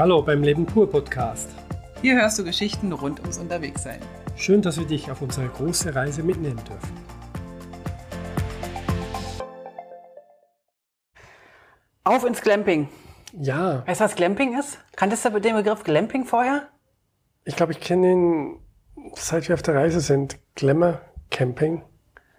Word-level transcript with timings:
Hallo 0.00 0.22
beim 0.22 0.42
Leben 0.42 0.64
pur 0.64 0.90
Podcast. 0.90 1.50
Hier 2.00 2.14
hörst 2.14 2.38
du 2.38 2.44
Geschichten 2.44 2.90
rund 2.90 3.20
ums 3.20 3.36
Unterwegssein. 3.36 4.00
Schön, 4.34 4.62
dass 4.62 4.78
wir 4.78 4.86
dich 4.86 5.10
auf 5.10 5.20
unsere 5.20 5.46
große 5.46 5.94
Reise 5.94 6.22
mitnehmen 6.22 6.58
dürfen. 6.66 6.96
Auf 12.02 12.24
ins 12.24 12.40
Glamping. 12.40 12.88
Ja, 13.38 13.86
Weißt 13.86 14.00
du, 14.00 14.04
was 14.06 14.14
Glamping 14.14 14.58
ist? 14.58 14.78
Kanntest 14.96 15.26
du 15.26 15.38
den 15.38 15.54
Begriff 15.54 15.84
Glamping 15.84 16.24
vorher? 16.24 16.70
ich 17.44 17.54
glaube, 17.54 17.72
ich 17.72 17.80
kenne 17.80 18.10
ihn, 18.10 18.58
seit 19.16 19.48
wir 19.48 19.54
auf 19.54 19.60
der 19.60 19.74
Reise 19.74 20.00
sind. 20.00 20.38
Glamour 20.54 21.02
Camping. 21.30 21.82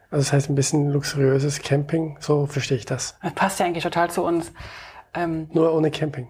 Also 0.09 0.23
das 0.23 0.33
heißt 0.33 0.49
ein 0.49 0.55
bisschen 0.55 0.89
luxuriöses 0.89 1.61
Camping, 1.61 2.17
so 2.21 2.47
verstehe 2.47 2.77
ich 2.79 2.87
das. 2.87 3.19
Das 3.21 3.33
passt 3.35 3.59
ja 3.59 3.67
eigentlich 3.67 3.83
total 3.83 4.09
zu 4.09 4.23
uns. 4.23 4.51
Ähm, 5.13 5.47
Nur 5.53 5.71
ohne 5.75 5.91
Camping. 5.91 6.27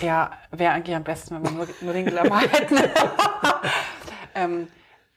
Ja, 0.00 0.30
wäre 0.50 0.72
eigentlich 0.72 0.96
am 0.96 1.04
besten, 1.04 1.36
wenn 1.36 1.44
wir 1.44 1.50
nur, 1.50 1.68
nur 1.80 1.92
den 1.92 2.06
Glamour 2.06 2.40
hätten. 2.52 2.76
ähm, 4.34 4.68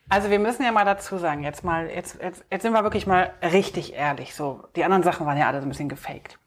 also 0.08 0.30
wir 0.30 0.40
müssen 0.40 0.64
ja 0.64 0.72
mal 0.72 0.86
dazu 0.86 1.18
sagen, 1.18 1.44
jetzt 1.44 1.64
mal, 1.64 1.88
jetzt, 1.90 2.20
jetzt, 2.22 2.44
jetzt 2.50 2.62
sind 2.64 2.74
wir 2.74 2.84
wirklich 2.84 3.06
mal 3.06 3.32
richtig 3.44 3.94
ehrlich. 3.94 4.34
So, 4.34 4.64
die 4.76 4.84
anderen 4.84 5.04
Sachen 5.04 5.26
waren 5.28 5.38
ja 5.38 5.48
alle 5.48 5.60
so 5.62 5.68
ein 5.68 5.70
bisschen 5.70 5.90
gefaked. 5.90 6.40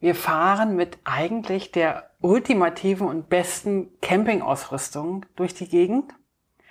Wir 0.00 0.14
fahren 0.14 0.76
mit 0.76 0.98
eigentlich 1.02 1.72
der 1.72 2.10
ultimativen 2.20 3.08
und 3.08 3.28
besten 3.28 3.90
Campingausrüstung 4.00 5.26
durch 5.34 5.54
die 5.54 5.68
Gegend. 5.68 6.12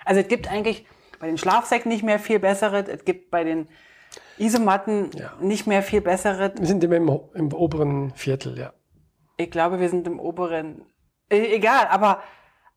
Also 0.04 0.22
es 0.22 0.28
gibt 0.28 0.50
eigentlich 0.50 0.86
bei 1.20 1.26
den 1.26 1.36
Schlafsäcken 1.36 1.90
nicht 1.90 2.02
mehr 2.04 2.18
viel 2.18 2.38
bessere, 2.38 2.86
es 2.88 3.04
gibt 3.04 3.30
bei 3.30 3.44
den 3.44 3.68
Isomatten 4.38 5.10
Ja. 5.14 5.32
nicht 5.40 5.66
mehr 5.66 5.82
viel 5.82 6.00
bessere. 6.00 6.54
Wir 6.56 6.66
sind 6.66 6.82
immer 6.84 6.96
im, 6.96 7.20
im 7.34 7.52
oberen 7.52 8.12
Viertel, 8.14 8.56
ja. 8.58 8.72
Ich 9.38 9.50
glaube, 9.50 9.80
wir 9.80 9.88
sind 9.88 10.06
im 10.06 10.20
oberen. 10.20 10.84
Äh, 11.30 11.54
egal, 11.54 11.86
aber, 11.88 12.22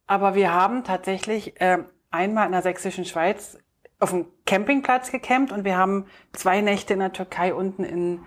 aber 0.07 0.35
wir 0.35 0.53
haben 0.53 0.83
tatsächlich 0.85 1.55
ähm, 1.59 1.85
einmal 2.11 2.45
in 2.45 2.53
der 2.53 2.61
sächsischen 2.61 3.03
Schweiz 3.03 3.57
auf 3.99 4.11
dem 4.11 4.27
Campingplatz 4.45 5.11
gecampt 5.11 5.51
und 5.51 5.65
wir 5.65 5.75
haben 5.75 6.05
zwei 6.33 6.61
Nächte 6.61 6.93
in 6.93 6.99
der 6.99 7.13
Türkei 7.13 7.53
unten 7.53 7.83
in 7.83 8.21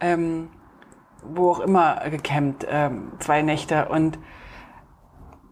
ähm, 0.00 0.50
wo 1.22 1.50
auch 1.50 1.60
immer 1.60 2.08
gecampt, 2.10 2.66
ähm, 2.68 3.12
zwei 3.18 3.42
Nächte 3.42 3.88
und 3.88 4.18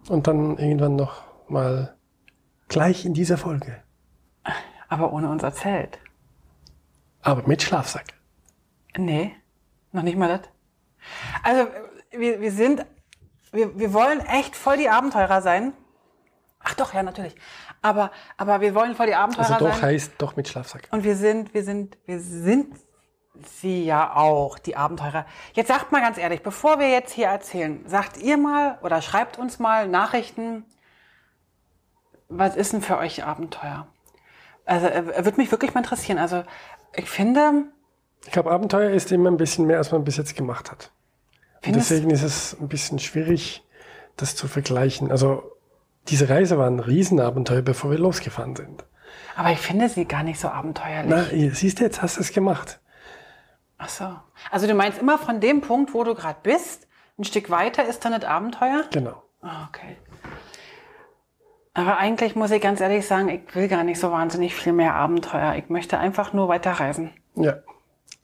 Und 0.09 0.27
dann 0.27 0.59
irgendwann 0.59 0.97
noch 0.97 1.23
mal 1.48 1.97
gleich 2.69 3.05
in 3.05 3.15
dieser 3.15 3.39
Folge. 3.39 3.83
aber 4.89 5.13
ohne 5.13 5.31
unser 5.31 5.53
Zelt. 5.53 5.98
Aber 7.23 7.47
mit 7.47 7.63
Schlafsack. 7.63 8.05
Nee, 8.97 9.35
noch 9.93 10.03
nicht 10.03 10.17
mal 10.17 10.29
das. 10.29 10.48
Also 11.43 11.69
wir, 12.19 12.41
wir 12.41 12.53
sind, 12.53 12.87
wir, 13.53 13.79
wir 13.79 13.93
wollen 13.93 14.20
echt 14.20 14.57
voll 14.57 14.77
die 14.77 14.89
Abenteurer 14.89 15.43
sein. 15.43 15.73
Ach 16.61 16.75
doch, 16.75 16.95
ja, 16.95 17.03
natürlich. 17.03 17.34
Aber, 17.83 18.11
aber 18.39 18.61
wir 18.61 18.75
wollen 18.75 18.95
voll 18.95 19.07
die 19.07 19.15
Abenteurer 19.15 19.51
Also 19.51 19.67
doch 19.67 19.75
sein. 19.75 19.83
heißt 19.91 20.12
doch 20.19 20.37
mit 20.37 20.48
Schlafsack. 20.48 20.89
Und 20.91 21.05
wir 21.05 21.17
sind, 21.17 21.53
wir 21.53 21.62
sind, 21.62 21.98
wir 22.07 22.20
sind 22.20 22.75
sie 23.61 23.85
ja 23.85 24.15
auch, 24.15 24.59
die 24.59 24.77
Abenteurer. 24.77 25.27
Jetzt 25.53 25.69
sagt 25.69 25.92
mal 25.92 26.01
ganz 26.01 26.17
ehrlich, 26.19 26.42
bevor 26.42 26.79
wir 26.79 26.89
jetzt 26.89 27.12
hier 27.12 27.27
erzählen, 27.27 27.83
sagt 27.87 28.17
ihr 28.17 28.39
mal 28.39 28.79
oder 28.83 29.03
schreibt 29.03 29.39
uns 29.39 29.59
mal 29.59 29.89
Nachrichten, 29.89 30.65
was 32.29 32.57
ist 32.57 32.73
denn 32.73 32.81
für 32.83 32.97
euch 32.98 33.25
Abenteuer? 33.25 33.87
Also, 34.65 34.87
äh, 34.87 35.25
würde 35.25 35.37
mich 35.37 35.51
wirklich 35.51 35.75
mal 35.75 35.81
interessieren. 35.81 36.19
Also, 36.19 36.42
ich 36.97 37.11
finde, 37.11 37.65
Ich 38.25 38.33
glaube, 38.33 38.51
Abenteuer 38.51 38.91
ist 38.91 39.12
immer 39.12 39.31
ein 39.31 39.37
bisschen 39.37 39.67
mehr, 39.67 39.79
als 39.79 39.92
man 39.92 40.05
bis 40.05 40.17
jetzt 40.17 40.35
gemacht 40.37 40.70
hat. 40.70 40.91
Findest- 41.65 41.91
deswegen 41.91 42.11
ist 42.11 42.23
es 42.23 42.57
ein 42.61 42.69
bisschen 42.69 42.98
schwierig, 42.98 43.65
das 44.17 44.37
zu 44.37 44.48
vergleichen. 44.48 45.11
Also 45.11 45.43
diese 46.09 46.29
Reise 46.29 46.59
war 46.59 46.67
ein 46.69 46.81
Riesenabenteuer, 46.81 47.62
bevor 47.62 47.91
wir 47.91 47.98
losgefahren 47.98 48.55
sind. 48.57 48.84
aber 49.37 49.51
ich 49.51 49.59
finde 49.59 49.89
sie 49.89 50.05
gar 50.05 50.23
nicht 50.23 50.39
so 50.39 50.48
abenteuerlich. 50.48 51.11
Na, 51.11 51.25
siehst 51.55 51.80
du, 51.80 51.85
jetzt 51.85 52.02
hast 52.02 52.17
du 52.17 52.20
es 52.20 52.33
gemacht. 52.33 52.80
Ach 53.79 53.89
so. 53.89 54.14
Also, 54.51 54.67
du 54.67 54.75
meinst 54.75 54.98
immer 55.01 55.19
von 55.19 55.41
dem 55.41 55.61
Punkt, 55.61 55.95
wo 55.95 56.05
du 56.05 56.14
gerade 56.14 56.39
bist, 56.42 56.86
ein 57.19 57.25
Stück 57.25 57.51
weiter 57.51 57.85
ist 57.85 58.05
dann 58.05 58.13
das 58.13 58.25
Abenteuer? 58.25 58.85
Genau. 58.92 59.23
Ah, 59.42 59.67
okay. 59.69 59.96
Aber 61.75 61.98
eigentlich 61.98 62.36
muss 62.36 62.51
ich 62.52 62.63
ganz 62.63 62.81
ehrlich 62.81 63.07
sagen, 63.07 63.29
ich 63.29 63.55
will 63.55 63.67
gar 63.69 63.83
nicht 63.83 63.98
so 63.98 64.13
wahnsinnig 64.13 64.55
viel 64.55 64.73
mehr 64.73 64.95
Abenteuer. 64.95 65.55
Ich 65.57 65.69
möchte 65.69 65.98
einfach 65.98 66.33
nur 66.33 66.48
weiterreisen. 66.48 67.11
Ja. 67.35 67.57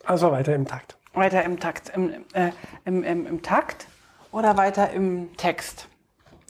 Also 0.05 0.31
weiter 0.31 0.55
im 0.55 0.65
Takt. 0.65 0.97
Weiter 1.13 1.43
im 1.43 1.59
Takt, 1.59 1.91
im, 1.95 2.25
äh, 2.33 2.51
im, 2.85 3.03
im, 3.03 3.25
im 3.25 3.41
Takt 3.41 3.87
oder 4.31 4.57
weiter 4.57 4.91
im 4.91 5.35
Text? 5.37 5.87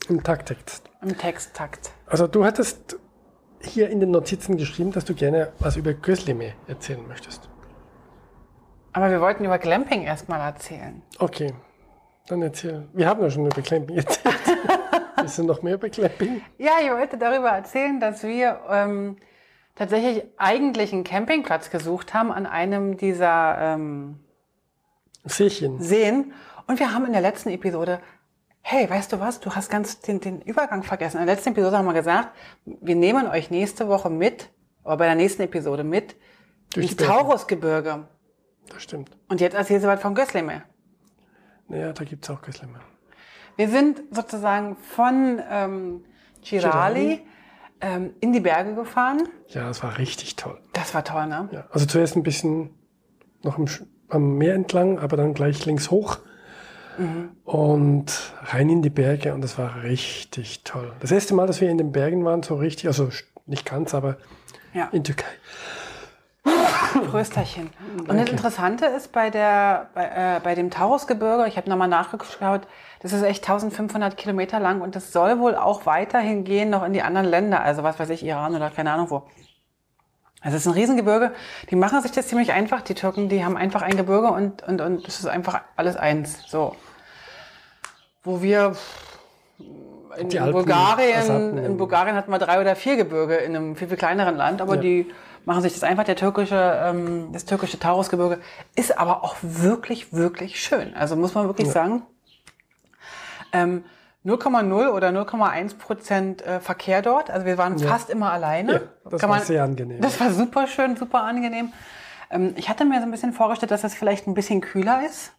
Im 0.08 0.22
Takttext. 0.22 0.88
Im 1.00 1.16
Texttakt. 1.16 1.90
Also 2.06 2.26
du 2.26 2.44
hattest 2.44 2.96
hier 3.60 3.90
in 3.90 4.00
den 4.00 4.10
Notizen 4.10 4.56
geschrieben, 4.56 4.92
dass 4.92 5.04
du 5.04 5.14
gerne 5.14 5.52
was 5.58 5.76
über 5.76 5.94
Göslime 5.94 6.54
erzählen 6.66 7.06
möchtest. 7.06 7.48
Aber 8.92 9.10
wir 9.10 9.20
wollten 9.20 9.44
über 9.44 9.58
Glamping 9.58 10.02
erstmal 10.02 10.40
erzählen. 10.40 11.02
Okay, 11.18 11.54
dann 12.28 12.42
erzähl. 12.42 12.88
Wir 12.92 13.08
haben 13.08 13.22
ja 13.22 13.30
schon 13.30 13.46
über 13.46 13.62
Clamping 13.62 13.96
erzählt. 13.98 14.36
Willst 15.16 15.38
du 15.38 15.44
noch 15.44 15.62
mehr 15.62 15.74
über 15.74 15.88
Clamping? 15.88 16.42
Ja, 16.58 16.72
ich 16.82 16.90
wollte 16.90 17.16
darüber 17.16 17.48
erzählen, 17.48 18.00
dass 18.00 18.22
wir 18.22 18.60
ähm, 18.68 19.16
tatsächlich 19.74 20.24
eigentlich 20.36 20.92
einen 20.92 21.04
Campingplatz 21.04 21.70
gesucht 21.70 22.12
haben 22.12 22.30
an 22.32 22.46
einem 22.46 22.96
dieser 22.96 23.56
ähm, 23.58 24.20
Seechen. 25.24 25.80
Seen. 25.80 26.32
Und 26.66 26.78
wir 26.78 26.92
haben 26.94 27.04
in 27.06 27.12
der 27.12 27.20
letzten 27.22 27.50
Episode, 27.50 28.00
hey, 28.60 28.88
weißt 28.88 29.12
du 29.12 29.20
was, 29.20 29.40
du 29.40 29.54
hast 29.54 29.70
ganz 29.70 30.00
den, 30.00 30.20
den 30.20 30.40
Übergang 30.42 30.82
vergessen. 30.82 31.18
In 31.20 31.26
der 31.26 31.34
letzten 31.34 31.50
Episode 31.50 31.78
haben 31.78 31.86
wir 31.86 31.94
gesagt, 31.94 32.30
wir 32.64 32.94
nehmen 32.96 33.26
euch 33.26 33.50
nächste 33.50 33.88
Woche 33.88 34.10
mit, 34.10 34.50
oder 34.84 34.96
bei 34.96 35.06
der 35.06 35.14
nächsten 35.14 35.42
Episode 35.42 35.84
mit, 35.84 36.16
Durch 36.74 36.92
ins. 36.92 36.96
Taurusgebirge. 36.96 38.06
Das 38.68 38.82
stimmt. 38.82 39.10
Und 39.28 39.40
jetzt 39.40 39.54
erzählst 39.54 39.84
du 39.84 39.88
was 39.88 40.00
von 40.00 40.14
Gösleme. 40.14 40.62
Naja, 41.68 41.92
da 41.92 42.04
gibt 42.04 42.24
es 42.24 42.30
auch 42.30 42.40
Göslime. 42.42 42.80
Wir 43.56 43.68
sind 43.68 44.02
sozusagen 44.10 44.76
von 44.76 45.40
ähm, 45.50 46.04
Girali 46.42 47.26
ähm, 47.80 48.14
in 48.20 48.32
die 48.32 48.40
Berge 48.40 48.74
gefahren. 48.74 49.28
Ja, 49.48 49.66
das 49.68 49.82
war 49.82 49.98
richtig 49.98 50.36
toll. 50.36 50.58
Das 50.72 50.94
war 50.94 51.04
toll, 51.04 51.26
ne? 51.26 51.48
Ja, 51.52 51.66
also 51.70 51.84
zuerst 51.86 52.16
ein 52.16 52.22
bisschen 52.22 52.70
noch 53.42 53.58
am, 53.58 53.64
Sch- 53.64 53.84
am 54.12 54.36
Meer 54.38 54.54
entlang, 54.54 54.98
aber 54.98 55.16
dann 55.16 55.34
gleich 55.34 55.64
links 55.66 55.90
hoch 55.90 56.18
und 57.44 58.32
rein 58.42 58.68
in 58.68 58.82
die 58.82 58.90
Berge 58.90 59.32
und 59.32 59.40
das 59.42 59.56
war 59.58 59.82
richtig 59.82 60.62
toll. 60.62 60.92
Das 61.00 61.10
erste 61.10 61.34
Mal, 61.34 61.46
dass 61.46 61.60
wir 61.60 61.70
in 61.70 61.78
den 61.78 61.90
Bergen 61.90 62.24
waren, 62.24 62.42
so 62.42 62.56
richtig, 62.56 62.86
also 62.86 63.08
nicht 63.46 63.64
ganz, 63.64 63.94
aber 63.94 64.18
Ja. 64.74 64.88
in 64.92 65.02
Türkei. 65.02 65.26
Prösterchen. 67.10 67.70
Und 68.08 68.18
das 68.18 68.28
Interessante 68.28 68.86
ist 68.86 69.12
bei 69.12 69.30
der, 69.30 69.88
bei, 69.94 70.04
äh, 70.04 70.40
bei 70.42 70.54
dem 70.54 70.70
Taurusgebirge, 70.70 71.46
ich 71.46 71.56
habe 71.56 71.70
nochmal 71.70 71.88
nachgeschaut, 71.88 72.62
das 73.00 73.12
ist 73.12 73.22
echt 73.22 73.42
1500 73.44 74.16
Kilometer 74.16 74.60
lang 74.60 74.80
und 74.80 74.94
das 74.94 75.12
soll 75.12 75.38
wohl 75.38 75.54
auch 75.56 75.86
weiterhin 75.86 76.44
gehen 76.44 76.70
noch 76.70 76.84
in 76.84 76.92
die 76.92 77.02
anderen 77.02 77.26
Länder, 77.26 77.62
also 77.62 77.82
was 77.82 77.98
weiß 77.98 78.10
ich, 78.10 78.22
Iran 78.24 78.54
oder 78.54 78.70
keine 78.70 78.92
Ahnung 78.92 79.10
wo. 79.10 79.22
Also 80.42 80.56
es 80.56 80.62
ist 80.62 80.66
ein 80.66 80.74
Riesengebirge. 80.74 81.32
Die 81.70 81.76
machen 81.76 82.02
sich 82.02 82.10
das 82.12 82.26
ziemlich 82.28 82.52
einfach, 82.52 82.82
die 82.82 82.94
Türken, 82.94 83.28
die 83.28 83.44
haben 83.44 83.56
einfach 83.56 83.82
ein 83.82 83.96
Gebirge 83.96 84.28
und, 84.28 84.62
und, 84.62 84.80
und 84.80 85.06
das 85.06 85.18
ist 85.20 85.26
einfach 85.26 85.60
alles 85.76 85.96
eins. 85.96 86.42
So. 86.48 86.74
Wo 88.24 88.42
wir 88.42 88.76
in 90.18 90.28
Die 90.28 90.38
Bulgarien, 90.38 91.30
Alpen. 91.30 91.58
in 91.58 91.76
Bulgarien 91.76 92.16
hatten 92.16 92.30
wir 92.30 92.38
drei 92.38 92.60
oder 92.60 92.76
vier 92.76 92.96
Gebirge 92.96 93.36
in 93.36 93.56
einem 93.56 93.76
viel, 93.76 93.88
viel 93.88 93.96
kleineren 93.96 94.36
Land, 94.36 94.60
aber 94.60 94.74
Ja. 94.76 94.80
die 94.80 95.10
machen 95.44 95.62
sich 95.62 95.72
das 95.72 95.82
einfach, 95.84 96.04
der 96.04 96.16
türkische, 96.16 96.80
ähm, 96.84 97.32
das 97.32 97.44
türkische 97.44 97.78
Taurusgebirge 97.78 98.38
ist 98.76 98.98
aber 98.98 99.24
auch 99.24 99.36
wirklich, 99.42 100.12
wirklich 100.12 100.60
schön. 100.60 100.94
Also 100.94 101.16
muss 101.16 101.34
man 101.34 101.46
wirklich 101.46 101.70
sagen, 101.70 102.02
ähm, 103.52 103.84
0,0 104.24 104.90
oder 104.90 105.08
0,1 105.08 105.78
Prozent 105.78 106.42
äh, 106.42 106.60
Verkehr 106.60 107.02
dort. 107.02 107.30
Also 107.30 107.44
wir 107.46 107.58
waren 107.58 107.78
fast 107.78 108.08
immer 108.08 108.32
alleine. 108.32 108.72
Ja, 108.72 108.80
das 109.10 109.22
war 109.22 109.40
sehr 109.40 109.64
angenehm. 109.64 110.00
Das 110.00 110.20
war 110.20 110.30
super 110.30 110.66
schön, 110.66 110.96
super 110.96 111.24
angenehm. 111.24 111.72
Ähm, 112.30 112.54
ich 112.56 112.68
hatte 112.68 112.84
mir 112.84 112.98
so 112.98 113.04
ein 113.04 113.10
bisschen 113.10 113.32
vorgestellt, 113.32 113.72
dass 113.72 113.84
es 113.84 113.94
vielleicht 113.94 114.26
ein 114.26 114.34
bisschen 114.34 114.60
kühler 114.60 115.02
ist. 115.04 115.32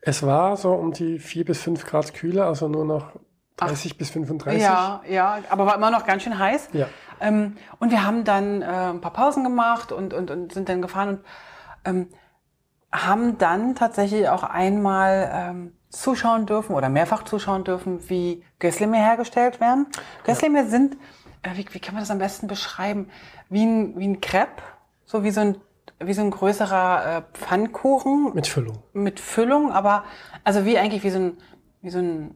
Es 0.00 0.22
war 0.22 0.56
so 0.58 0.72
um 0.72 0.92
die 0.92 1.18
4 1.18 1.46
bis 1.46 1.62
5 1.62 1.86
Grad 1.86 2.12
kühler, 2.12 2.46
also 2.46 2.68
nur 2.68 2.84
noch 2.84 3.12
30 3.56 3.96
bis 3.96 4.10
35. 4.10 4.60
Ja, 4.60 5.00
ja, 5.08 5.38
aber 5.48 5.64
war 5.66 5.76
immer 5.76 5.90
noch 5.90 6.04
ganz 6.04 6.22
schön 6.22 6.38
heiß. 6.38 6.68
Ja. 6.72 6.88
Ähm, 7.20 7.56
und 7.78 7.90
wir 7.90 8.04
haben 8.04 8.24
dann 8.24 8.60
äh, 8.60 8.66
ein 8.66 9.00
paar 9.00 9.12
Pausen 9.12 9.44
gemacht 9.44 9.92
und, 9.92 10.12
und, 10.12 10.30
und 10.30 10.52
sind 10.52 10.68
dann 10.68 10.82
gefahren 10.82 11.08
und 11.08 11.20
ähm, 11.84 12.08
haben 12.92 13.38
dann 13.38 13.74
tatsächlich 13.74 14.28
auch 14.28 14.42
einmal 14.42 15.30
ähm, 15.32 15.72
zuschauen 15.94 16.46
dürfen 16.46 16.74
oder 16.74 16.88
mehrfach 16.88 17.24
zuschauen 17.24 17.64
dürfen, 17.64 18.08
wie 18.08 18.42
Göslime 18.58 18.96
hergestellt 18.96 19.60
werden. 19.60 19.86
Göslime 20.24 20.68
sind, 20.68 20.96
äh, 21.42 21.50
wie, 21.54 21.66
wie 21.70 21.78
kann 21.80 21.94
man 21.94 22.02
das 22.02 22.10
am 22.10 22.18
besten 22.18 22.46
beschreiben? 22.46 23.08
Wie 23.48 23.64
ein, 23.64 23.98
wie 23.98 24.08
ein 24.08 24.20
Crepe, 24.20 24.62
so 25.04 25.22
wie 25.24 25.30
so 25.30 25.40
ein, 25.40 25.56
wie 26.00 26.12
so 26.12 26.22
ein 26.22 26.30
größerer 26.30 27.16
äh, 27.18 27.22
Pfannkuchen 27.38 28.34
Mit 28.34 28.46
Füllung. 28.46 28.82
mit 28.92 29.20
Füllung, 29.20 29.72
aber 29.72 30.04
also 30.42 30.64
wie 30.64 30.78
eigentlich 30.78 31.04
wie 31.04 31.10
so 31.10 31.18
ein, 31.18 31.38
wie 31.82 31.90
so 31.90 31.98
ein 31.98 32.34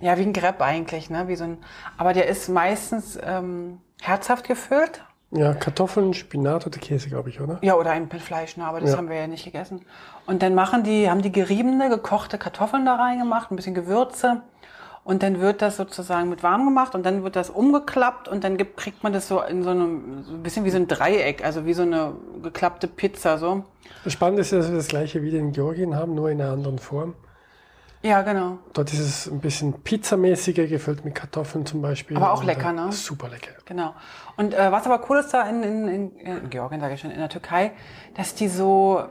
Ja, 0.00 0.16
wie 0.16 0.22
ein 0.22 0.32
Crepe 0.32 0.62
eigentlich, 0.64 1.10
ne? 1.10 1.26
Wie 1.26 1.36
so 1.36 1.44
ein, 1.44 1.58
aber 1.96 2.12
der 2.12 2.26
ist 2.28 2.48
meistens 2.48 3.18
ähm, 3.20 3.80
herzhaft 4.00 4.46
gefüllt. 4.46 5.02
Ja, 5.30 5.52
Kartoffeln, 5.52 6.14
Spinat 6.14 6.66
oder 6.66 6.78
Käse, 6.78 7.08
glaube 7.08 7.28
ich, 7.28 7.40
oder? 7.40 7.58
Ja, 7.60 7.74
oder 7.74 7.90
ein 7.90 8.08
Fleisch, 8.08 8.56
ne? 8.56 8.64
aber 8.64 8.80
das 8.80 8.92
Ja. 8.92 8.96
haben 8.96 9.10
wir 9.10 9.16
ja 9.16 9.26
nicht 9.26 9.44
gegessen. 9.44 9.82
Und 10.26 10.42
dann 10.42 10.54
machen 10.54 10.84
die, 10.84 11.10
haben 11.10 11.20
die 11.20 11.32
geriebene, 11.32 11.90
gekochte 11.90 12.38
Kartoffeln 12.38 12.86
da 12.86 12.94
reingemacht, 12.94 13.50
ein 13.50 13.56
bisschen 13.56 13.74
Gewürze. 13.74 14.42
Und 15.04 15.22
dann 15.22 15.40
wird 15.40 15.62
das 15.62 15.76
sozusagen 15.76 16.28
mit 16.28 16.42
warm 16.42 16.66
gemacht 16.66 16.94
und 16.94 17.04
dann 17.04 17.24
wird 17.24 17.34
das 17.36 17.48
umgeklappt 17.48 18.28
und 18.28 18.44
dann 18.44 18.58
gibt, 18.58 18.76
kriegt 18.76 19.02
man 19.02 19.12
das 19.12 19.26
so 19.26 19.40
in 19.40 19.62
so 19.62 19.70
einem, 19.70 20.22
so 20.22 20.32
ein 20.34 20.42
bisschen 20.42 20.64
wie 20.66 20.70
so 20.70 20.76
ein 20.76 20.86
Dreieck, 20.86 21.42
also 21.44 21.64
wie 21.64 21.72
so 21.72 21.82
eine 21.82 22.12
geklappte 22.42 22.88
Pizza, 22.88 23.38
so. 23.38 23.64
Das 24.04 24.12
Spannende 24.12 24.42
ist, 24.42 24.52
dass 24.52 24.68
wir 24.68 24.76
das 24.76 24.88
gleiche 24.88 25.22
wieder 25.22 25.38
in 25.38 25.52
Georgien 25.52 25.94
haben, 25.94 26.14
nur 26.14 26.30
in 26.30 26.40
einer 26.42 26.52
anderen 26.52 26.78
Form. 26.78 27.14
Ja, 28.02 28.22
genau. 28.22 28.58
Dort 28.74 28.92
ist 28.92 29.00
es 29.00 29.26
ein 29.26 29.40
bisschen 29.40 29.82
pizzamäßiger, 29.82 30.66
gefüllt 30.66 31.04
mit 31.04 31.14
Kartoffeln 31.14 31.66
zum 31.66 31.82
Beispiel. 31.82 32.16
Aber 32.16 32.32
auch 32.32 32.44
lecker, 32.44 32.70
äh, 32.70 32.74
ne? 32.74 32.92
Super 32.92 33.28
lecker. 33.28 33.52
Genau. 33.64 33.94
Und 34.36 34.54
äh, 34.54 34.70
was 34.70 34.86
aber 34.86 35.04
cool 35.10 35.18
ist 35.18 35.34
da 35.34 35.48
in, 35.48 35.62
in, 35.62 35.88
in, 35.88 36.18
in 36.18 36.50
Georgien, 36.50 36.80
sage 36.80 36.94
ich 36.94 37.00
schon, 37.00 37.10
in 37.10 37.18
der 37.18 37.28
Türkei, 37.28 37.72
dass 38.14 38.34
die 38.34 38.48
so, 38.48 39.04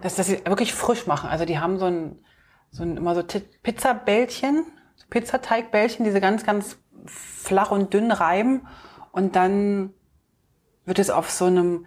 dass, 0.00 0.14
dass 0.14 0.26
sie 0.26 0.44
wirklich 0.46 0.72
frisch 0.72 1.06
machen. 1.06 1.28
Also 1.28 1.44
die 1.44 1.58
haben 1.58 1.78
so 1.78 1.86
ein, 1.86 2.24
so 2.70 2.82
ein 2.82 2.96
immer 2.96 3.14
so 3.14 3.22
Pizzabällchen, 3.62 4.64
so 4.94 5.06
Pizzateigbällchen, 5.10 6.04
die 6.04 6.10
sie 6.10 6.20
ganz, 6.20 6.44
ganz 6.44 6.78
flach 7.04 7.70
und 7.70 7.92
dünn 7.92 8.12
reiben 8.12 8.66
und 9.10 9.36
dann 9.36 9.92
wird 10.84 10.98
es 10.98 11.10
auf 11.10 11.30
so 11.30 11.46
einem, 11.46 11.86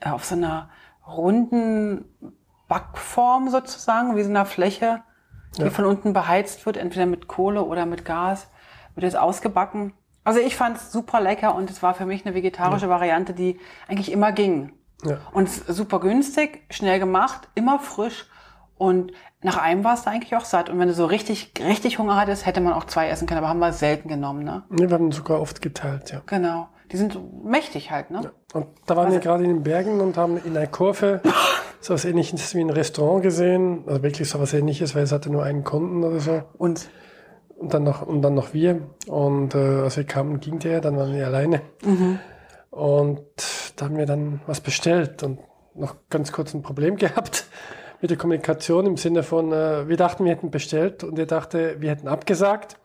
äh, 0.00 0.10
auf 0.10 0.24
so 0.24 0.34
einer 0.34 0.70
runden 1.06 2.04
Backform 2.68 3.48
sozusagen, 3.50 4.16
wie 4.16 4.22
so 4.24 4.30
einer 4.30 4.46
Fläche, 4.46 5.02
die 5.56 5.62
Ja. 5.62 5.70
von 5.70 5.84
unten 5.84 6.12
beheizt 6.12 6.64
wird, 6.66 6.76
entweder 6.76 7.06
mit 7.06 7.28
Kohle 7.28 7.62
oder 7.64 7.86
mit 7.86 8.04
Gas, 8.04 8.48
wird 8.94 9.06
es 9.06 9.14
ausgebacken. 9.14 9.92
Also 10.24 10.40
ich 10.40 10.56
fand 10.56 10.76
es 10.76 10.90
super 10.92 11.20
lecker 11.20 11.54
und 11.54 11.70
es 11.70 11.82
war 11.82 11.94
für 11.94 12.06
mich 12.06 12.26
eine 12.26 12.34
vegetarische 12.34 12.88
Variante, 12.88 13.32
die 13.32 13.58
eigentlich 13.88 14.10
immer 14.10 14.32
ging. 14.32 14.72
Ja. 15.04 15.18
Und 15.32 15.48
super 15.48 16.00
günstig, 16.00 16.64
schnell 16.70 16.98
gemacht, 16.98 17.48
immer 17.54 17.78
frisch. 17.78 18.26
Und 18.78 19.12
nach 19.42 19.56
einem 19.56 19.84
war 19.84 19.94
es 19.94 20.02
da 20.02 20.10
eigentlich 20.10 20.34
auch 20.36 20.44
satt. 20.44 20.68
Und 20.68 20.78
wenn 20.78 20.88
du 20.88 20.94
so 20.94 21.06
richtig, 21.06 21.52
richtig 21.60 21.98
Hunger 21.98 22.16
hattest, 22.16 22.44
hätte 22.44 22.60
man 22.60 22.72
auch 22.72 22.84
zwei 22.84 23.08
essen 23.08 23.26
können, 23.26 23.38
aber 23.38 23.48
haben 23.48 23.58
wir 23.58 23.72
selten 23.72 24.08
genommen, 24.08 24.44
ne? 24.44 24.64
Nee, 24.68 24.88
wir 24.88 24.94
haben 24.94 25.12
sogar 25.12 25.40
oft 25.40 25.62
geteilt, 25.62 26.10
ja. 26.10 26.20
Genau. 26.26 26.68
Die 26.92 26.96
sind 26.96 27.18
mächtig 27.44 27.90
halt, 27.90 28.10
ne? 28.10 28.32
Und 28.52 28.66
da 28.86 28.96
waren 28.96 29.12
wir 29.12 29.18
gerade 29.20 29.44
in 29.44 29.50
den 29.50 29.62
Bergen 29.62 30.00
und 30.00 30.16
haben 30.16 30.38
in 30.44 30.56
einer 30.56 30.66
Kurve 30.66 31.20
so 31.86 31.94
was 31.94 32.04
ähnliches 32.04 32.54
wie 32.56 32.60
ein 32.60 32.70
Restaurant 32.70 33.22
gesehen. 33.22 33.84
Also 33.86 34.02
wirklich 34.02 34.28
so 34.28 34.40
was 34.40 34.52
ähnliches, 34.52 34.96
weil 34.96 35.04
es 35.04 35.12
hatte 35.12 35.30
nur 35.30 35.44
einen 35.44 35.62
Kunden 35.62 36.02
oder 36.02 36.18
so. 36.18 36.42
Und 36.58 36.88
Und 37.58 37.72
dann 37.72 37.84
noch, 37.84 38.02
und 38.02 38.22
dann 38.22 38.34
noch 38.34 38.52
wir. 38.52 38.82
Und 39.06 39.54
äh, 39.54 39.82
als 39.84 39.96
wir 39.96 40.04
kamen, 40.04 40.40
ging 40.40 40.58
der, 40.58 40.80
dann 40.80 40.96
waren 40.96 41.14
wir 41.14 41.24
alleine. 41.26 41.62
Und 42.70 43.22
da 43.76 43.84
haben 43.84 43.96
wir 43.96 44.04
dann 44.04 44.40
was 44.46 44.60
bestellt 44.60 45.22
und 45.22 45.38
noch 45.74 45.94
ganz 46.10 46.32
kurz 46.32 46.54
ein 46.54 46.62
Problem 46.62 46.96
gehabt 47.04 47.46
mit 48.00 48.10
der 48.10 48.18
Kommunikation 48.18 48.84
im 48.84 48.96
Sinne 48.96 49.22
von, 49.22 49.52
äh, 49.52 49.88
wir 49.88 49.96
dachten, 49.96 50.24
wir 50.24 50.32
hätten 50.32 50.50
bestellt 50.50 51.04
und 51.04 51.18
er 51.18 51.26
dachte, 51.26 51.76
wir 51.80 51.90
hätten 51.90 52.08
abgesagt. 52.08 52.78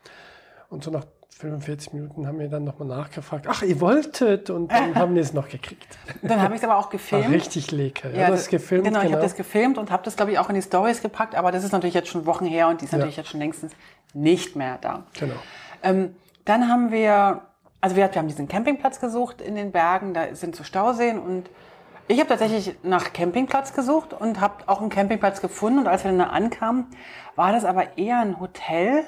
Und 0.70 0.84
so 0.84 0.92
nach 0.92 1.06
45 1.42 1.94
Minuten 1.94 2.28
haben 2.28 2.40
wir 2.40 2.48
dann 2.48 2.64
nochmal 2.64 2.88
nachgefragt, 2.88 3.48
ach, 3.50 3.64
ihr 3.64 3.82
wolltet 3.82 4.50
und 4.50 4.72
dann 4.72 4.96
haben 4.96 5.16
wir 5.16 5.22
es 5.22 5.34
noch 5.34 5.50
gekriegt. 5.50 5.98
dann 6.22 6.40
habe 6.42 6.54
ich 6.54 6.62
es 6.62 6.64
aber 6.64 6.78
auch 6.78 6.86
War 6.86 6.92
gefilmt. 6.92 7.30
richtig 7.32 7.72
lecker. 7.72 8.12
Ja, 8.12 8.30
das 8.30 8.42
ist 8.42 8.50
gefilmt, 8.50 8.86
Genau, 8.86 9.00
ich 9.00 9.06
genau. 9.06 9.18
habe 9.18 9.24
das 9.28 9.36
gefilmt 9.36 9.78
und 9.78 9.90
habe 9.92 10.04
das, 10.04 10.16
glaube 10.16 10.32
ich, 10.32 10.40
auch 10.40 10.50
in 10.50 10.56
die 10.56 10.62
Stories 10.62 11.02
gepackt, 11.02 11.36
aber 11.36 11.52
das 11.52 11.64
ist 11.64 11.72
natürlich 11.72 11.96
jetzt 11.96 12.10
schon 12.10 12.26
Wochen 12.26 12.46
her 12.46 12.68
und 12.68 12.82
die 12.82 12.86
ist 12.86 12.92
natürlich 12.92 13.18
jetzt 13.18 13.30
schon 13.30 13.40
längstens 13.40 13.74
nicht 14.14 14.56
mehr 14.56 14.78
da. 14.80 15.04
Genau. 15.20 15.34
Ähm, 15.84 16.16
dann 16.46 16.70
haben 16.70 16.92
wir, 16.92 17.42
also 17.82 17.96
wir, 17.96 18.08
wir 18.14 18.16
haben 18.20 18.28
diesen 18.28 18.48
Campingplatz 18.48 19.00
gesucht 19.00 19.42
in 19.42 19.56
den 19.56 19.72
Bergen, 19.72 20.14
da 20.14 20.36
sind 20.36 20.56
so 20.56 20.64
Stauseen 20.64 21.18
und 21.20 21.50
ich 22.08 22.20
habe 22.20 22.30
tatsächlich 22.30 22.76
nach 22.84 23.14
Campingplatz 23.14 23.74
gesucht 23.74 24.14
und 24.14 24.42
habe 24.42 24.56
auch 24.68 24.82
einen 24.82 24.90
Campingplatz 24.90 25.42
gefunden 25.42 25.80
und 25.80 25.88
als 25.88 26.04
wir 26.04 26.12
dann 26.12 26.20
da 26.20 26.28
ankamen, 26.28 26.86
war 27.36 27.52
das 27.52 27.66
aber 27.66 27.98
eher 27.98 28.20
ein 28.20 28.40
Hotel, 28.40 29.06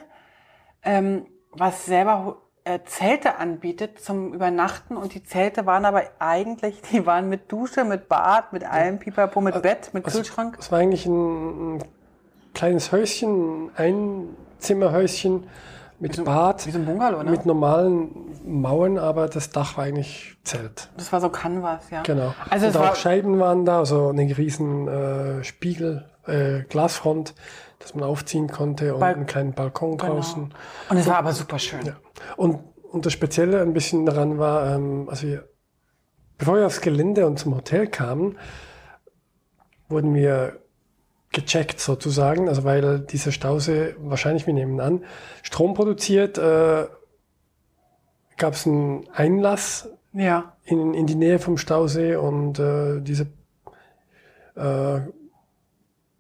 ähm, 0.84 1.26
was 1.56 1.86
selber 1.86 2.38
äh, 2.66 2.80
Zelte 2.86 3.38
anbietet 3.38 4.00
zum 4.00 4.34
Übernachten 4.34 4.96
und 4.96 5.14
die 5.14 5.24
Zelte 5.24 5.66
waren 5.66 5.86
aber 5.86 6.04
eigentlich, 6.20 6.82
die 6.92 7.06
waren 7.06 7.30
mit 7.30 7.52
Dusche, 7.52 7.84
mit 7.84 8.08
Bad, 8.08 8.54
mit 8.54 8.64
allem 8.64 9.00
Pipapo, 9.00 9.42
mit 9.42 9.62
Bett, 9.62 9.94
mit 9.94 10.06
Kühlschrank. 10.06 10.58
Es 10.60 10.72
war 10.72 10.80
eigentlich 10.80 11.06
ein, 11.06 11.76
ein 11.76 11.84
kleines 12.54 12.92
Häuschen, 12.92 13.72
ein 13.76 14.30
Zimmerhäuschen 14.60 15.46
mit 16.00 16.24
Bad, 16.24 16.66
Wie 16.66 16.72
so 16.72 16.80
ein 16.80 16.86
Bungalow, 16.86 17.24
ne? 17.24 17.32
mit 17.32 17.46
normalen 17.46 18.10
Mauern, 18.46 18.98
aber 18.98 19.28
das 19.28 19.50
Dach 19.50 19.78
war 19.78 19.86
eigentlich 19.86 20.36
Zelt. 20.44 20.90
Das 20.98 21.14
war 21.14 21.22
so 21.22 21.30
Canvas, 21.30 21.90
ja. 21.92 22.02
Genau. 22.04 22.34
Also 22.50 22.68
es 22.68 22.76
Und 22.76 22.82
auch 22.82 22.88
war, 22.88 22.96
Scheiben 22.96 23.40
waren 23.40 23.64
da, 23.66 23.86
so 23.86 24.10
eine 24.10 24.38
riesen 24.38 24.88
äh, 24.88 25.44
Spiegel, 25.44 26.06
äh, 26.28 26.64
Glasfront, 26.64 27.36
das 27.84 27.94
man 27.94 28.04
aufziehen 28.06 28.48
konnte 28.48 28.94
und 28.96 29.00
Bal- 29.02 29.14
einen 29.14 29.26
kleinen 29.28 29.54
Balkon 29.54 29.98
genau. 29.98 30.16
draußen. 30.16 30.54
Und 30.90 30.98
es 30.98 31.06
war 31.06 31.18
aber 31.18 31.34
super 31.34 31.60
schön. 31.60 31.86
Ja. 31.86 31.96
Und, 32.38 32.60
und 32.92 33.06
das 33.06 33.14
Spezielle 33.14 33.62
ein 33.62 33.74
bisschen 33.74 34.06
daran 34.06 34.40
war, 34.40 34.74
ähm, 34.76 35.08
also 35.10 35.28
wir, 35.28 35.48
bevor 36.38 36.56
wir 36.58 36.66
aufs 36.66 36.82
Gelände 36.82 37.28
und 37.28 37.38
zum 37.38 37.56
Hotel 37.56 37.88
kamen, 37.88 38.38
wurden 39.90 40.16
wir 40.16 40.60
gecheckt 41.32 41.80
sozusagen, 41.80 42.48
also 42.48 42.64
weil 42.64 43.00
dieser 43.02 43.32
Stausee, 43.32 43.96
wahrscheinlich, 44.00 44.48
wir 44.48 44.54
nehmen 44.54 44.80
an, 44.80 45.04
Strom 45.42 45.74
produziert, 45.74 46.38
äh, 46.38 46.86
gab 48.38 48.54
es 48.54 48.66
einen 48.66 49.08
Einlass 49.14 49.90
Ja. 50.14 50.54
in, 50.64 50.94
in 50.94 51.06
die 51.08 51.16
Nähe 51.16 51.40
vom 51.40 51.58
Stausee 51.58 52.16
und 52.16 52.60
äh, 52.60 53.02
diese 53.02 53.28
äh, 54.56 55.00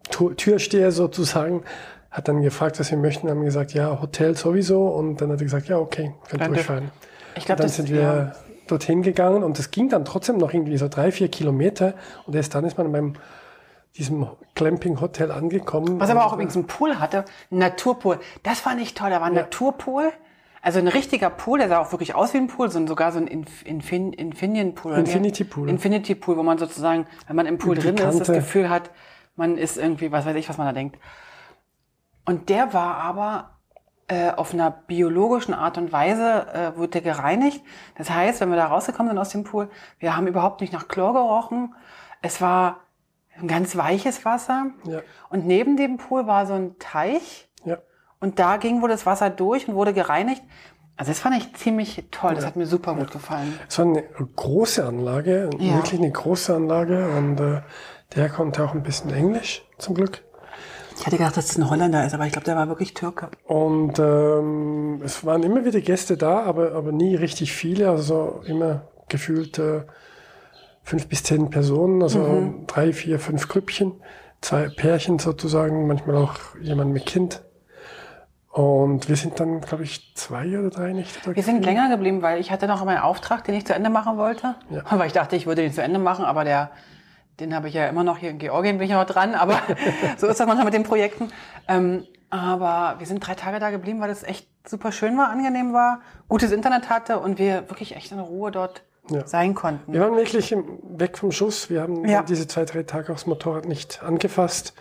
Türsteher 0.09 0.91
sozusagen 0.91 1.63
hat 2.11 2.27
dann 2.27 2.41
gefragt, 2.41 2.79
was 2.79 2.91
wir 2.91 2.97
möchten, 2.97 3.29
haben 3.29 3.43
gesagt, 3.43 3.73
ja, 3.73 3.99
Hotel 4.01 4.37
sowieso 4.37 4.87
und 4.87 5.19
dann 5.21 5.31
hat 5.31 5.39
er 5.39 5.45
gesagt, 5.45 5.67
ja, 5.67 5.77
okay, 5.77 6.13
könnt 6.29 6.45
durchfahren. 6.47 6.91
Ich 7.35 7.45
glaube, 7.45 7.61
Dann 7.61 7.69
sind 7.69 7.89
ja. 7.89 7.95
wir 7.95 8.35
dorthin 8.67 9.01
gegangen 9.01 9.43
und 9.43 9.57
das 9.57 9.71
ging 9.71 9.89
dann 9.89 10.05
trotzdem 10.05 10.37
noch 10.37 10.53
irgendwie 10.53 10.77
so 10.77 10.87
drei, 10.87 11.11
vier 11.11 11.27
Kilometer 11.29 11.95
und 12.27 12.35
erst 12.35 12.53
dann 12.53 12.65
ist 12.65 12.77
man 12.77 12.91
beim 12.91 13.13
diesem 13.97 14.27
Clamping-Hotel 14.55 15.31
angekommen. 15.31 15.99
Was 15.99 16.09
aber 16.09 16.25
auch 16.25 16.33
übrigens 16.33 16.55
einen 16.55 16.67
Pool 16.67 16.99
hatte, 16.99 17.25
ein 17.51 17.59
Naturpool. 17.59 18.19
Das 18.41 18.59
fand 18.59 18.81
ich 18.81 18.93
toll. 18.93 19.09
Da 19.09 19.19
war 19.21 19.27
ein 19.27 19.35
Ja. 19.35 19.41
Naturpool. 19.41 20.11
Also 20.61 20.79
ein 20.79 20.87
richtiger 20.87 21.29
Pool, 21.29 21.59
der 21.59 21.67
sah 21.67 21.79
auch 21.79 21.91
wirklich 21.91 22.15
aus 22.15 22.33
wie 22.33 22.37
ein 22.37 22.47
Pool, 22.47 22.71
so 22.71 22.79
ein, 22.79 22.87
sogar 22.87 23.11
so 23.11 23.19
ein 23.19 23.27
Inf 23.27 23.65
Infin 23.65 24.13
Infinity 24.13 24.71
Pool. 24.71 24.93
Infinity 24.93 25.43
Pool. 25.43 25.69
Infinity 25.69 26.15
Pool, 26.15 26.37
wo 26.37 26.43
man 26.43 26.57
sozusagen, 26.57 27.05
wenn 27.27 27.35
man 27.35 27.45
im 27.47 27.57
Pool 27.57 27.75
die 27.75 27.81
drin 27.81 27.97
ist, 27.97 28.19
das. 28.21 28.27
Gefühl 28.29 28.69
hat, 28.69 28.89
man 29.35 29.57
ist 29.57 29.77
irgendwie, 29.77 30.11
was 30.11 30.25
weiß 30.25 30.35
ich, 30.35 30.49
was 30.49 30.57
man 30.57 30.67
da 30.67 30.73
denkt. 30.73 30.97
Und 32.25 32.49
der 32.49 32.73
war 32.73 32.97
aber 32.97 33.49
äh, 34.07 34.31
auf 34.31 34.53
einer 34.53 34.71
biologischen 34.71 35.53
Art 35.53 35.77
und 35.77 35.91
Weise 35.91 36.47
äh, 36.53 36.77
wurde 36.77 37.01
der 37.01 37.01
gereinigt. 37.01 37.63
Das 37.97 38.09
heißt, 38.09 38.41
wenn 38.41 38.49
wir 38.49 38.55
da 38.57 38.67
rausgekommen 38.67 39.09
sind 39.11 39.17
aus 39.19 39.29
dem 39.29 39.43
Pool, 39.43 39.69
wir 39.99 40.15
haben 40.15 40.27
überhaupt 40.27 40.61
nicht 40.61 40.73
nach 40.73 40.87
Chlor 40.87 41.13
gerochen. 41.13 41.73
Es 42.21 42.41
war 42.41 42.81
ein 43.39 43.47
ganz 43.47 43.75
weiches 43.75 44.23
Wasser. 44.25 44.67
Ja. 44.85 44.99
Und 45.29 45.45
neben 45.45 45.75
dem 45.77 45.97
Pool 45.97 46.27
war 46.27 46.45
so 46.45 46.53
ein 46.53 46.77
Teich. 46.79 47.49
ja. 47.65 47.77
Und 48.19 48.39
da 48.39 48.55
ging 48.55 48.81
wohl 48.81 48.87
das 48.87 49.05
Wasser 49.05 49.29
durch 49.29 49.67
und 49.67 49.75
wurde 49.75 49.93
gereinigt. 49.93 50.41
Also 50.95 51.11
das 51.11 51.19
fand 51.19 51.35
ich 51.35 51.53
ziemlich 51.55 52.05
toll. 52.09 52.35
Das 52.35 52.43
Ja. 52.43 52.47
hat 52.49 52.55
mir 52.55 52.65
super 52.67 52.93
gut 52.95 53.11
gefallen. 53.11 53.59
Es 53.67 53.77
war 53.79 53.85
eine 53.85 54.03
große 54.03 54.85
Anlage, 54.85 55.49
Ja. 55.57 55.75
wirklich 55.75 55.99
eine 55.99 56.11
große 56.11 56.55
Anlage 56.55 57.09
und 57.17 57.37
äh, 57.41 57.61
der 58.15 58.29
konnte 58.29 58.63
auch 58.63 58.73
ein 58.73 58.83
bisschen 58.83 59.11
Englisch, 59.13 59.63
zum 59.77 59.95
Glück. 59.95 60.21
Ich 60.97 61.05
hatte 61.07 61.17
gedacht, 61.17 61.35
dass 61.35 61.49
es 61.49 61.57
ein 61.57 61.69
Holländer 61.69 62.05
ist, 62.05 62.13
aber 62.13 62.25
ich 62.25 62.31
glaube, 62.31 62.45
der 62.45 62.55
war 62.55 62.67
wirklich 62.67 62.93
Türke. 62.93 63.29
Und 63.45 63.97
ähm, 63.97 65.01
es 65.03 65.25
waren 65.25 65.41
immer 65.43 65.65
wieder 65.65 65.81
Gäste 65.81 66.17
da, 66.17 66.43
aber, 66.43 66.73
aber 66.73 66.91
nie 66.91 67.15
richtig 67.15 67.51
viele, 67.53 67.89
also 67.89 68.41
immer 68.45 68.83
gefühlt 69.09 69.57
äh, 69.57 69.81
fünf 70.83 71.07
bis 71.07 71.23
zehn 71.23 71.49
Personen, 71.49 72.03
also 72.03 72.19
Mhm. 72.19 72.67
drei, 72.67 72.93
vier, 72.93 73.19
fünf 73.19 73.47
Grüppchen, 73.47 73.93
zwei 74.41 74.69
Pärchen 74.69 75.17
sozusagen, 75.17 75.87
manchmal 75.87 76.17
auch 76.17 76.35
jemand 76.61 76.93
mit 76.93 77.05
Kind. 77.07 77.41
Und 78.51 79.09
wir 79.09 79.15
sind 79.15 79.39
dann, 79.39 79.61
glaube 79.61 79.83
ich, 79.83 80.13
zwei 80.15 80.59
oder 80.59 80.69
drei 80.69 80.93
Nächte 80.93 81.19
da 81.25 81.35
Wir 81.35 81.41
sind 81.41 81.55
geblieben. 81.61 81.75
länger 81.75 81.89
geblieben, 81.89 82.21
weil 82.21 82.39
ich 82.39 82.51
hatte 82.51 82.67
noch 82.67 82.85
meinen 82.85 82.99
Auftrag, 82.99 83.43
den 83.45 83.55
ich 83.55 83.65
zu 83.65 83.73
Ende 83.73 83.89
machen 83.89 84.17
wollte. 84.17 84.53
Ja. 84.69 84.83
Weil 84.91 85.07
ich 85.07 85.13
dachte, 85.13 85.35
ich 85.35 85.47
würde 85.47 85.63
den 85.63 85.73
zu 85.73 85.81
Ende 85.81 85.97
machen, 85.97 86.23
aber 86.23 86.43
der, 86.43 86.69
den 87.39 87.55
habe 87.55 87.67
ich 87.67 87.73
ja 87.73 87.87
immer 87.87 88.03
noch 88.03 88.17
hier 88.17 88.29
in 88.29 88.37
Georgien, 88.39 88.77
bin 88.77 88.85
ich 88.87 88.93
noch 88.93 89.05
dran. 89.05 89.33
Aber 89.35 89.59
so 90.17 90.27
ist 90.27 90.39
das 90.39 90.47
manchmal 90.47 90.65
mit 90.65 90.73
den 90.73 90.83
Projekten. 90.83 91.29
Ähm, 91.67 92.05
aber 92.29 92.95
wir 92.99 93.05
sind 93.07 93.19
drei 93.25 93.35
Tage 93.35 93.59
da 93.59 93.69
geblieben, 93.69 93.99
weil 94.01 94.09
es 94.09 94.23
echt 94.23 94.47
super 94.67 94.91
schön 94.91 95.17
war, 95.17 95.29
angenehm 95.29 95.73
war, 95.73 96.01
gutes 96.27 96.51
Internet 96.51 96.89
hatte 96.89 97.19
und 97.19 97.37
wir 97.37 97.69
wirklich 97.69 97.95
echt 97.95 98.11
in 98.11 98.19
Ruhe 98.19 98.49
dort 98.51 98.83
Ja. 99.09 99.27
sein 99.27 99.53
konnten. 99.53 99.91
Wir 99.93 100.01
waren 100.01 100.15
wirklich 100.15 100.55
weg 100.97 101.17
vom 101.17 101.31
Schuss. 101.31 101.69
Wir 101.69 101.81
haben 101.81 102.07
Ja. 102.07 102.23
diese 102.23 102.47
zwei, 102.47 102.65
drei 102.65 102.83
Tage 102.83 103.11
aufs 103.11 103.25
Motorrad 103.27 103.65
nicht 103.65 104.01
angefasst. 104.01 104.73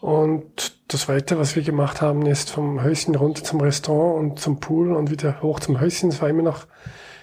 Und 0.00 0.76
das 0.92 1.00
Zweite, 1.02 1.38
was 1.38 1.56
wir 1.56 1.62
gemacht 1.64 2.00
haben, 2.00 2.24
ist 2.26 2.50
vom 2.50 2.82
Häuschen 2.84 3.14
runter 3.16 3.42
zum 3.42 3.60
Restaurant 3.60 4.18
und 4.18 4.38
zum 4.40 4.60
Pool 4.60 4.92
und 4.92 5.10
wieder 5.10 5.42
hoch 5.42 5.58
zum 5.60 5.80
Häuschen. 5.80 6.10
Es 6.10 6.22
war 6.22 6.28
immer 6.28 6.42
noch 6.42 6.66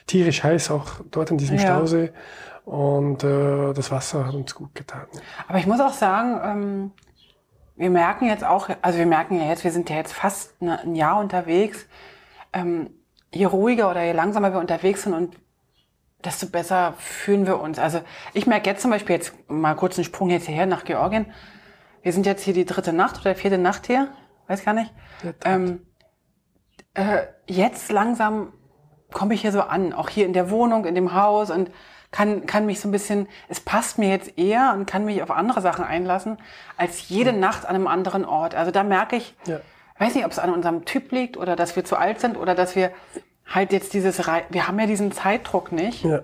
tierisch 0.07 0.43
heiß, 0.43 0.71
auch 0.71 0.95
dort 1.11 1.31
in 1.31 1.37
diesem 1.37 1.55
Ja. 1.55 1.61
Stausee. 1.61 2.11
Und 2.65 3.23
äh, 3.23 3.73
das 3.73 3.91
Wasser 3.91 4.25
hat 4.25 4.33
uns 4.33 4.55
gut 4.55 4.73
getan. 4.73 5.05
Aber 5.47 5.59
ich 5.59 5.67
muss 5.67 5.79
auch 5.79 5.93
sagen, 5.93 6.39
ähm, 6.43 6.91
wir 7.75 7.91
merken 7.91 8.27
jetzt 8.27 8.43
auch, 8.43 8.69
also 8.81 8.97
wir 8.97 9.05
merken 9.05 9.39
ja 9.39 9.47
jetzt, 9.47 9.63
wir 9.63 9.71
sind 9.71 9.89
ja 9.89 9.97
jetzt 9.97 10.13
fast 10.13 10.59
ne- 10.61 10.79
ein 10.81 10.95
Jahr 10.95 11.19
unterwegs. 11.19 11.85
Ähm, 12.53 12.89
je 13.31 13.45
ruhiger 13.45 13.91
oder 13.91 14.03
je 14.03 14.13
langsamer 14.13 14.51
wir 14.51 14.59
unterwegs 14.59 15.03
sind 15.03 15.13
und 15.13 15.37
desto 16.23 16.47
besser 16.47 16.93
fühlen 16.97 17.45
wir 17.45 17.59
uns. 17.59 17.77
Also 17.77 18.01
ich 18.33 18.47
merke 18.47 18.69
jetzt 18.69 18.81
zum 18.81 18.89
Beispiel 18.89 19.15
jetzt 19.17 19.33
mal 19.47 19.75
kurz 19.75 19.97
einen 19.97 20.05
Sprung 20.05 20.31
jetzt 20.31 20.47
hierher 20.47 20.65
nach 20.65 20.85
Georgien. 20.85 21.27
Wir 22.01 22.13
sind 22.13 22.25
jetzt 22.25 22.43
hier 22.43 22.53
die 22.53 22.65
dritte 22.65 22.93
Nacht 22.93 23.21
oder 23.21 23.35
vierte 23.35 23.59
Nacht 23.59 23.85
hier, 23.85 24.07
weiß 24.47 24.63
gar 24.63 24.73
nicht. 24.73 24.91
Ähm, 25.43 25.85
äh, 26.95 27.27
jetzt 27.47 27.91
langsam 27.91 28.53
komme 29.13 29.35
ich 29.35 29.41
hier 29.41 29.51
so 29.51 29.61
an, 29.61 29.93
auch 29.93 30.09
hier 30.09 30.25
in 30.25 30.33
der 30.33 30.49
Wohnung, 30.49 30.85
in 30.85 30.95
dem 30.95 31.13
Haus 31.13 31.51
und 31.51 31.69
kann, 32.11 32.45
kann 32.45 32.65
mich 32.65 32.79
so 32.79 32.87
ein 32.87 32.91
bisschen, 32.91 33.27
es 33.49 33.59
passt 33.59 33.97
mir 33.97 34.09
jetzt 34.09 34.37
eher 34.37 34.73
und 34.73 34.85
kann 34.85 35.05
mich 35.05 35.21
auf 35.21 35.31
andere 35.31 35.61
Sachen 35.61 35.83
einlassen, 35.83 36.37
als 36.77 37.09
jede 37.09 37.33
Nacht 37.33 37.65
an 37.65 37.75
einem 37.75 37.87
anderen 37.87 38.25
Ort. 38.25 38.55
Also 38.55 38.71
da 38.71 38.83
merke 38.83 39.15
ich, 39.17 39.35
Ja. 39.45 39.59
weiß 39.99 40.15
nicht, 40.15 40.25
ob 40.25 40.31
es 40.31 40.39
an 40.39 40.51
unserem 40.53 40.85
Typ 40.85 41.11
liegt 41.11 41.37
oder 41.37 41.55
dass 41.55 41.75
wir 41.75 41.83
zu 41.85 41.97
alt 41.97 42.19
sind 42.19 42.37
oder 42.37 42.55
dass 42.55 42.75
wir 42.75 42.91
halt 43.45 43.71
jetzt 43.73 43.93
dieses, 43.93 44.27
Rei 44.27 44.43
wir 44.49 44.67
haben 44.67 44.79
ja 44.79 44.85
diesen 44.87 45.11
Zeitdruck 45.11 45.71
nicht. 45.71 46.03
Ja. 46.03 46.21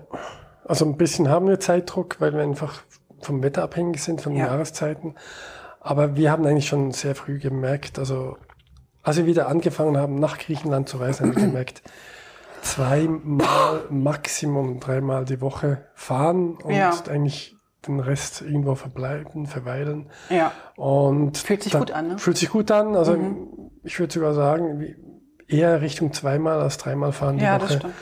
Also 0.64 0.84
ein 0.84 0.96
bisschen 0.96 1.28
haben 1.28 1.48
wir 1.48 1.60
Zeitdruck, 1.60 2.16
weil 2.20 2.32
wir 2.32 2.42
einfach 2.42 2.82
vom 3.20 3.42
Wetter 3.42 3.62
abhängig 3.62 4.02
sind, 4.02 4.20
von 4.20 4.32
den 4.32 4.40
Ja. 4.40 4.48
Jahreszeiten. 4.48 5.14
Aber 5.80 6.16
wir 6.16 6.30
haben 6.30 6.46
eigentlich 6.46 6.68
schon 6.68 6.92
sehr 6.92 7.14
früh 7.14 7.38
gemerkt, 7.38 7.98
also 7.98 8.36
als 9.02 9.16
wir 9.16 9.26
wieder 9.26 9.48
angefangen 9.48 9.96
haben, 9.96 10.14
nach 10.14 10.38
Griechenland 10.38 10.88
zu 10.88 10.98
reisen, 10.98 11.26
haben 11.26 11.36
wir 11.36 11.42
gemerkt, 11.46 11.82
zweimal, 12.62 13.84
Maximum 13.90 14.80
dreimal 14.80 15.24
die 15.24 15.40
Woche 15.40 15.86
fahren 15.94 16.56
und 16.62 16.72
Ja. 16.74 16.92
eigentlich 17.10 17.56
den 17.86 17.98
Rest 18.00 18.42
irgendwo 18.42 18.74
verbleiben, 18.76 19.46
verweilen. 19.46 20.08
Ja. 20.30 20.52
Und 20.76 21.36
Fühlt 21.38 21.62
sich 21.64 21.72
gut 21.72 21.90
an, 21.90 22.08
ne? 22.08 22.18
Fühlt 22.18 22.38
sich 22.38 22.50
gut 22.50 22.70
an. 22.70 22.94
Also 22.94 23.16
ich 23.82 23.98
würde 23.98 24.12
sogar 24.12 24.34
sagen, 24.34 24.94
eher 25.48 25.80
Richtung 25.80 26.12
zweimal 26.12 26.60
als 26.60 26.78
dreimal 26.78 27.12
fahren 27.12 27.38
die 27.38 27.44
Ja, 27.44 27.56
Woche. 27.56 27.66
das 27.66 27.76
stimmt. 27.76 27.94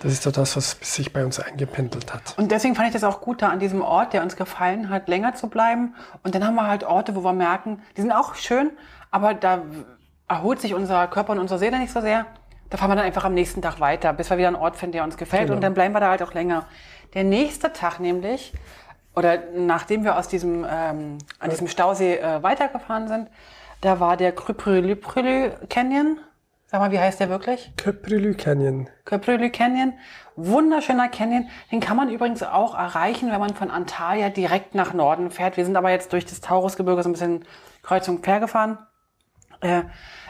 Das 0.00 0.12
ist 0.12 0.22
so 0.22 0.30
das, 0.30 0.56
was 0.56 0.76
sich 0.80 1.12
bei 1.12 1.24
uns 1.24 1.40
eingependelt 1.40 2.14
hat. 2.14 2.38
Und 2.38 2.52
deswegen 2.52 2.76
fand 2.76 2.86
ich 2.88 2.92
das 2.94 3.02
auch 3.02 3.20
gut, 3.20 3.42
da 3.42 3.48
an 3.48 3.58
diesem 3.58 3.82
Ort, 3.82 4.12
der 4.12 4.22
uns 4.22 4.36
gefallen 4.36 4.90
hat, 4.90 5.08
länger 5.08 5.34
zu 5.34 5.48
bleiben. 5.48 5.94
Und 6.22 6.34
dann 6.36 6.46
haben 6.46 6.54
wir 6.54 6.68
halt 6.68 6.84
Orte, 6.84 7.16
wo 7.16 7.22
wir 7.22 7.32
merken, 7.32 7.82
die 7.96 8.02
sind 8.02 8.12
auch 8.12 8.36
schön, 8.36 8.70
aber 9.10 9.34
da 9.34 9.62
erholt 10.28 10.60
sich 10.60 10.74
unser 10.74 11.08
Körper 11.08 11.32
und 11.32 11.40
unsere 11.40 11.58
Seele 11.58 11.78
nicht 11.80 11.92
so 11.92 12.00
sehr. 12.00 12.26
Da 12.70 12.76
fahren 12.76 12.90
wir 12.90 12.96
dann 12.96 13.04
einfach 13.04 13.24
am 13.24 13.34
nächsten 13.34 13.62
Tag 13.62 13.80
weiter, 13.80 14.12
bis 14.12 14.30
wir 14.30 14.38
wieder 14.38 14.48
einen 14.48 14.56
Ort 14.56 14.76
finden, 14.76 14.92
der 14.92 15.04
uns 15.04 15.16
gefällt. 15.16 15.44
Genau. 15.44 15.56
Und 15.56 15.62
dann 15.62 15.74
bleiben 15.74 15.94
wir 15.94 16.00
da 16.00 16.10
halt 16.10 16.22
auch 16.22 16.34
länger. 16.34 16.66
Der 17.14 17.24
nächste 17.24 17.72
Tag 17.72 18.00
nämlich, 18.00 18.52
oder 19.14 19.38
nachdem 19.54 20.04
wir 20.04 20.18
aus 20.18 20.28
diesem, 20.28 20.66
ähm, 20.70 21.18
an 21.38 21.50
diesem 21.50 21.68
Stausee 21.68 22.16
äh, 22.16 22.42
weitergefahren 22.42 23.08
sind, 23.08 23.28
da 23.80 24.00
war 24.00 24.16
der 24.16 24.32
Krüprülü 24.32 24.96
Canyon. 25.68 26.18
Sag 26.66 26.80
mal, 26.80 26.92
wie 26.92 26.98
heißt 26.98 27.18
der 27.18 27.30
wirklich? 27.30 27.72
Köprülü 27.76 28.34
Canyon. 28.34 28.90
Köprülü 29.06 29.48
Canyon. 29.50 29.94
Wunderschöner 30.36 31.08
Canyon. 31.08 31.48
Den 31.72 31.80
kann 31.80 31.96
man 31.96 32.10
übrigens 32.10 32.42
auch 32.42 32.74
erreichen, 32.74 33.32
wenn 33.32 33.40
man 33.40 33.54
von 33.54 33.70
Antalya 33.70 34.28
direkt 34.28 34.74
nach 34.74 34.92
Norden 34.92 35.30
fährt. 35.30 35.56
Wir 35.56 35.64
sind 35.64 35.76
aber 35.76 35.90
jetzt 35.90 36.12
durch 36.12 36.26
das 36.26 36.42
Taurusgebirge 36.42 37.02
so 37.02 37.08
ein 37.08 37.12
bisschen 37.12 37.44
kreuz 37.82 38.06
und 38.08 38.22
quer 38.22 38.40
gefahren. 38.40 38.78
Äh, 39.60 39.84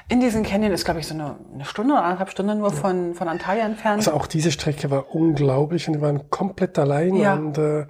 in 0.09 0.21
diesen 0.21 0.43
Canyon 0.43 0.73
ist, 0.73 0.85
glaube 0.85 1.01
ich, 1.01 1.07
so 1.07 1.15
eine, 1.15 1.37
eine 1.53 1.65
Stunde 1.65 1.93
oder 1.95 2.03
anderthalb 2.05 2.31
Stunden 2.31 2.59
nur 2.59 2.73
von, 2.73 3.15
von 3.15 3.29
Antalya 3.29 3.67
entfernt. 3.67 3.99
Also 3.99 4.13
auch 4.13 4.27
diese 4.27 4.51
Strecke 4.51 4.91
war 4.91 5.15
unglaublich 5.15 5.87
und 5.89 5.95
wir 5.95 6.01
waren 6.01 6.31
komplett 6.31 6.79
allein 6.79 7.15
Ja. 7.15 7.35
und 7.35 7.59
äh, 7.59 7.87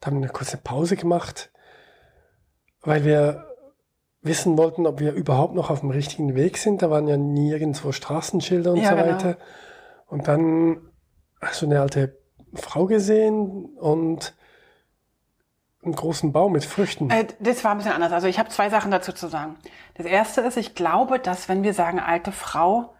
da 0.00 0.06
haben 0.06 0.16
wir 0.16 0.22
eine 0.24 0.32
kurze 0.32 0.56
Pause 0.56 0.96
gemacht, 0.96 1.50
weil 2.82 3.04
wir 3.04 3.46
wissen 4.22 4.56
wollten, 4.56 4.86
ob 4.86 5.00
wir 5.00 5.12
überhaupt 5.12 5.54
noch 5.54 5.70
auf 5.70 5.80
dem 5.80 5.90
richtigen 5.90 6.34
Weg 6.34 6.56
sind. 6.58 6.82
Da 6.82 6.90
waren 6.90 7.06
ja 7.08 7.16
nirgendwo 7.16 7.92
Straßenschilder 7.92 8.72
und 8.72 8.78
Ja, 8.78 8.90
so 8.90 8.96
genau. 8.96 9.08
weiter. 9.08 9.36
Und 10.06 10.28
dann 10.28 10.78
hast 11.40 11.62
du 11.62 11.66
eine 11.66 11.80
alte 11.80 12.18
Frau 12.54 12.86
gesehen 12.86 13.66
und 13.78 14.34
einen 15.82 15.94
großen 15.94 16.32
Baum 16.32 16.52
mit 16.52 16.64
Früchten. 16.64 17.10
Äh, 17.10 17.26
das 17.38 17.64
war 17.64 17.72
ein 17.72 17.78
bisschen 17.78 17.92
anders. 17.92 18.12
Also 18.12 18.26
ich 18.26 18.38
habe 18.38 18.50
zwei 18.50 18.68
Sachen 18.68 18.90
dazu 18.90 19.12
zu 19.12 19.28
sagen. 19.28 19.56
Das 19.94 20.06
erste 20.06 20.42
ist, 20.42 20.56
ich 20.56 20.74
glaube, 20.74 21.18
dass 21.18 21.48
wenn 21.48 21.62
wir 21.62 21.74
sagen 21.74 21.98
alte 21.98 22.32
Frau, 22.32 22.94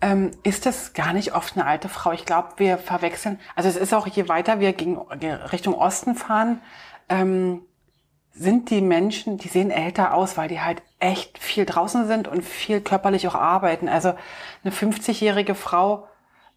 ähm, 0.00 0.30
ist 0.42 0.66
es 0.66 0.92
gar 0.92 1.12
nicht 1.12 1.34
oft 1.34 1.56
eine 1.56 1.66
alte 1.66 1.88
Frau. 1.88 2.12
Ich 2.12 2.24
glaube, 2.24 2.50
wir 2.56 2.78
verwechseln. 2.78 3.40
Also 3.56 3.68
es 3.68 3.76
ist 3.76 3.92
auch, 3.94 4.06
je 4.06 4.28
weiter 4.28 4.60
wir 4.60 4.72
gegen 4.72 4.98
Richtung 4.98 5.74
Osten 5.74 6.14
fahren, 6.14 6.60
ähm, 7.08 7.62
sind 8.32 8.70
die 8.70 8.80
Menschen, 8.80 9.36
die 9.36 9.48
sehen 9.48 9.70
älter 9.70 10.14
aus, 10.14 10.36
weil 10.36 10.48
die 10.48 10.60
halt 10.60 10.82
echt 10.98 11.38
viel 11.38 11.66
draußen 11.66 12.06
sind 12.06 12.28
und 12.28 12.42
viel 12.42 12.80
körperlich 12.80 13.28
auch 13.28 13.34
arbeiten. 13.34 13.88
Also 13.88 14.14
eine 14.64 14.72
50-jährige 14.72 15.54
Frau 15.54 16.08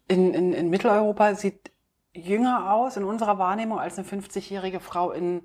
in, 0.08 0.32
in, 0.32 0.52
in 0.52 0.70
Mitteleuropa 0.70 1.34
sieht 1.34 1.70
jünger 2.12 2.72
aus 2.72 2.96
in 2.96 3.04
unserer 3.04 3.38
Wahrnehmung 3.38 3.78
als 3.78 3.98
eine 3.98 4.06
50-jährige 4.06 4.80
Frau 4.80 5.10
in 5.10 5.42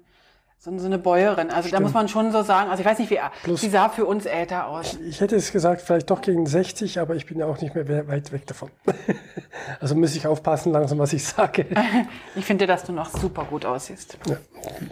so, 0.64 0.78
so 0.78 0.86
eine 0.86 1.00
Bäuerin. 1.00 1.50
Also 1.50 1.64
da 1.64 1.78
Stimmt. 1.78 1.82
muss 1.84 1.94
man 1.94 2.08
schon 2.08 2.32
so 2.32 2.44
sagen, 2.44 2.70
also 2.70 2.82
ich 2.82 2.88
weiß 2.88 3.00
nicht, 3.00 3.10
wie 3.10 3.20
Plus- 3.42 3.62
sie 3.62 3.70
sah 3.72 3.90
für 3.90 4.06
uns 4.06 4.28
älter 4.28 4.68
aus. 4.68 4.94
Ich 5.04 5.20
hätte 5.20 5.36
es 5.36 5.52
gesagt, 5.52 5.82
vielleicht 5.82 6.12
doch 6.12 6.22
gegen 6.22 6.46
60, 6.46 7.00
aber 7.00 7.16
ich 7.16 7.26
bin 7.26 7.40
ja 7.40 7.48
auch 7.48 7.60
nicht 7.60 7.74
mehr 7.74 7.88
we- 7.88 8.08
weit 8.08 8.32
weg 8.32 8.46
davon. 8.46 8.70
also 9.80 9.96
muss 9.96 10.16
ich 10.16 10.28
aufpassen 10.28 10.72
langsam, 10.72 11.00
was 11.00 11.14
ich 11.14 11.26
sage. 11.26 11.66
Ich 12.36 12.46
finde, 12.46 12.68
dass 12.68 12.84
du 12.84 12.92
noch 12.94 13.10
super 13.10 13.44
gut 13.46 13.66
aussiehst. 13.66 14.20
Ja, 14.28 14.38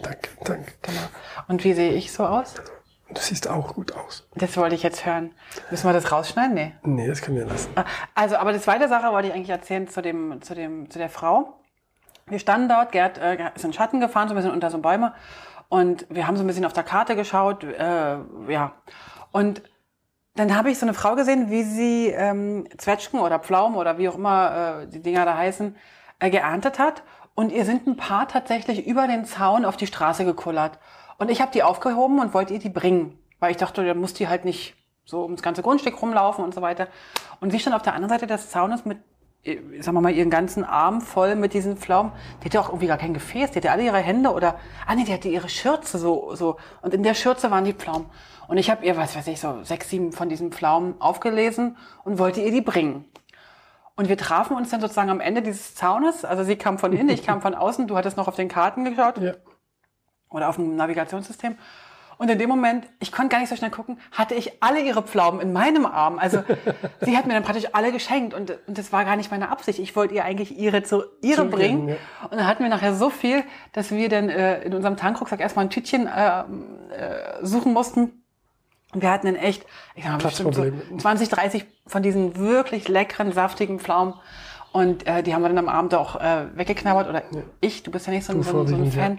danke, 0.02 0.28
danke. 0.44 0.72
Genau. 0.82 1.00
Und 1.46 1.62
wie 1.62 1.72
sehe 1.72 1.92
ich 1.92 2.10
so 2.12 2.26
aus? 2.26 2.54
Du 3.14 3.20
siehst 3.20 3.48
auch 3.48 3.74
gut 3.74 3.92
aus. 3.92 4.26
Das 4.34 4.56
wollte 4.56 4.74
ich 4.74 4.82
jetzt 4.82 5.06
hören. 5.06 5.30
Müssen 5.70 5.86
wir 5.88 5.92
das 5.92 6.10
rausschneiden? 6.10 6.54
Nee. 6.54 6.72
Nee, 6.82 7.06
das 7.06 7.22
können 7.22 7.36
wir 7.36 7.46
lassen. 7.46 7.70
Also, 8.16 8.36
aber 8.36 8.52
die 8.52 8.60
zweite 8.60 8.88
Sache 8.88 9.12
wollte 9.12 9.28
ich 9.28 9.34
eigentlich 9.34 9.50
erzählen 9.50 9.88
zu, 9.88 10.02
dem, 10.02 10.42
zu, 10.42 10.54
dem, 10.56 10.90
zu 10.90 10.98
der 10.98 11.08
Frau. 11.08 11.54
Wir 12.26 12.38
standen 12.38 12.68
dort, 12.68 12.92
Gerd 12.92 13.18
äh, 13.18 13.34
ist 13.54 13.64
in 13.64 13.70
den 13.70 13.72
Schatten 13.72 13.98
gefahren, 14.00 14.28
so 14.28 14.34
ein 14.34 14.36
bisschen 14.36 14.52
unter 14.52 14.70
so 14.70 14.78
Bäume. 14.78 15.12
Und 15.70 16.04
wir 16.10 16.26
haben 16.26 16.36
so 16.36 16.42
ein 16.42 16.48
bisschen 16.48 16.64
auf 16.64 16.72
der 16.72 16.82
Karte 16.82 17.14
geschaut. 17.14 17.62
Äh, 17.62 18.16
ja. 18.48 18.72
Und 19.30 19.62
dann 20.34 20.56
habe 20.56 20.70
ich 20.70 20.78
so 20.78 20.84
eine 20.84 20.94
Frau 20.94 21.14
gesehen, 21.14 21.48
wie 21.48 21.62
sie 21.62 22.08
ähm, 22.08 22.66
Zwetschgen 22.76 23.20
oder 23.20 23.38
Pflaumen 23.38 23.78
oder 23.78 23.96
wie 23.96 24.08
auch 24.08 24.16
immer 24.16 24.82
äh, 24.82 24.88
die 24.88 25.00
Dinger 25.00 25.24
da 25.24 25.36
heißen, 25.36 25.76
äh, 26.18 26.28
geerntet 26.28 26.80
hat. 26.80 27.04
Und 27.36 27.52
ihr 27.52 27.64
sind 27.64 27.86
ein 27.86 27.96
paar 27.96 28.26
tatsächlich 28.26 28.84
über 28.84 29.06
den 29.06 29.24
Zaun 29.24 29.64
auf 29.64 29.76
die 29.76 29.86
Straße 29.86 30.24
gekullert. 30.24 30.80
Und 31.18 31.30
ich 31.30 31.40
habe 31.40 31.52
die 31.52 31.62
aufgehoben 31.62 32.18
und 32.18 32.34
wollte 32.34 32.52
ihr 32.52 32.60
die 32.60 32.68
bringen. 32.68 33.16
Weil 33.38 33.52
ich 33.52 33.56
dachte, 33.56 33.86
dann 33.86 33.98
muss 33.98 34.12
die 34.12 34.26
halt 34.26 34.44
nicht 34.44 34.74
so 35.04 35.22
ums 35.22 35.40
ganze 35.40 35.62
Grundstück 35.62 36.02
rumlaufen 36.02 36.44
und 36.44 36.52
so 36.52 36.62
weiter. 36.62 36.88
Und 37.40 37.52
sie 37.52 37.60
stand 37.60 37.76
auf 37.76 37.82
der 37.82 37.94
anderen 37.94 38.10
Seite 38.10 38.26
des 38.26 38.50
Zaunes 38.50 38.84
mit, 38.84 38.98
sagen 39.44 39.96
wir 39.96 40.00
mal, 40.02 40.12
ihren 40.12 40.28
ganzen 40.30 40.64
Arm 40.64 41.00
voll 41.00 41.34
mit 41.34 41.54
diesen 41.54 41.76
Pflaumen. 41.78 42.12
Die 42.40 42.46
hatte 42.46 42.60
auch 42.60 42.68
irgendwie 42.68 42.86
gar 42.88 42.98
kein 42.98 43.14
Gefäß. 43.14 43.52
Die 43.52 43.58
hatte 43.58 43.70
alle 43.70 43.84
ihre 43.84 43.98
Hände 43.98 44.30
oder, 44.32 44.58
ah 44.86 44.94
nee, 44.94 45.04
die 45.04 45.12
hatte 45.14 45.28
ihre 45.28 45.48
Schürze 45.48 45.98
so, 45.98 46.34
so. 46.34 46.56
Und 46.82 46.92
in 46.92 47.02
der 47.02 47.14
Schürze 47.14 47.50
waren 47.50 47.64
die 47.64 47.72
Pflaumen. 47.72 48.06
Und 48.48 48.58
ich 48.58 48.70
habe 48.70 48.84
ihr, 48.84 48.96
was 48.96 49.16
weiß 49.16 49.26
ich, 49.28 49.40
so 49.40 49.62
sechs, 49.62 49.88
sieben 49.88 50.12
von 50.12 50.28
diesen 50.28 50.52
Pflaumen 50.52 51.00
aufgelesen 51.00 51.76
und 52.04 52.18
wollte 52.18 52.40
ihr 52.42 52.50
die 52.50 52.60
bringen. 52.60 53.06
Und 53.96 54.08
wir 54.08 54.18
trafen 54.18 54.56
uns 54.56 54.70
dann 54.70 54.80
sozusagen 54.80 55.10
am 55.10 55.20
Ende 55.20 55.40
dieses 55.42 55.74
Zaunes. 55.74 56.24
Also 56.24 56.44
sie 56.44 56.56
kam 56.56 56.78
von 56.78 56.92
innen, 56.92 57.08
ich 57.10 57.22
kam 57.24 57.40
von 57.40 57.54
außen. 57.54 57.86
Du 57.86 57.96
hattest 57.96 58.16
noch 58.16 58.28
auf 58.28 58.36
den 58.36 58.48
Karten 58.48 58.84
geschaut 58.84 59.18
Ja. 59.18 59.34
oder 60.30 60.48
auf 60.48 60.56
dem 60.56 60.76
Navigationssystem. 60.76 61.56
Und 62.20 62.28
in 62.28 62.38
dem 62.38 62.50
Moment, 62.50 62.86
ich 62.98 63.12
konnte 63.12 63.30
gar 63.30 63.40
nicht 63.40 63.48
so 63.48 63.56
schnell 63.56 63.70
gucken, 63.70 63.98
hatte 64.12 64.34
ich 64.34 64.62
alle 64.62 64.82
ihre 64.82 65.02
Pflaumen 65.02 65.40
in 65.40 65.54
meinem 65.54 65.86
Arm. 65.86 66.18
Also 66.18 66.44
sie 67.00 67.16
hat 67.16 67.26
mir 67.26 67.32
dann 67.32 67.42
praktisch 67.42 67.68
alle 67.72 67.92
geschenkt 67.92 68.34
und, 68.34 68.58
und 68.66 68.76
das 68.76 68.92
war 68.92 69.06
gar 69.06 69.16
nicht 69.16 69.30
meine 69.30 69.48
Absicht. 69.48 69.78
Ich 69.78 69.96
wollte 69.96 70.16
ihr 70.16 70.22
eigentlich 70.26 70.58
ihre 70.58 70.82
zu 70.82 71.04
ihre 71.22 71.44
Zugeben, 71.44 71.50
bringen. 71.50 71.88
ja. 71.88 71.94
Und 72.24 72.36
dann 72.36 72.46
hatten 72.46 72.62
wir 72.62 72.68
nachher 72.68 72.92
so 72.92 73.08
viel, 73.08 73.42
dass 73.72 73.90
wir 73.90 74.10
dann 74.10 74.28
äh, 74.28 74.60
in 74.64 74.74
unserem 74.74 74.98
Tankrucksack 74.98 75.40
erstmal 75.40 75.64
ein 75.64 75.70
Tütchen 75.70 76.06
äh, 76.08 76.40
äh, 76.40 76.44
suchen 77.40 77.72
mussten. 77.72 78.22
Und 78.92 79.00
wir 79.00 79.10
hatten 79.10 79.24
dann 79.24 79.36
echt, 79.36 79.64
ich 79.94 80.04
sag 80.04 80.12
mal, 80.12 80.18
bestimmt 80.18 80.54
so 80.54 80.60
Platzprobleme. 80.60 80.98
20, 80.98 81.28
30 81.30 81.66
von 81.86 82.02
diesen 82.02 82.36
wirklich 82.36 82.86
leckeren, 82.88 83.32
saftigen 83.32 83.80
Pflaumen. 83.80 84.12
Und 84.72 85.06
äh, 85.06 85.22
die 85.22 85.34
haben 85.34 85.40
wir 85.40 85.48
dann 85.48 85.56
am 85.56 85.70
Abend 85.70 85.94
auch 85.94 86.20
äh, 86.20 86.48
weggeknabbert. 86.54 87.08
Oder 87.08 87.22
ich, 87.62 87.82
du 87.82 87.90
bist 87.90 88.06
ja 88.06 88.12
nicht 88.12 88.26
so 88.26 88.34
ein, 88.34 88.42
so 88.42 88.52
so 88.52 88.60
ein 88.60 88.66
vorwiegend, 88.68 88.94
ja. 88.94 89.16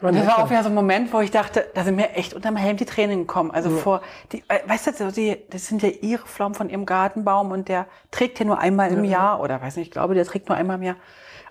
Das 0.00 0.26
war 0.26 0.34
auch 0.38 0.44
ja. 0.44 0.50
wieder 0.50 0.62
so 0.62 0.68
ein 0.68 0.74
Moment, 0.74 1.12
wo 1.12 1.20
ich 1.20 1.30
dachte, 1.30 1.70
da 1.74 1.82
sind 1.82 1.96
mir 1.96 2.10
echt 2.10 2.34
unterm 2.34 2.56
Helm 2.56 2.76
die 2.76 2.84
Tränen 2.84 3.20
gekommen. 3.20 3.50
Also 3.50 3.70
vor, 3.70 4.02
die, 4.32 4.42
äh, 4.48 4.60
weißt 4.66 5.00
du, 5.00 5.10
die, 5.12 5.38
das 5.48 5.66
sind 5.66 5.82
ja 5.82 5.88
ihre 5.88 6.26
Pflaumen 6.26 6.54
von 6.54 6.68
ihrem 6.68 6.84
Gartenbaum 6.84 7.50
und 7.50 7.68
der 7.68 7.86
trägt 8.10 8.38
ja 8.38 8.44
nur 8.44 8.58
einmal 8.58 8.92
im 8.92 9.04
Jahr 9.04 9.40
oder 9.40 9.62
weiß 9.62 9.76
nicht, 9.76 9.86
ich 9.86 9.92
glaube, 9.92 10.14
der 10.14 10.26
trägt 10.26 10.48
nur 10.48 10.58
einmal 10.58 10.76
im 10.76 10.82
Jahr. 10.82 10.96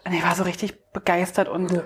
Und 0.05 0.13
ich 0.13 0.23
war 0.23 0.35
so 0.35 0.43
richtig 0.43 0.91
begeistert 0.91 1.49
und, 1.49 1.83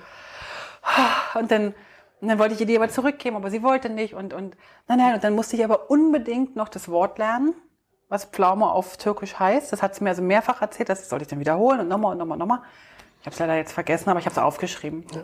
und 1.36 1.52
dann 1.52 1.74
Und 2.22 2.28
dann 2.28 2.38
wollte 2.38 2.54
ich 2.54 2.60
ihr 2.60 2.66
die 2.66 2.76
aber 2.76 2.90
zurückgeben, 2.90 3.38
aber 3.38 3.50
sie 3.50 3.64
wollte 3.64 3.90
nicht. 3.90 4.14
Und, 4.14 4.34
und 4.34 4.58
nein, 4.90 4.98
nein, 4.98 5.14
und 5.14 5.24
dann 5.24 5.34
musste 5.34 5.56
ich 5.56 5.64
aber 5.64 5.90
unbedingt 5.90 6.56
noch 6.56 6.68
das 6.68 6.90
Wort 6.90 7.18
lernen, 7.18 7.54
was 8.10 8.26
Pflaume 8.26 8.70
auf 8.70 8.98
Türkisch 8.98 9.40
heißt. 9.40 9.72
Das 9.72 9.82
hat 9.82 9.96
sie 9.96 10.04
mir 10.04 10.10
also 10.10 10.22
mehrfach 10.22 10.62
erzählt, 10.62 10.90
das 10.90 11.08
sollte 11.08 11.24
ich 11.24 11.30
dann 11.30 11.40
wiederholen 11.40 11.80
und 11.80 11.88
nochmal 11.88 12.12
und 12.12 12.18
nochmal 12.18 12.36
und 12.36 12.40
nochmal. 12.40 12.62
Ich 13.22 13.26
habe 13.26 13.34
es 13.34 13.40
leider 13.40 13.56
jetzt 13.56 13.72
vergessen, 13.72 14.10
aber 14.10 14.20
ich 14.20 14.26
habe 14.26 14.34
es 14.34 14.38
aufgeschrieben. 14.38 15.06
Ja. 15.14 15.22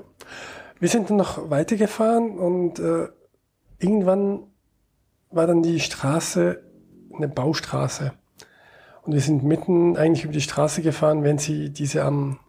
Wir 0.80 0.90
sind 0.90 1.10
dann 1.10 1.18
noch 1.18 1.50
weitergefahren 1.50 2.38
und 2.38 2.80
äh, 2.80 3.08
irgendwann 3.80 4.44
war 5.32 5.48
dann 5.48 5.64
die 5.64 5.80
Straße 5.80 6.64
eine 7.16 7.28
Baustraße. 7.28 8.14
Und 9.04 9.14
wir 9.14 9.22
sind 9.22 9.44
mitten 9.44 9.98
eigentlich 9.98 10.24
über 10.24 10.34
die 10.34 10.42
Straße 10.42 10.82
gefahren, 10.82 11.24
wenn 11.24 11.38
sie 11.38 11.70
diese 11.70 12.04
am 12.04 12.40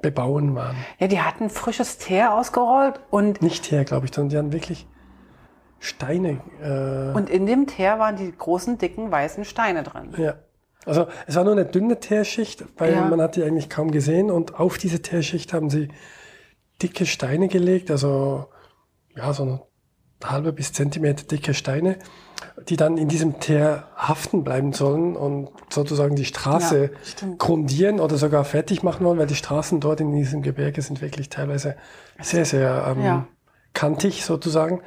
Bebauen 0.00 0.54
waren. 0.54 0.76
Ja, 0.98 1.06
die 1.06 1.20
hatten 1.20 1.50
frisches 1.50 1.98
Teer 1.98 2.34
ausgerollt 2.34 3.00
und. 3.10 3.42
Nicht 3.42 3.64
Teer, 3.64 3.84
glaube 3.84 4.06
ich, 4.06 4.14
sondern 4.14 4.30
die 4.30 4.38
hatten 4.38 4.52
wirklich 4.52 4.86
Steine. 5.78 6.40
Äh 6.62 7.16
und 7.16 7.30
in 7.30 7.46
dem 7.46 7.66
Teer 7.66 7.98
waren 7.98 8.16
die 8.16 8.32
großen, 8.32 8.78
dicken, 8.78 9.10
weißen 9.10 9.44
Steine 9.44 9.82
drin. 9.82 10.14
Ja. 10.16 10.34
Also 10.84 11.06
es 11.26 11.36
war 11.36 11.44
nur 11.44 11.52
eine 11.52 11.64
dünne 11.64 12.00
Teerschicht, 12.00 12.64
weil 12.76 12.92
ja. 12.94 13.04
man 13.04 13.20
hat 13.20 13.36
die 13.36 13.42
eigentlich 13.44 13.70
kaum 13.70 13.90
gesehen. 13.90 14.30
Und 14.30 14.58
auf 14.58 14.78
diese 14.78 15.02
Teerschicht 15.02 15.52
haben 15.52 15.70
sie 15.70 15.88
dicke 16.80 17.06
Steine 17.06 17.48
gelegt, 17.48 17.90
also 17.90 18.46
ja, 19.14 19.32
so 19.32 19.42
eine 19.42 19.62
halbe 20.24 20.52
bis 20.52 20.72
Zentimeter 20.72 21.24
dicke 21.24 21.54
Steine 21.54 21.98
die 22.68 22.76
dann 22.76 22.96
in 22.96 23.08
diesem 23.08 23.40
Teer 23.40 23.88
haften 23.96 24.44
bleiben 24.44 24.72
sollen 24.72 25.16
und 25.16 25.50
sozusagen 25.70 26.16
die 26.16 26.24
Straße 26.24 26.90
ja, 26.92 27.28
grundieren 27.38 28.00
oder 28.00 28.16
sogar 28.16 28.44
fertig 28.44 28.82
machen 28.82 29.04
wollen, 29.04 29.18
weil 29.18 29.26
die 29.26 29.34
Straßen 29.34 29.80
dort 29.80 30.00
in 30.00 30.14
diesem 30.14 30.42
Gebirge 30.42 30.82
sind 30.82 31.00
wirklich 31.00 31.28
teilweise 31.28 31.76
sehr, 32.20 32.44
sehr 32.44 32.94
ähm, 32.96 33.04
ja. 33.04 33.26
kantig 33.74 34.24
sozusagen. 34.24 34.80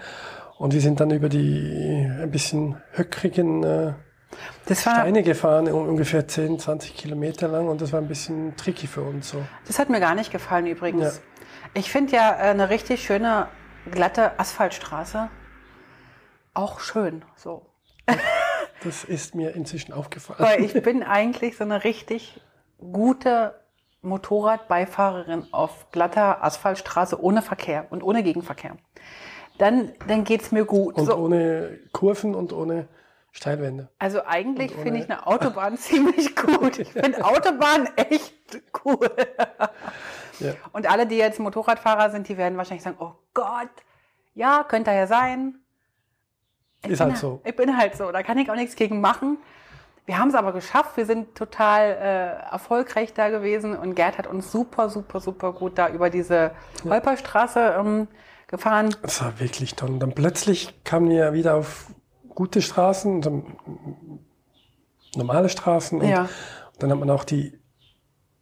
Und 0.57 0.73
wir 0.73 0.81
sind 0.81 0.99
dann 0.99 1.11
über 1.11 1.27
die 1.27 2.07
ein 2.21 2.31
bisschen 2.31 2.77
höckrigen 2.93 3.63
äh, 3.63 3.93
Steine 4.73 5.23
gefahren, 5.23 5.67
ungefähr 5.67 6.27
10, 6.27 6.59
20 6.59 6.95
Kilometer 6.95 7.47
lang 7.47 7.67
und 7.67 7.81
das 7.81 7.91
war 7.91 7.99
ein 7.99 8.07
bisschen 8.07 8.55
tricky 8.55 8.87
für 8.87 9.01
uns 9.01 9.29
so. 9.29 9.41
Das 9.67 9.79
hat 9.79 9.89
mir 9.89 9.99
gar 9.99 10.15
nicht 10.15 10.31
gefallen 10.31 10.67
übrigens. 10.67 11.03
Ja. 11.03 11.11
Ich 11.75 11.91
finde 11.91 12.13
ja 12.13 12.31
äh, 12.31 12.49
eine 12.49 12.69
richtig 12.69 13.03
schöne 13.03 13.49
glatte 13.91 14.39
Asphaltstraße 14.39 15.29
auch 16.55 16.79
schön. 16.79 17.23
So. 17.35 17.67
Das 18.83 19.03
ist 19.03 19.33
mir 19.33 19.55
inzwischen 19.55 19.93
aufgefallen. 19.93 20.37
Weil 20.39 20.63
ich 20.63 20.73
bin 20.83 21.01
eigentlich 21.01 21.57
so 21.57 21.63
eine 21.63 21.83
richtig 21.85 22.39
gute 22.77 23.59
Motorradbeifahrerin 24.03 25.47
auf 25.51 25.89
glatter 25.91 26.43
Asphaltstraße 26.43 27.19
ohne 27.19 27.41
Verkehr 27.41 27.87
und 27.89 28.03
ohne 28.03 28.21
Gegenverkehr. 28.21 28.75
Dann, 29.57 29.93
dann 30.07 30.23
geht's 30.23 30.51
mir 30.51 30.65
gut. 30.65 30.95
Und 30.97 31.05
so. 31.05 31.15
ohne 31.15 31.79
Kurven 31.93 32.35
und 32.35 32.53
ohne 32.53 32.87
Steilwände. 33.31 33.89
Also 33.97 34.23
eigentlich 34.25 34.71
finde 34.75 34.99
ich 34.99 35.09
eine 35.09 35.25
Autobahn 35.25 35.77
ziemlich 35.79 36.35
gut. 36.35 36.77
Ich 36.77 36.91
finde 36.91 37.25
Autobahn 37.25 37.89
echt 37.95 38.61
cool. 38.85 39.09
Ja. 40.39 40.53
Und 40.71 40.89
alle, 40.89 41.07
die 41.07 41.17
jetzt 41.17 41.39
Motorradfahrer 41.39 42.09
sind, 42.09 42.27
die 42.27 42.37
werden 42.37 42.57
wahrscheinlich 42.57 42.83
sagen, 42.83 42.97
oh 42.99 43.13
Gott, 43.33 43.69
ja, 44.33 44.63
könnte 44.67 44.91
ja 44.91 45.07
sein. 45.07 45.55
Ich 46.83 46.91
ist 46.91 46.99
halt 46.99 47.17
so. 47.17 47.41
Ich 47.43 47.55
bin 47.55 47.77
halt 47.77 47.95
so. 47.95 48.11
Da 48.11 48.23
kann 48.23 48.37
ich 48.37 48.49
auch 48.49 48.55
nichts 48.55 48.75
gegen 48.75 49.01
machen. 49.01 49.37
Wir 50.05 50.19
haben 50.19 50.29
es 50.29 50.35
aber 50.35 50.53
geschafft. 50.53 50.97
Wir 50.97 51.05
sind 51.05 51.35
total 51.35 51.89
äh, 51.89 52.51
erfolgreich 52.51 53.13
da 53.13 53.29
gewesen 53.29 53.75
und 53.75 53.95
Gerd 53.95 54.17
hat 54.17 54.27
uns 54.27 54.51
super, 54.51 54.89
super, 54.89 55.19
super 55.19 55.53
gut 55.53 55.77
da 55.77 55.89
über 55.89 56.09
diese. 56.09 56.51
Holperstraße 56.83 57.75
ähm, 57.79 58.07
gefahren. 58.47 58.95
Das 59.01 59.21
war 59.21 59.39
wirklich 59.39 59.75
toll. 59.75 59.89
Und 59.89 59.99
dann 59.99 60.13
plötzlich 60.13 60.83
kamen 60.83 61.09
wir 61.09 61.33
wieder 61.33 61.55
auf 61.55 61.87
gute 62.29 62.61
Straßen, 62.61 63.43
normale 65.15 65.49
Straßen. 65.49 66.01
Und, 66.01 66.07
ja. 66.07 66.21
und 66.21 66.29
dann 66.83 66.91
hat 66.91 66.99
man 66.99 67.09
auch 67.09 67.23
die, 67.23 67.59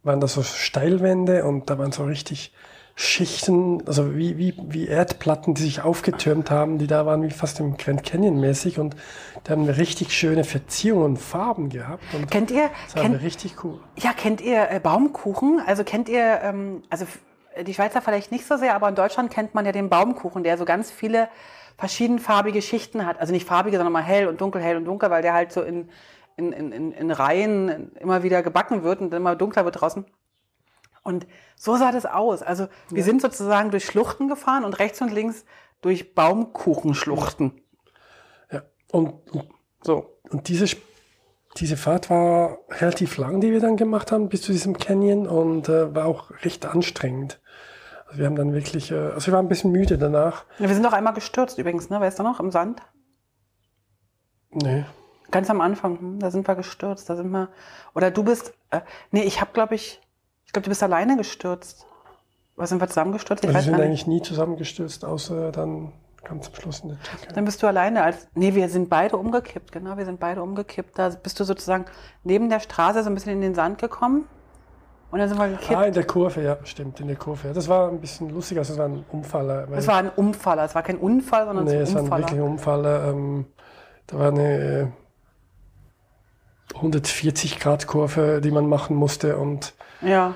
waren 0.04 0.20
da 0.20 0.28
so 0.28 0.44
Steilwände 0.44 1.46
und 1.46 1.70
da 1.70 1.78
waren 1.78 1.92
so 1.92 2.04
richtig 2.04 2.54
Schichten, 2.96 3.82
also 3.88 4.16
wie, 4.16 4.38
wie, 4.38 4.54
wie 4.68 4.88
Erdplatten, 4.88 5.56
die 5.56 5.64
sich 5.64 5.82
aufgetürmt 5.82 6.52
haben, 6.52 6.78
die 6.78 6.86
da 6.86 7.08
waren 7.08 7.24
wie 7.24 7.32
fast 7.32 7.60
im 7.60 7.76
Grand 7.76 8.04
Canyon 8.04 8.40
mäßig 8.40 8.78
und 8.78 8.96
da 9.44 9.54
haben 9.54 9.68
richtig 9.68 10.12
schöne 10.12 10.44
Verzierungen 10.44 11.06
und 11.06 11.18
Farben 11.18 11.70
gehabt. 11.70 12.04
Und 12.14 12.30
kennt 12.30 12.52
ihr? 12.52 12.70
Das 12.86 12.96
war 12.96 13.04
kennt, 13.04 13.22
richtig 13.24 13.64
cool. 13.64 13.80
Ja, 13.98 14.14
kennt 14.14 14.42
ihr 14.42 14.70
äh, 14.70 14.80
Baumkuchen? 14.80 15.60
Also 15.66 15.84
kennt 15.84 16.08
ihr, 16.08 16.42
ähm, 16.44 16.84
also 16.92 17.08
die 17.66 17.74
Schweizer 17.74 18.02
vielleicht 18.02 18.32
nicht 18.32 18.46
so 18.46 18.58
sehr, 18.58 18.76
aber 18.76 18.90
in 18.90 18.96
Deutschland 18.96 19.32
kennt 19.32 19.56
man 19.56 19.66
ja 19.66 19.72
den 19.72 19.90
Baumkuchen, 19.90 20.44
der 20.44 20.60
so 20.60 20.66
ganz 20.66 20.92
viele 20.92 21.30
verschiedenfarbige 21.78 22.62
Schichten 22.62 23.08
hat. 23.08 23.20
Also 23.20 23.34
nicht 23.34 23.48
farbige, 23.48 23.78
sondern 23.78 23.94
mal 23.94 24.04
hell 24.04 24.28
und 24.28 24.40
dunkel, 24.40 24.62
hell 24.62 24.78
und 24.78 24.86
dunkel, 24.86 25.10
weil 25.10 25.24
der 25.24 25.34
halt 25.34 25.52
so 25.52 25.64
in, 25.64 25.90
in, 26.38 26.52
in, 26.52 26.92
in 26.92 27.12
Reihen 27.12 27.92
immer 27.96 28.24
wieder 28.24 28.44
gebacken 28.44 28.84
wird 28.84 29.02
und 29.02 29.14
immer 29.14 29.36
dunkler 29.36 29.66
wird 29.66 29.82
draußen. 29.82 30.06
Und 31.04 31.28
so 31.56 31.76
sah 31.76 31.92
das 31.92 32.06
aus. 32.06 32.42
Also 32.42 32.68
wir 32.90 33.00
ja. 33.00 33.04
sind 33.04 33.22
sozusagen 33.22 33.72
durch 33.72 33.86
Schluchten 33.86 34.28
gefahren 34.28 34.64
und 34.64 34.80
rechts 34.80 35.02
und 35.02 35.12
links 35.12 35.46
durch 35.82 36.16
Baumkuchenschluchten. 36.16 37.62
Ja, 38.52 38.64
und, 38.92 39.14
und 39.32 39.50
so. 39.82 40.18
Und 40.30 40.48
diese, 40.48 40.78
diese 41.58 41.78
Fahrt 41.78 42.10
war 42.10 42.60
relativ 42.70 43.18
lang, 43.18 43.42
die 43.42 43.52
wir 43.52 43.60
dann 43.60 43.76
gemacht 43.76 44.12
haben, 44.12 44.30
bis 44.30 44.42
zu 44.42 44.54
diesem 44.54 44.78
Canyon 44.78 45.28
und 45.28 45.68
äh, 45.68 45.94
war 45.94 46.06
auch 46.06 46.32
recht 46.44 46.66
anstrengend. 46.66 47.42
Also 48.08 48.20
wir 48.20 48.26
haben 48.26 48.36
dann 48.36 48.54
wirklich, 48.54 48.92
äh, 48.92 48.96
also 48.96 49.28
wir 49.28 49.34
waren 49.34 49.46
ein 49.46 49.50
bisschen 49.50 49.72
müde 49.72 49.98
danach. 49.98 50.46
Ja, 50.58 50.70
wir 50.70 50.76
sind 50.76 50.86
auch 50.86 50.94
einmal 50.94 51.14
gestürzt 51.14 51.58
übrigens, 51.58 51.90
ne? 51.90 52.00
Weißt 52.00 52.18
du 52.18 52.24
noch, 52.24 52.40
im 52.40 52.52
Sand? 52.52 52.82
Nee. 54.52 54.86
Ganz 55.34 55.50
am 55.50 55.62
Anfang, 55.62 56.00
hm, 56.00 56.20
da 56.20 56.30
sind 56.30 56.48
wir 56.48 56.54
gestürzt, 56.54 57.10
da 57.10 57.16
sind 57.16 57.32
wir, 57.32 57.50
oder 57.96 58.12
du 58.12 58.24
bist, 58.24 58.54
äh, 58.70 58.82
nee, 59.10 59.24
ich 59.24 59.42
habe 59.42 59.52
glaube 59.52 59.74
ich, 59.74 60.00
ich 60.46 60.54
glaube, 60.54 60.66
du 60.66 60.70
bist 60.70 60.84
alleine 60.84 61.18
gestürzt. 61.18 61.88
Was 62.56 62.70
sind 62.70 62.80
wir 62.80 62.88
zusammengestürzt? 62.88 63.44
Ich 63.44 63.50
also 63.50 63.72
wir 63.72 63.76
sind 63.76 63.84
eigentlich 63.84 64.06
nie 64.06 64.22
zusammengestürzt, 64.22 65.04
außer 65.04 65.52
dann 65.52 65.92
ganz 66.24 66.46
zum 66.46 66.54
Schluss 66.54 66.82
in 66.82 66.90
der 66.90 67.00
Türkei. 67.02 67.34
Dann 67.34 67.46
bist 67.46 67.64
du 67.64 67.68
alleine 67.68 68.04
als, 68.04 68.28
nee, 68.36 68.54
wir 68.54 68.70
sind 68.70 68.92
beide 68.92 69.18
umgekippt, 69.18 69.72
genau, 69.72 69.98
wir 69.98 70.06
sind 70.06 70.20
beide 70.20 70.44
umgekippt. 70.44 71.00
Da 71.00 71.10
bist 71.10 71.40
du 71.40 71.46
sozusagen 71.46 71.86
neben 72.24 72.50
der 72.50 72.60
Straße 72.60 73.02
so 73.04 73.10
ein 73.10 73.16
bisschen 73.16 73.34
in 73.34 73.42
den 73.42 73.56
Sand 73.56 73.80
gekommen. 73.80 74.28
Und 75.10 75.18
dann 75.18 75.30
sind 75.30 75.40
wir 75.40 75.48
gekippt. 75.48 75.76
Ah, 75.76 75.86
in 75.86 75.94
der 75.96 76.06
Kurve, 76.06 76.44
ja, 76.44 76.58
stimmt, 76.64 77.00
in 77.00 77.08
der 77.08 77.16
Kurve. 77.16 77.54
Das 77.54 77.68
war 77.68 77.90
ein 77.90 78.00
bisschen 78.00 78.30
lustig, 78.30 78.60
also 78.60 78.74
es 78.74 78.80
war 78.80 78.88
ein 78.88 79.04
Umfaller. 79.12 79.68
Es 79.72 79.88
war 79.88 79.98
ein 79.98 80.10
Umfaller, 80.10 80.64
es 80.66 80.76
war 80.76 80.84
kein 80.84 80.98
Unfall, 80.98 81.46
sondern 81.46 81.66
nee, 81.66 81.76
ein 81.76 81.82
es 81.82 81.94
war 81.96 82.02
ein 82.04 82.10
wirklich 82.12 82.40
ein 82.40 82.42
Umfaller. 82.42 83.10
Ähm, 83.10 83.46
da 84.06 84.20
war 84.20 84.28
eine 84.28 84.92
140 86.76 87.60
Grad 87.60 87.88
Kurve, 87.88 88.42
die 88.42 88.52
man 88.52 88.68
machen 88.68 88.96
musste 88.96 89.38
und 89.38 89.74
ja. 90.02 90.36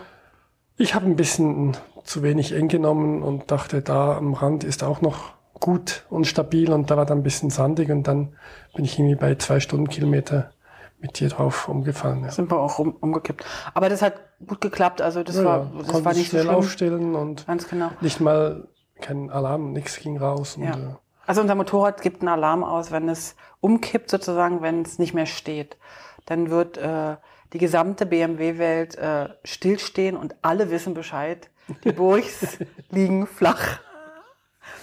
Ich 0.78 0.93
habe 0.93 1.06
ein 1.06 1.15
bisschen 1.15 1.76
zu 2.04 2.23
wenig 2.23 2.54
eng 2.54 2.67
genommen 2.67 3.23
und 3.23 3.52
dachte, 3.52 3.82
da 3.82 4.15
am 4.15 4.34
Rand 4.34 4.63
ist 4.63 4.84
auch 4.84 5.02
noch 5.02 5.34
gut 5.54 6.06
und 6.10 6.26
stabil 6.26 6.71
und 6.71 6.91
da 6.91 6.97
war 6.97 7.06
dann 7.06 7.19
ein 7.19 7.23
bisschen 7.23 7.50
sandig 7.50 7.89
und 7.89 8.04
dann 8.04 8.36
bin 8.76 8.86
ich 8.86 8.97
irgendwie 8.97 9.15
bei 9.15 9.36
zwei 9.36 9.60
Stundenkilometer 9.60 10.52
mit 11.00 11.19
dir 11.19 11.30
drauf 11.30 11.67
umgefallen. 11.67 12.23
Ja. 12.23 12.32
Sind 12.32 12.52
wir 12.52 12.60
auch 12.60 12.80
um, 12.80 12.91
umgekippt. 12.91 13.43
Aber 13.73 13.89
das 13.89 14.02
hat 14.02 14.13
gut 14.45 14.62
geklappt, 14.62 15.02
also 15.02 15.23
das 15.23 15.36
ja, 15.36 15.43
war, 15.43 15.71
das 15.80 16.06
war 16.06 16.13
nicht 16.13 16.30
schnell 16.30 16.43
so 16.43 16.47
schlimm. 16.47 16.58
aufstellen 16.58 17.15
und 17.15 17.47
Ganz 17.47 17.67
genau. 17.67 17.89
nicht 18.02 18.19
mal 18.19 18.67
kein 19.02 19.30
Alarm, 19.30 19.73
nichts 19.73 20.00
ging 20.00 20.17
raus. 20.17 20.58
Und, 20.58 20.63
ja. 20.63 20.71
Äh, 20.71 20.95
also 21.26 21.41
unser 21.41 21.56
Motorrad 21.56 22.02
gibt 22.02 22.21
einen 22.21 22.30
Alarm 22.30 22.63
aus, 22.63 22.91
wenn 22.91 23.10
es 23.10 23.36
umkippt 23.60 24.10
sozusagen, 24.10 24.62
wenn 24.62 24.84
es 24.84 24.97
nicht 24.97 25.13
mehr 25.13 25.26
steht. 25.26 25.78
Dann 26.27 26.51
wird 26.51 26.77
äh, 26.77 27.15
die 27.53 27.57
gesamte 27.57 28.05
BMW-Welt 28.05 28.97
äh, 28.97 29.29
stillstehen 29.43 30.15
und 30.15 30.35
alle 30.43 30.69
wissen 30.69 30.93
Bescheid. 30.93 31.49
Die 31.83 31.91
Burgs 31.91 32.59
liegen 32.91 33.25
flach. 33.25 33.79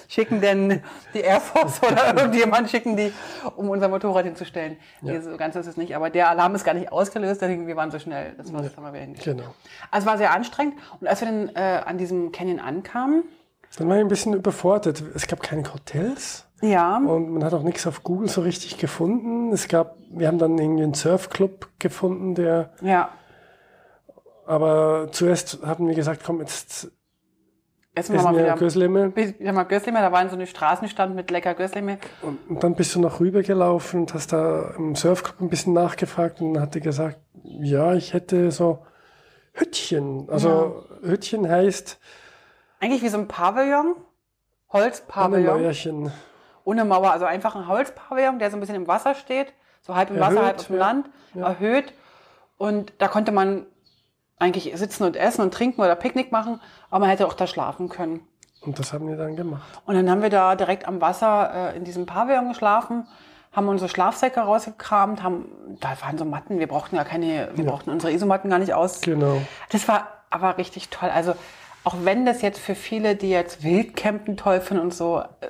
Schicken 0.09 0.41
denn 0.41 0.83
die 1.13 1.21
Air 1.21 1.41
Force 1.41 1.83
oder 1.83 2.15
irgendjemand 2.17 2.71
schicken 2.71 2.97
die, 2.97 3.13
um 3.57 3.71
unser 3.71 3.89
Motorrad 3.89 4.25
hinzustellen. 4.25 4.77
Ja. 5.03 5.15
Nee, 5.15 5.21
so 5.21 5.37
ganz 5.37 5.57
ist 5.57 5.67
es 5.67 5.77
nicht. 5.77 5.95
Aber 5.97 6.11
der 6.11 6.29
Alarm 6.29 6.55
ist 6.55 6.65
gar 6.65 6.75
nicht 6.75 6.93
ausgelöst, 6.93 7.41
deswegen 7.41 7.67
wir 7.67 7.77
waren 7.77 7.91
so 7.91 7.99
schnell. 7.99 8.35
Das 8.37 8.53
war 8.53 8.63
ja. 8.63 8.71
haben 8.77 8.93
wir 8.93 9.01
hingestellt. 9.01 9.39
Genau. 9.39 9.55
Also 9.91 10.05
es 10.05 10.11
war 10.11 10.19
sehr 10.19 10.33
anstrengend. 10.33 10.75
Und 11.01 11.09
als 11.09 11.21
wir 11.21 11.29
dann 11.29 11.49
äh, 11.55 11.83
an 11.85 11.99
diesem 11.99 12.33
Canyon 12.33 12.61
ankamen, 12.61 13.25
dann 13.79 13.89
war 13.89 13.97
ich 13.97 14.03
ein 14.03 14.09
bisschen 14.09 14.35
überfordert. 14.35 15.03
Es 15.15 15.27
gab 15.27 15.43
keine 15.43 15.73
Hotels. 15.73 16.47
Ja. 16.65 16.97
Und 16.97 17.31
man 17.31 17.45
hat 17.45 17.53
auch 17.53 17.63
nichts 17.63 17.87
auf 17.87 18.03
Google 18.03 18.29
so 18.29 18.41
richtig 18.41 18.79
gefunden. 18.79 19.53
Es 19.53 19.69
gab, 19.69 19.97
wir 20.11 20.29
haben 20.29 20.39
dann 20.39 20.59
irgendwie 20.59 20.85
einen 20.85 20.95
Surfclub 20.95 21.69
gefunden, 21.79 22.35
der. 22.35 22.71
Ja. 22.81 23.11
Aber 24.47 25.09
zuerst 25.13 25.61
haben 25.65 25.89
wir 25.89 25.95
gesagt, 25.95 26.23
komm, 26.25 26.41
jetzt 26.41 26.91
Essen 27.97 28.17
wir 28.17 28.23
mal 28.23 28.37
wieder 28.37 28.57
Gösleme. 28.57 29.13
Ja, 29.39 29.53
mal 29.53 29.63
Gösleme, 29.65 30.01
da 30.01 30.11
war 30.11 30.29
so 30.29 30.35
eine 30.35 30.49
Straßenstand 30.49 31.15
mit 31.15 31.31
lecker 31.31 31.55
Gösleme. 31.55 31.99
Und, 32.23 32.39
und, 32.49 32.65
dann 32.65 32.75
bist 32.75 32.95
du 32.95 33.01
noch 33.01 33.21
rübergelaufen 33.21 34.01
und 34.01 34.15
hast 34.15 34.33
da 34.33 34.75
im 34.77 34.97
Surfclub 34.97 35.41
ein 35.41 35.49
bisschen 35.49 35.75
nachgefragt 35.75 36.41
und 36.41 36.59
hat 36.59 36.75
er 36.75 36.81
gesagt, 36.81 37.19
ja, 37.45 37.95
ich 37.95 38.13
hätte 38.13 38.51
so 38.51 38.85
Hüttchen. 39.53 40.29
Also 40.29 40.85
ja. 41.03 41.09
Hüttchen 41.09 41.49
heißt... 41.49 42.01
Eigentlich 42.81 43.03
wie 43.03 43.09
so 43.09 43.19
ein 43.19 43.29
Pavillon 43.29 43.95
Holzpavillon. 44.75 45.61
Mäuerchen. 45.61 46.13
Ohne 46.65 46.85
Mauer, 46.85 47.13
also 47.13 47.27
einfach 47.27 47.55
ein 47.55 47.69
Holzpavillon, 47.69 48.39
der 48.39 48.51
so 48.51 48.57
ein 48.57 48.61
bisschen 48.61 48.77
im 48.77 48.89
Wasser 48.89 49.15
steht, 49.15 49.53
so 49.83 49.95
halb 49.95 50.11
im 50.11 50.19
Wasser, 50.19 50.37
Erhöht, 50.37 50.47
halb 50.47 50.59
auf 50.59 50.67
dem 50.67 50.77
ja. 50.77 50.81
Land, 50.81 51.11
erhöht. 51.35 51.93
Und 52.57 52.93
da 52.99 53.09
konnte 53.09 53.33
man 53.33 53.67
eigentlich 54.39 54.73
sitzen 54.75 55.05
und 55.05 55.17
essen 55.17 55.43
und 55.43 55.53
trinken 55.53 55.81
oder 55.81 55.95
Picknick 55.95 56.33
machen, 56.33 56.61
aber 56.91 57.01
man 57.01 57.11
hätte 57.11 57.27
auch 57.27 57.35
da 57.35 57.47
schlafen 57.47 57.89
können. 57.89 58.27
Und 58.61 58.79
das 58.79 58.93
haben 58.93 59.09
wir 59.09 59.17
dann 59.17 59.37
gemacht. 59.37 59.81
Und 59.85 59.95
dann 59.95 60.11
haben 60.11 60.23
wir 60.23 60.31
da 60.31 60.55
direkt 60.55 60.89
am 60.89 61.01
Wasser 61.01 61.73
äh, 61.73 61.77
in 61.77 61.85
diesem 61.85 62.07
Pavillon 62.07 62.49
geschlafen, 62.49 63.07
haben 63.53 63.69
unsere 63.69 63.89
Schlafsäcke 63.89 64.41
rausgekramt, 64.41 65.23
haben, 65.23 65.77
da 65.81 65.91
waren 66.01 66.19
so 66.19 66.25
Matten, 66.25 66.59
wir 66.59 66.67
brauchten 66.67 66.97
ja 66.97 67.05
keine, 67.05 67.51
wir 67.55 67.67
brauchten 67.67 67.91
unsere 67.91 68.13
Isomatten 68.13 68.51
gar 68.51 68.59
nicht 68.59 68.75
aus. 68.75 69.01
Genau. 69.03 69.41
Das 69.71 69.87
war 69.87 70.09
aber 70.31 70.59
richtig 70.59 70.89
toll. 70.89 71.11
Also 71.11 71.35
auch 71.85 71.97
wenn 72.03 72.25
das 72.25 72.43
jetzt 72.43 72.59
für 72.59 72.75
viele, 72.75 73.15
die 73.15 73.31
jetzt 73.31 73.63
Wildcampen 73.63 74.37
toll 74.37 74.61
finden 74.61 74.83
und 74.83 74.95
so, 74.95 75.21
äh, 75.21 75.47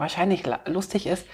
wahrscheinlich 0.00 0.44
lustig 0.66 1.06
ist, 1.06 1.26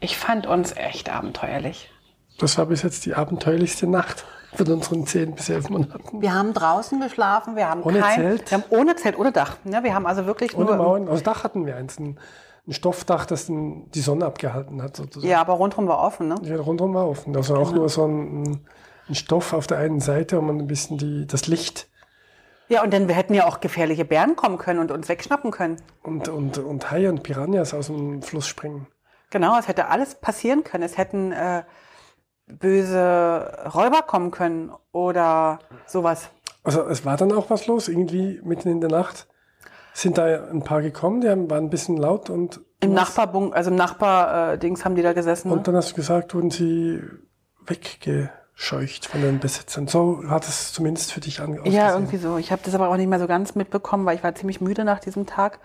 ich 0.00 0.16
fand 0.16 0.46
uns 0.46 0.72
echt 0.76 1.10
abenteuerlich. 1.10 1.90
Das 2.38 2.58
war 2.58 2.66
bis 2.66 2.82
jetzt 2.82 3.06
die 3.06 3.14
abenteuerlichste 3.14 3.86
Nacht 3.86 4.24
von 4.54 4.66
unseren 4.68 5.06
zehn 5.06 5.34
bis 5.34 5.48
elf 5.48 5.68
Monaten. 5.68 6.20
Wir 6.20 6.32
haben 6.34 6.52
draußen 6.52 7.00
geschlafen, 7.00 7.56
wir 7.56 7.68
haben 7.68 7.82
Ohne 7.82 8.00
kein, 8.00 8.20
Zelt? 8.20 8.50
wir 8.50 8.58
haben 8.58 8.64
ohne 8.70 8.96
Zelt, 8.96 9.18
ohne 9.18 9.32
Dach. 9.32 9.56
Ne? 9.64 9.82
Wir 9.82 9.94
haben 9.94 10.06
also 10.06 10.26
wirklich 10.26 10.56
Ohne 10.56 10.66
nur 10.66 10.76
Mauern. 10.76 11.08
Aus 11.08 11.22
Dach 11.22 11.44
hatten 11.44 11.66
wir 11.66 11.76
eins. 11.76 11.98
Ein, 11.98 12.18
ein 12.66 12.72
Stoffdach, 12.72 13.26
das 13.26 13.46
den, 13.46 13.90
die 13.90 14.00
Sonne 14.00 14.24
abgehalten 14.24 14.82
hat, 14.82 14.96
sozusagen. 14.96 15.30
ja, 15.30 15.40
aber 15.40 15.52
rundherum 15.54 15.86
war 15.86 15.98
offen. 15.98 16.28
Ne? 16.28 16.36
Ja, 16.42 16.56
rundherum 16.56 16.94
war 16.94 17.06
offen. 17.08 17.36
Also 17.36 17.56
auch 17.56 17.72
nur 17.72 17.88
so 17.88 18.06
ein, 18.06 18.60
ein 19.08 19.14
Stoff 19.14 19.52
auf 19.52 19.66
der 19.66 19.78
einen 19.78 20.00
Seite, 20.00 20.38
um 20.38 20.48
ein 20.48 20.66
bisschen 20.66 20.96
die, 20.98 21.26
das 21.26 21.46
Licht 21.46 21.88
Ja, 22.68 22.82
und 22.82 22.92
dann 22.92 23.08
wir 23.08 23.14
hätten 23.14 23.34
ja 23.34 23.46
auch 23.46 23.60
gefährliche 23.60 24.04
Bären 24.04 24.36
kommen 24.36 24.58
können 24.58 24.80
und 24.80 24.90
uns 24.90 25.08
wegschnappen 25.08 25.50
können. 25.50 25.76
und, 26.02 26.28
und, 26.28 26.58
und 26.58 26.90
Haie 26.90 27.08
und 27.08 27.22
Piranhas 27.22 27.74
aus 27.74 27.88
dem 27.88 28.22
Fluss 28.22 28.46
springen. 28.46 28.86
Genau, 29.30 29.58
es 29.58 29.68
hätte 29.68 29.88
alles 29.88 30.14
passieren 30.14 30.64
können. 30.64 30.84
Es 30.84 30.96
hätten 30.96 31.32
äh, 31.32 31.64
böse 32.46 33.70
Räuber 33.74 34.02
kommen 34.02 34.30
können 34.30 34.72
oder 34.92 35.58
sowas. 35.86 36.30
Also 36.62 36.82
es 36.86 37.04
war 37.04 37.16
dann 37.16 37.32
auch 37.32 37.50
was 37.50 37.66
los, 37.66 37.88
irgendwie 37.88 38.40
mitten 38.44 38.68
in 38.68 38.80
der 38.80 38.90
Nacht. 38.90 39.28
Sind 39.92 40.18
da 40.18 40.24
ein 40.24 40.62
paar 40.62 40.82
gekommen, 40.82 41.20
die 41.20 41.28
haben, 41.28 41.50
waren 41.50 41.64
ein 41.64 41.70
bisschen 41.70 41.96
laut 41.96 42.30
und, 42.30 42.60
Im? 42.80 42.94
Nachbarbunk, 42.94 43.54
also 43.54 43.70
im 43.70 43.76
Nachbar-Dings 43.76 44.84
haben 44.84 44.94
die 44.96 45.02
da 45.02 45.12
gesessen. 45.12 45.48
Ne? 45.48 45.54
und 45.54 45.68
dann 45.68 45.76
hast 45.76 45.92
du 45.92 45.94
gesagt, 45.94 46.34
wurden 46.34 46.50
sie 46.50 47.00
weggescheucht 48.54 49.06
von 49.06 49.20
den 49.20 49.40
Besitzern. 49.40 49.88
So 49.88 50.22
hat 50.28 50.48
es 50.48 50.72
zumindest 50.72 51.12
für 51.12 51.20
dich 51.20 51.40
ange 51.40 51.60
Ja, 51.68 51.92
irgendwie 51.92 52.16
so. 52.16 52.38
Ich 52.38 52.52
habe 52.52 52.62
das 52.64 52.74
aber 52.74 52.88
auch 52.88 52.96
nicht 52.96 53.08
mehr 53.08 53.18
so 53.18 53.26
ganz 53.26 53.54
mitbekommen, 53.54 54.06
weil 54.06 54.16
ich 54.16 54.24
war 54.24 54.34
ziemlich 54.34 54.60
müde 54.60 54.84
nach 54.84 55.00
diesem 55.00 55.26
Tag. 55.26 55.58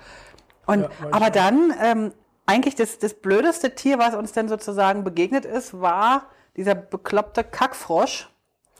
Und, 0.65 0.81
Ja, 0.81 0.89
aber 1.11 1.29
dann, 1.29 1.73
ähm, 1.81 2.13
eigentlich 2.45 2.75
das, 2.75 2.99
das 2.99 3.13
blödeste 3.13 3.75
Tier, 3.75 3.99
was 3.99 4.15
uns 4.15 4.31
denn 4.31 4.49
sozusagen 4.49 5.03
begegnet 5.03 5.45
ist, 5.45 5.79
war 5.79 6.29
dieser 6.57 6.75
bekloppte 6.75 7.43
Kackfrosch, 7.43 8.29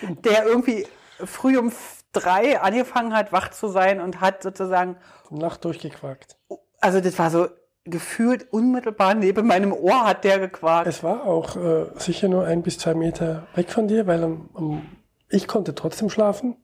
der 0.00 0.46
irgendwie 0.46 0.86
früh 1.24 1.58
um 1.58 1.72
drei 2.12 2.60
angefangen 2.60 3.14
hat, 3.14 3.32
wach 3.32 3.50
zu 3.50 3.68
sein 3.68 4.00
und 4.00 4.20
hat 4.20 4.42
sozusagen, 4.42 4.96
Nacht 5.30 5.64
durchgequakt. 5.64 6.36
also 6.80 7.00
das 7.00 7.18
war 7.18 7.30
so 7.30 7.48
gefühlt 7.84 8.52
unmittelbar 8.52 9.14
neben 9.14 9.46
meinem 9.46 9.72
Ohr 9.72 10.04
hat 10.06 10.24
der 10.24 10.38
gequakt. 10.38 10.86
Es 10.86 11.02
war 11.02 11.24
auch 11.24 11.56
äh, 11.56 11.86
sicher 11.96 12.28
nur 12.28 12.44
ein 12.44 12.62
bis 12.62 12.78
zwei 12.78 12.94
Meter 12.94 13.46
weg 13.54 13.70
von 13.70 13.88
dir, 13.88 14.06
weil 14.06 14.24
am, 14.24 14.48
am, 14.54 14.82
ich 15.28 15.46
konnte 15.46 15.74
trotzdem 15.74 16.08
schlafen. 16.08 16.56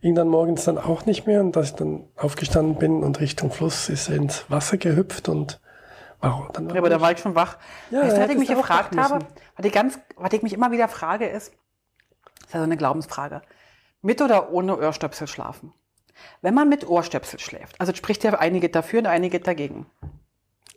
Irgendwann 0.00 0.28
morgens 0.28 0.64
dann 0.64 0.78
auch 0.78 1.04
nicht 1.04 1.26
mehr. 1.26 1.40
Und 1.40 1.56
als 1.56 1.70
ich 1.70 1.74
dann 1.74 2.04
aufgestanden 2.16 2.76
bin 2.76 3.02
und 3.02 3.20
Richtung 3.20 3.50
Fluss 3.50 3.90
ist 3.90 4.08
er 4.08 4.16
ins 4.16 4.50
Wasser 4.50 4.78
gehüpft 4.78 5.28
und 5.28 5.60
wow, 6.22 6.48
dann 6.52 6.68
war 6.68 6.74
Ja, 6.74 6.80
aber 6.80 6.88
da 6.88 7.00
war 7.02 7.12
ich 7.12 7.18
schon 7.18 7.34
wach. 7.34 7.58
Ja, 7.90 8.02
weißt 8.02 8.18
was 8.18 8.30
ich 8.30 8.38
mich 8.38 8.48
gefragt 8.48 8.96
habe? 8.96 9.26
Was 9.56 9.66
ich, 9.66 9.72
ganz, 9.72 9.98
was 10.16 10.32
ich 10.32 10.42
mich 10.42 10.54
immer 10.54 10.70
wieder 10.70 10.88
frage 10.88 11.26
ist, 11.26 11.52
das 12.38 12.46
ist 12.46 12.54
ja 12.54 12.60
so 12.60 12.64
eine 12.64 12.78
Glaubensfrage, 12.78 13.42
mit 14.00 14.22
oder 14.22 14.52
ohne 14.52 14.78
Ohrstöpsel 14.78 15.26
schlafen? 15.26 15.74
Wenn 16.40 16.54
man 16.54 16.68
mit 16.70 16.88
Ohrstöpsel 16.88 17.38
schläft, 17.38 17.78
also 17.78 17.94
spricht 17.94 18.24
ja 18.24 18.32
einige 18.38 18.70
dafür 18.70 19.00
und 19.00 19.06
einige 19.06 19.40
dagegen. 19.40 19.86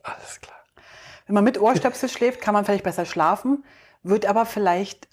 Alles 0.03 0.39
klar. 0.41 0.57
Wenn 1.25 1.35
man 1.35 1.43
mit 1.43 1.59
Ohrstöpsel 1.59 2.09
schläft, 2.09 2.41
kann 2.41 2.53
man 2.53 2.65
vielleicht 2.65 2.83
besser 2.83 3.05
schlafen, 3.05 3.63
wird 4.03 4.25
aber 4.25 4.45
vielleicht 4.45 5.07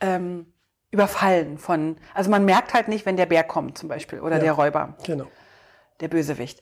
ähm, 0.00 0.52
überfallen 0.90 1.58
von, 1.58 1.96
also 2.14 2.30
man 2.30 2.44
merkt 2.44 2.74
halt 2.74 2.88
nicht, 2.88 3.06
wenn 3.06 3.16
der 3.16 3.26
Bär 3.26 3.44
kommt 3.44 3.78
zum 3.78 3.88
Beispiel 3.88 4.20
oder 4.20 4.36
Ja. 4.36 4.42
der 4.42 4.52
Räuber, 4.52 4.96
Genau. 5.04 5.26
der 6.00 6.08
Bösewicht. 6.08 6.60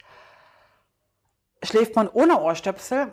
Schläft 1.63 1.95
man 1.97 2.09
ohne 2.09 2.41
Ohrstöpsel, 2.41 3.13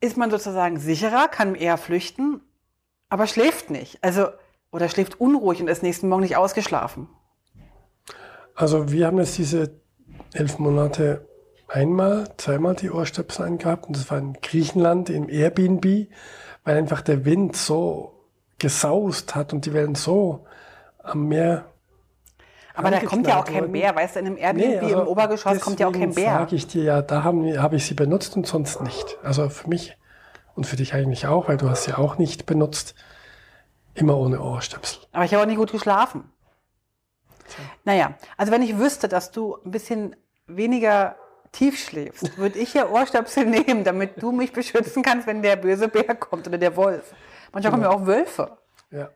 ist 0.00 0.16
man 0.16 0.30
sozusagen 0.30 0.78
sicherer, 0.78 1.28
kann 1.28 1.54
eher 1.54 1.78
flüchten, 1.78 2.40
aber 3.08 3.26
schläft 3.26 3.70
nicht. 3.70 4.02
Also, 4.02 4.28
oder 4.70 4.88
schläft 4.88 5.20
unruhig 5.20 5.60
und 5.60 5.68
ist 5.68 5.82
nächsten 5.82 6.08
Morgen 6.08 6.22
nicht 6.22 6.36
ausgeschlafen. 6.36 7.08
Also 8.54 8.90
wir 8.90 9.06
haben 9.06 9.18
jetzt 9.18 9.38
diese 9.38 9.80
elf 10.34 10.58
Monate 10.58 11.28
einmal, 11.68 12.28
zweimal 12.36 12.74
die 12.74 12.90
Ohrstöpsel 12.90 13.46
eingehabt 13.46 13.86
und 13.86 13.96
das 13.96 14.10
war 14.10 14.18
in 14.18 14.34
Griechenland 14.34 15.10
im 15.10 15.28
Airbnb, 15.28 16.08
weil 16.64 16.76
einfach 16.76 17.00
der 17.02 17.24
Wind 17.24 17.56
so 17.56 18.24
gesaust 18.58 19.34
hat 19.34 19.52
und 19.52 19.66
die 19.66 19.72
Wellen 19.72 19.94
so 19.94 20.46
am 21.02 21.28
Meer. 21.28 21.66
Aber 22.74 22.90
da 22.90 23.00
kommt 23.00 23.26
ja 23.26 23.40
auch 23.40 23.44
kein. 23.44 23.72
Bär, 23.72 23.96
weißt 23.96 24.16
du, 24.16 24.20
in 24.20 24.26
einem 24.26 24.36
Airbnb 24.36 24.82
also 24.82 25.00
im 25.00 25.08
Obergeschoss 25.08 25.60
kommt 25.60 25.80
ja 25.80 25.88
auch 25.88 25.92
kein 25.92 26.14
Bär. 26.14 26.32
Sage 26.32 26.56
ich 26.56 26.66
dir 26.66 26.82
ja, 26.82 27.02
da 27.02 27.24
habe 27.24 27.76
ich 27.76 27.86
sie 27.86 27.94
benutzt 27.94 28.36
und 28.36 28.46
sonst 28.46 28.82
nicht. 28.82 29.18
Also 29.22 29.48
für 29.48 29.68
mich 29.68 29.96
und 30.54 30.66
für 30.66 30.76
dich 30.76 30.94
eigentlich 30.94 31.26
auch, 31.26 31.48
weil 31.48 31.56
du 31.56 31.70
hast 31.70 31.84
sie 31.84 31.94
auch 31.94 32.18
nicht 32.18 32.44
benutzt, 32.46 32.94
immer 33.94 34.16
ohne 34.18 34.42
Ohrstöpsel. 34.42 35.02
Aber 35.12 35.24
ich 35.24 35.32
habe 35.32 35.42
auch 35.42 35.46
nicht 35.46 35.56
gut 35.56 35.72
geschlafen. 35.72 36.30
Naja, 37.84 38.14
also 38.36 38.52
wenn 38.52 38.62
ich 38.62 38.78
wüsste, 38.78 39.08
dass 39.08 39.30
du 39.30 39.56
ein 39.64 39.70
bisschen 39.70 40.16
weniger 40.46 41.16
tief 41.56 41.78
schläfst, 41.78 42.36
würde 42.38 42.58
ich 42.58 42.74
ja 42.74 42.88
Ohrstöpsel 42.88 43.44
nehmen, 43.56 43.84
damit 43.84 44.20
du 44.22 44.32
mich 44.32 44.52
beschützen 44.52 45.02
kannst, 45.02 45.26
wenn 45.26 45.42
der 45.42 45.56
böse 45.56 45.88
Bär 45.88 46.14
kommt 46.14 46.46
oder 46.46 46.58
der 46.58 46.76
Wolf. 46.76 47.14
Manchmal 47.52 47.70
kommen 47.72 47.82
ja 47.84 47.90
auch 47.90 48.06
Wölfe. 48.06 48.56
Ja. 48.90 49.08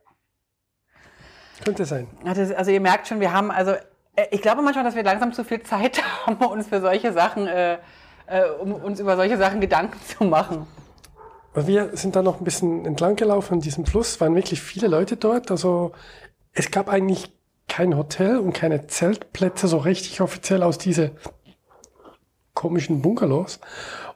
Könnte 1.65 1.85
sein. 1.85 2.07
Das- 2.25 2.53
Also 2.53 2.71
ihr 2.71 2.81
merkt 2.81 3.09
schon, 3.09 3.21
wir 3.21 3.33
haben, 3.33 3.51
also 3.51 3.73
äh, 4.17 4.27
ich 4.31 4.41
glaube 4.43 4.63
manchmal, 4.63 4.85
dass 4.85 4.95
wir 4.95 5.03
langsam 5.03 5.33
zu 5.33 5.45
viel 5.45 5.63
Zeit 5.63 6.03
haben, 6.27 6.37
uns 6.47 6.69
für 6.69 6.81
solche 6.81 7.13
Sachen, 7.13 7.47
äh, 7.47 7.75
äh, 8.27 8.45
um 8.61 8.73
uns 8.75 9.01
über 9.01 9.17
solche 9.17 9.37
Sachen 9.37 9.61
Gedanken 9.61 9.99
zu 10.07 10.25
machen. 10.25 10.67
Wir 11.55 11.97
sind 11.97 12.15
dann 12.17 12.25
noch 12.25 12.41
ein 12.41 12.45
bisschen 12.45 12.87
entlang 12.87 13.17
gelaufen 13.17 13.55
an 13.55 13.61
diesem 13.61 13.85
Fluss, 13.85 14.21
waren 14.21 14.35
wirklich 14.37 14.63
viele 14.63 14.87
Leute 14.87 15.17
dort. 15.17 15.51
Also 15.51 15.93
es 16.53 16.71
gab 16.71 16.89
eigentlich 16.89 17.33
kein 17.69 17.97
Hotel 17.97 18.39
und 18.39 18.53
keine 18.53 18.87
Zeltplätze 18.87 19.67
so 19.69 19.79
richtig 19.79 20.21
offiziell 20.21 20.63
aus 20.63 20.79
diese 20.79 21.11
komischen 22.55 23.03
Bungalows. 23.03 23.61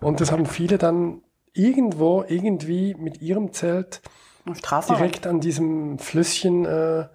Und 0.01 0.21
das 0.21 0.33
haben 0.33 0.47
viele 0.47 0.79
dann 0.79 1.23
irgendwo 1.53 2.25
irgendwie 2.27 2.95
mit 2.95 3.23
ihrem 3.23 3.53
Zelt 3.53 4.03
direkt 4.89 5.27
an 5.27 5.41
diesem 5.41 5.99
Flüsschen 5.99 6.65
äh, 6.65 7.07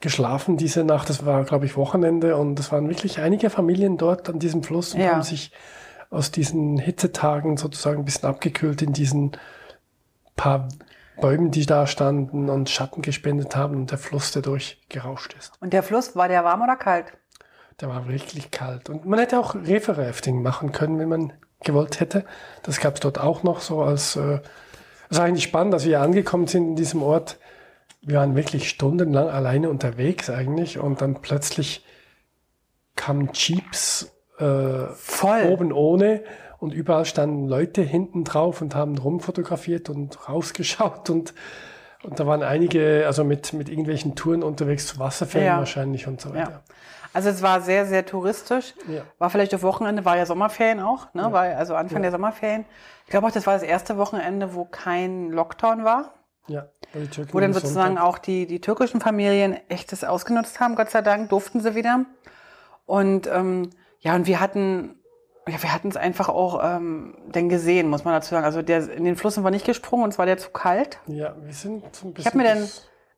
geschlafen 0.00 0.56
diese 0.56 0.84
Nacht. 0.84 1.08
Das 1.08 1.24
war, 1.24 1.44
glaube 1.44 1.66
ich, 1.66 1.76
Wochenende 1.76 2.36
und 2.36 2.58
es 2.58 2.72
waren 2.72 2.88
wirklich 2.88 3.20
einige 3.20 3.50
Familien 3.50 3.96
dort 3.96 4.28
an 4.28 4.38
diesem 4.38 4.62
Fluss 4.62 4.94
und 4.94 5.00
Ja. 5.00 5.12
haben 5.12 5.22
sich 5.22 5.52
aus 6.10 6.30
diesen 6.30 6.78
Hitzetagen 6.78 7.56
sozusagen 7.56 7.98
ein 8.00 8.04
bisschen 8.04 8.28
abgekühlt 8.28 8.82
in 8.82 8.92
diesen 8.92 9.32
paar 10.36 10.68
Bäumen, 11.20 11.50
die 11.50 11.66
da 11.66 11.86
standen 11.86 12.50
und 12.50 12.68
Schatten 12.68 13.02
gespendet 13.02 13.56
haben 13.56 13.74
und 13.76 13.90
der 13.90 13.98
Fluss, 13.98 14.32
der 14.32 14.42
durchgerauscht 14.42 15.34
ist. 15.38 15.52
Und 15.60 15.72
der 15.72 15.82
Fluss, 15.82 16.14
war 16.14 16.28
der 16.28 16.44
warm 16.44 16.62
oder 16.62 16.76
kalt? 16.76 17.06
Der 17.80 17.88
war 17.88 18.08
wirklich 18.08 18.50
kalt. 18.50 18.88
Und 18.88 19.04
man 19.04 19.18
hätte 19.18 19.38
auch 19.38 19.54
Referrafting 19.54 20.42
machen 20.42 20.72
können, 20.72 20.98
wenn 20.98 21.08
man 21.08 21.32
gewollt 21.62 22.00
hätte. 22.00 22.24
Das 22.62 22.80
gab 22.80 22.94
es 22.94 23.00
dort 23.00 23.18
auch 23.18 23.42
noch 23.42 23.60
so 23.60 23.82
als... 23.82 24.16
Äh, 24.16 24.40
es 25.08 25.18
war 25.18 25.26
eigentlich 25.26 25.44
spannend, 25.44 25.72
dass 25.72 25.84
wir 25.84 26.00
angekommen 26.00 26.46
sind 26.48 26.66
in 26.70 26.76
diesem 26.76 27.02
Ort. 27.02 27.38
Wir 28.02 28.18
waren 28.18 28.34
wirklich 28.34 28.68
stundenlang 28.68 29.28
alleine 29.28 29.70
unterwegs 29.70 30.30
eigentlich 30.30 30.78
und 30.78 31.00
dann 31.00 31.20
plötzlich 31.22 31.84
kamen 32.96 33.30
Jeeps 33.32 34.12
äh, 34.38 34.86
Voll. 34.94 35.44
oben 35.48 35.72
ohne 35.72 36.24
und 36.58 36.74
überall 36.74 37.04
standen 37.04 37.46
Leute 37.46 37.82
hinten 37.82 38.24
drauf 38.24 38.62
und 38.62 38.74
haben 38.74 38.98
rumfotografiert 38.98 39.90
und 39.90 40.28
rausgeschaut 40.28 41.10
und, 41.10 41.34
und 42.06 42.18
da 42.20 42.26
waren 42.26 42.42
einige, 42.42 43.04
also 43.06 43.24
mit, 43.24 43.52
mit 43.52 43.68
irgendwelchen 43.68 44.14
Touren 44.14 44.42
unterwegs 44.42 44.86
zu 44.86 44.98
Wasserfällen 44.98 45.46
Ja. 45.46 45.58
wahrscheinlich 45.58 46.06
und 46.06 46.20
so 46.20 46.30
weiter. 46.30 46.50
Ja. 46.50 46.60
Also 47.12 47.30
es 47.30 47.40
war 47.42 47.60
sehr, 47.62 47.86
sehr 47.86 48.04
touristisch. 48.04 48.74
Ja. 48.88 49.02
War 49.18 49.30
vielleicht 49.30 49.54
auf 49.54 49.62
Wochenende, 49.62 50.04
war 50.04 50.16
ja 50.18 50.26
Sommerferien 50.26 50.80
auch, 50.80 51.12
ne? 51.14 51.32
War 51.32 51.44
also 51.44 51.74
Anfang 51.74 52.02
der 52.02 52.10
Sommerferien. 52.10 52.66
Ich 53.06 53.10
glaube 53.10 53.26
auch, 53.26 53.30
das 53.30 53.46
war 53.46 53.54
das 53.54 53.62
erste 53.62 53.96
Wochenende, 53.96 54.54
wo 54.54 54.64
kein 54.66 55.30
Lockdown 55.30 55.84
war. 55.84 56.12
Ja, 56.48 56.66
Wo 57.32 57.40
dann 57.40 57.52
sozusagen 57.54 57.94
Sonntag- 57.96 58.04
auch 58.04 58.18
die, 58.18 58.46
die 58.46 58.60
türkischen 58.60 59.00
Familien 59.00 59.56
echt 59.68 59.90
das 59.92 60.04
ausgenutzt 60.04 60.60
haben, 60.60 60.76
Gott 60.76 60.90
sei 60.90 61.02
Dank, 61.02 61.30
durften 61.30 61.60
sie 61.60 61.74
wieder. 61.74 62.04
Und 62.84 63.26
ähm, 63.26 63.70
ja, 64.00 64.14
und 64.14 64.26
wir 64.26 64.38
hatten, 64.38 64.95
ja, 65.48 65.62
wir 65.62 65.72
hatten 65.72 65.88
es 65.88 65.96
einfach 65.96 66.28
auch 66.28 66.60
ähm, 66.62 67.14
denn 67.26 67.48
gesehen, 67.48 67.88
muss 67.88 68.04
man 68.04 68.14
dazu 68.14 68.30
sagen. 68.30 68.44
Also 68.44 68.62
der, 68.62 68.90
in 68.90 69.04
den 69.04 69.16
Fluss 69.16 69.34
sind 69.34 69.44
wir 69.44 69.50
nicht 69.50 69.66
gesprungen, 69.66 70.04
uns 70.04 70.18
war 70.18 70.26
der 70.26 70.38
zu 70.38 70.50
kalt. 70.50 70.98
Ja, 71.06 71.36
wir 71.40 71.52
sind 71.52 71.84
so 71.94 72.08
ein 72.08 72.14
bisschen. 72.14 72.20
Ich 72.20 72.26
habe 72.26 72.38
mir 72.38 72.44
dann 72.44 72.58
einen 72.58 72.70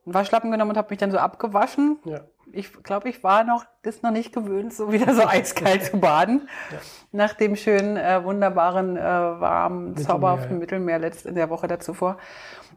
Waschlappen 0.05 0.51
genommen 0.51 0.73
und 0.73 0.77
habe 0.77 0.91
mich 0.91 0.99
dann 0.99 1.11
so 1.11 1.19
abgewaschen. 1.19 1.99
Ja. 2.05 2.21
Ich 2.53 2.73
glaube, 2.83 3.09
ich 3.09 3.23
war 3.23 3.45
noch, 3.45 3.65
das 3.83 4.03
noch 4.03 4.11
nicht 4.11 4.33
gewöhnt, 4.33 4.75
so 4.75 4.93
wieder 4.93 5.15
so 5.15 5.23
eiskalt 5.27 5.85
zu 5.85 5.99
baden. 5.99 6.49
Ja. 6.71 6.79
Nach 7.13 7.35
dem 7.35 7.57
schönen, 7.57 7.97
äh, 7.97 8.23
wunderbaren, 8.23 8.97
äh, 8.97 9.01
warmen, 9.01 9.89
Mittelmeer, 9.91 10.07
zauberhaften 10.07 10.53
ja. 10.53 10.59
Mittelmeer 10.59 10.99
letzt 10.99 11.25
in 11.27 11.35
der 11.35 11.49
Woche 11.51 11.67
dazuvor. 11.67 12.19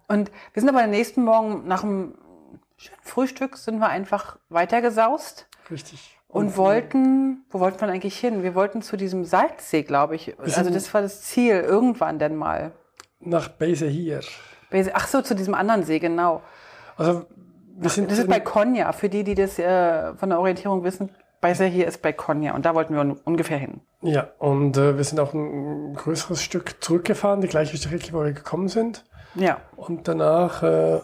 Und 0.07 0.31
wir 0.53 0.61
sind 0.61 0.69
aber 0.69 0.83
am 0.83 0.89
nächsten 0.89 1.23
Morgen 1.23 1.67
nach 1.67 1.81
dem 1.81 2.15
schönen 2.77 3.01
Frühstück 3.01 3.57
sind 3.57 3.79
wir 3.79 3.89
einfach 3.89 4.37
weitergesaust 4.49 5.47
Richtig. 5.71 6.19
Und 6.31 6.57
wollten, 6.57 7.43
wo 7.49 7.59
wollten 7.59 7.81
wir 7.81 7.89
eigentlich 7.89 8.17
hin? 8.17 8.43
Wir 8.43 8.55
wollten 8.55 8.81
zu 8.81 8.97
diesem 8.97 9.25
Salzsee, 9.25 9.83
glaube 9.83 10.15
ich. 10.15 10.39
Also 10.39 10.69
das 10.69 10.93
war 10.93 11.01
das 11.01 11.21
Ziel, 11.21 11.55
irgendwann 11.55 12.19
denn 12.19 12.35
mal. 12.35 12.71
Nach 13.19 13.49
Base 13.49 13.87
hier. 13.87 14.21
Ach 14.93 15.07
so, 15.07 15.21
zu 15.21 15.35
diesem 15.35 15.53
anderen 15.53 15.83
See, 15.83 15.99
genau. 15.99 16.41
Also, 16.97 17.25
wir 17.77 17.89
sind. 17.89 18.09
Das 18.09 18.17
ist 18.17 18.29
bei 18.29 18.39
Konya. 18.39 18.91
Für 18.93 19.09
die, 19.09 19.23
die 19.23 19.35
das 19.35 19.59
äh, 19.59 20.13
von 20.15 20.29
der 20.29 20.39
Orientierung 20.39 20.83
wissen, 20.83 21.09
Beiser 21.41 21.65
hier 21.65 21.87
ist 21.87 22.01
bei 22.01 22.13
Konya. 22.13 22.55
Und 22.55 22.65
da 22.65 22.75
wollten 22.75 22.93
wir 22.93 23.01
un 23.01 23.11
ungefähr 23.25 23.57
hin. 23.57 23.81
Ja, 24.01 24.29
und 24.39 24.77
äh, 24.77 24.97
wir 24.97 25.03
sind 25.03 25.19
auch 25.19 25.33
ein 25.33 25.93
größeres 25.95 26.41
Stück 26.41 26.81
zurückgefahren, 26.81 27.41
die 27.41 27.47
gleiche 27.47 27.75
Strecke, 27.77 28.13
wo 28.13 28.23
wir 28.23 28.31
gekommen 28.31 28.69
sind. 28.69 29.03
Ja. 29.35 29.57
Und 29.75 30.07
danach, 30.07 30.63
äh, 30.63 31.01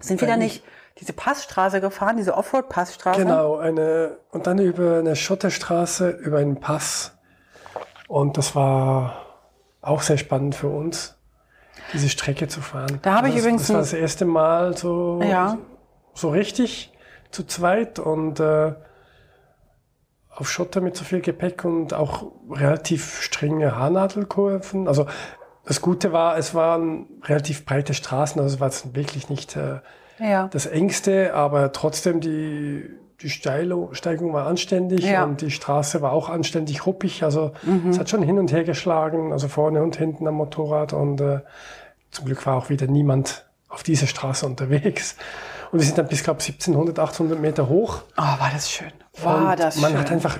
Sind 0.00 0.20
wir 0.20 0.28
da 0.28 0.36
nicht 0.36 0.64
diese 1.00 1.12
Passstraße 1.12 1.80
gefahren, 1.80 2.16
diese 2.16 2.36
Offroad-Passstraße? 2.36 3.20
genau, 3.20 3.56
eine, 3.56 4.18
und 4.30 4.46
dann 4.46 4.58
über 4.58 4.98
eine 4.98 5.16
Schotterstraße, 5.16 6.10
über 6.10 6.38
einen 6.38 6.60
Pass. 6.60 7.16
Und 8.08 8.36
das 8.38 8.54
war 8.54 9.16
auch 9.80 10.02
sehr 10.02 10.18
spannend 10.18 10.54
für 10.54 10.68
uns, 10.68 11.16
diese 11.92 12.08
Strecke 12.08 12.48
zu 12.48 12.60
fahren. 12.60 13.00
Da 13.02 13.16
habe 13.16 13.28
ich 13.28 13.34
das, 13.34 13.42
übrigens 13.42 13.62
Das 13.62 13.70
war 13.70 13.80
das 13.80 13.92
erste 13.92 14.24
Mal 14.24 14.76
so, 14.76 15.20
Ja. 15.22 15.58
so 16.14 16.30
richtig 16.30 16.92
zu 17.30 17.44
zweit 17.44 17.98
und 17.98 18.38
äh, 18.38 18.74
auf 20.30 20.50
Schotter 20.50 20.80
mit 20.80 20.96
so 20.96 21.04
viel 21.04 21.20
Gepäck 21.20 21.64
und 21.64 21.94
auch 21.94 22.32
relativ 22.50 23.20
strenge 23.20 23.76
Haarnadelkurven. 23.76 24.88
Also 24.88 25.06
das 25.64 25.80
Gute 25.80 26.12
war, 26.12 26.36
es 26.36 26.54
waren 26.54 27.06
relativ 27.24 27.64
breite 27.64 27.94
Straßen, 27.94 28.40
also 28.40 28.54
es 28.54 28.60
war 28.60 28.68
jetzt 28.68 28.94
wirklich 28.94 29.28
nicht 29.28 29.56
äh, 29.56 29.80
Ja. 30.18 30.48
das 30.48 30.66
engste, 30.66 31.34
aber 31.34 31.72
trotzdem 31.72 32.20
die, 32.20 32.84
die 33.20 33.30
Steilo, 33.30 33.88
Steigung 33.92 34.32
war 34.32 34.46
anständig 34.46 35.04
Ja. 35.04 35.24
und 35.24 35.40
die 35.40 35.50
Straße 35.50 36.02
war 36.02 36.12
auch 36.12 36.28
anständig 36.28 36.86
ruppig. 36.86 37.22
Also 37.24 37.52
es 37.90 37.98
hat 37.98 38.10
schon 38.10 38.22
hin 38.22 38.38
und 38.38 38.52
her 38.52 38.64
geschlagen, 38.64 39.32
also 39.32 39.48
vorne 39.48 39.82
und 39.82 39.96
hinten 39.96 40.26
am 40.28 40.34
Motorrad 40.34 40.92
und 40.92 41.20
äh, 41.20 41.40
zum 42.10 42.26
Glück 42.26 42.44
war 42.46 42.56
auch 42.56 42.70
wieder 42.70 42.86
niemand 42.86 43.44
auf 43.68 43.82
dieser 43.82 44.06
Straße 44.06 44.46
unterwegs. 44.46 45.16
Und 45.72 45.80
wir 45.80 45.86
sind 45.86 45.98
dann 45.98 46.06
bis, 46.06 46.22
glaube 46.22 46.40
1700, 46.40 46.98
800 47.00 47.40
Meter 47.40 47.68
hoch. 47.68 48.02
Oh, 48.16 48.22
war 48.22 48.50
das 48.52 48.70
schön. 48.70 48.92
War 49.22 49.50
und 49.52 49.58
das 49.58 49.80
man 49.80 49.90
schön. 49.92 50.00
hat 50.00 50.12
einfach 50.12 50.38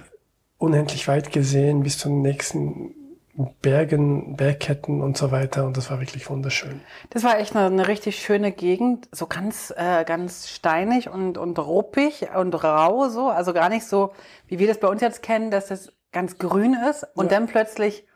unendlich 0.58 1.08
weit 1.08 1.32
gesehen 1.32 1.82
bis 1.82 1.98
zu 1.98 2.08
den 2.08 2.22
nächsten 2.22 2.94
Bergen, 3.36 4.36
Bergketten 4.36 5.00
und 5.00 5.16
so 5.16 5.32
weiter. 5.32 5.64
Und 5.66 5.76
das 5.76 5.90
war 5.90 6.00
wirklich 6.00 6.30
wunderschön. 6.30 6.80
Das 7.10 7.24
war 7.24 7.38
echt 7.38 7.56
eine, 7.56 7.66
eine 7.66 7.88
richtig 7.88 8.22
schöne 8.22 8.52
Gegend, 8.52 9.08
so 9.10 9.26
ganz, 9.26 9.72
äh, 9.76 10.04
ganz 10.04 10.48
steinig 10.48 11.08
und, 11.08 11.36
und 11.36 11.58
ruppig 11.58 12.28
und 12.36 12.54
rau 12.62 13.08
so. 13.08 13.28
Also 13.28 13.52
gar 13.52 13.68
nicht 13.68 13.86
so, 13.86 14.12
wie 14.46 14.58
wir 14.58 14.68
das 14.68 14.78
bei 14.78 14.86
uns 14.88 15.00
jetzt 15.00 15.22
kennen, 15.22 15.50
dass 15.50 15.66
das 15.66 15.92
ganz 16.12 16.38
grün 16.38 16.76
ist 16.88 17.04
und 17.14 17.30
Ja. 17.32 17.38
dann 17.38 17.46
plötzlich 17.48 18.06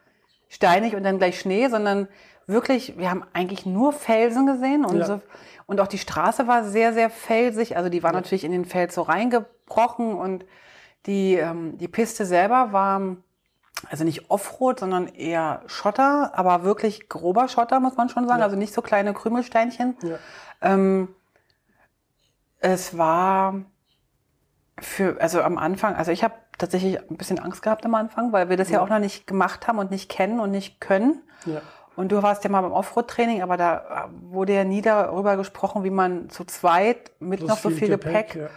steinig 0.49 0.95
und 0.95 1.03
dann 1.03 1.19
gleich 1.19 1.41
Schnee, 1.41 1.69
sondern 1.69 2.07
wirklich, 2.47 2.97
wir 2.97 3.11
haben 3.11 3.25
eigentlich 3.33 3.67
nur 3.67 3.93
Felsen 3.93 4.47
gesehen 4.47 4.85
und 4.85 4.99
Ja. 4.99 5.05
so. 5.07 5.21
Und 5.67 5.81
auch 5.81 5.89
die 5.89 5.99
Straße 5.99 6.47
war 6.47 6.65
sehr, 6.65 6.93
sehr 6.93 7.11
felsig. 7.11 7.77
Also 7.77 7.91
die 7.91 8.03
war 8.03 8.13
natürlich 8.13 8.45
in 8.45 8.53
den 8.53 8.65
Fels 8.65 8.95
so 8.95 9.03
reingebrochen 9.03 10.15
und 10.15 10.47
die, 11.07 11.35
ähm, 11.35 11.77
die 11.77 11.89
Piste 11.89 12.25
selber 12.25 12.73
war 12.73 13.17
also 13.91 14.05
nicht 14.05 14.31
Offroad, 14.31 14.81
sondern 14.81 15.07
eher 15.07 15.62
Schotter, 15.67 16.33
aber 16.35 16.64
wirklich 16.64 17.09
grober 17.09 17.49
Schotter, 17.49 17.81
muss 17.81 17.97
man 17.97 18.09
schon 18.09 18.27
sagen. 18.27 18.41
Ja. 18.41 18.45
Also 18.45 18.57
nicht 18.57 18.75
so 18.75 18.83
kleine 18.83 19.14
Krümelsteinchen. 19.14 19.97
Ja. 20.03 20.19
Ähm, 20.62 21.09
es 22.61 22.99
war 22.99 23.55
für, 24.81 25.21
also 25.21 25.43
am 25.43 25.59
Anfang, 25.59 25.95
also 25.95 26.11
ich 26.11 26.25
habe 26.25 26.35
tatsächlich 26.59 26.99
ein 26.99 27.17
bisschen 27.17 27.38
Angst 27.38 27.62
gehabt 27.62 27.85
am 27.87 27.95
Anfang, 27.95 28.33
weil 28.33 28.49
wir 28.49 28.57
das 28.57 28.69
ja. 28.69 28.79
Ja. 28.79 28.83
auch 28.83 28.88
noch 28.88 28.99
nicht 28.99 29.27
gemacht 29.27 29.69
haben 29.69 29.79
und 29.79 29.91
nicht 29.91 30.09
kennen 30.11 30.41
und 30.41 30.51
nicht 30.51 30.81
können. 30.81 31.23
Ja. 31.47 31.61
Und 31.97 32.12
du 32.12 32.23
warst 32.23 32.45
ja 32.45 32.51
mal 32.51 32.61
beim 32.61 32.73
Offroad-Training, 32.73 33.43
aber 33.43 33.57
da 33.57 34.09
wurde 34.23 34.55
ja 34.55 34.64
nie 34.64 34.83
darüber 34.83 35.37
gesprochen, 35.37 35.83
wie 35.83 35.91
man 35.91 36.31
zu 36.31 36.45
zweit 36.45 37.11
mit 37.19 37.41
Plus 37.41 37.51
noch 37.51 37.59
so 37.59 37.71
viel 37.71 37.88
Gepäck, 37.88 38.37
ja, 38.37 38.43
ja. 38.43 38.51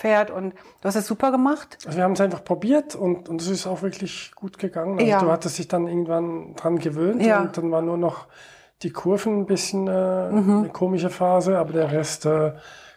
Fährt. 0.00 0.30
Und 0.30 0.54
du 0.54 0.84
hast 0.88 0.96
es 0.96 1.06
super 1.06 1.30
gemacht. 1.30 1.78
Also 1.86 1.96
wir 1.96 2.04
haben 2.04 2.12
es 2.12 2.20
einfach 2.20 2.42
probiert 2.42 2.94
und, 2.94 3.28
und 3.28 3.40
es 3.40 3.48
ist 3.48 3.66
auch 3.66 3.82
wirklich 3.82 4.32
gut 4.34 4.58
gegangen. 4.58 4.98
Also 4.98 5.06
Ja. 5.10 5.20
du 5.20 5.30
hattest 5.30 5.58
dich 5.58 5.68
dann 5.68 5.86
irgendwann 5.86 6.54
dran 6.56 6.78
gewöhnt 6.78 7.22
Ja. 7.22 7.40
und 7.42 7.56
dann 7.56 7.70
war 7.70 7.82
nur 7.82 7.96
noch 7.98 8.26
die 8.82 8.90
Kurven 8.90 9.40
ein 9.40 9.46
bisschen 9.46 9.86
äh, 9.88 10.30
Mhm. 10.30 10.58
eine 10.60 10.68
komische 10.70 11.10
Phase, 11.10 11.58
aber 11.58 11.72
der 11.74 11.92
Rest 11.92 12.24
äh, 12.26 12.52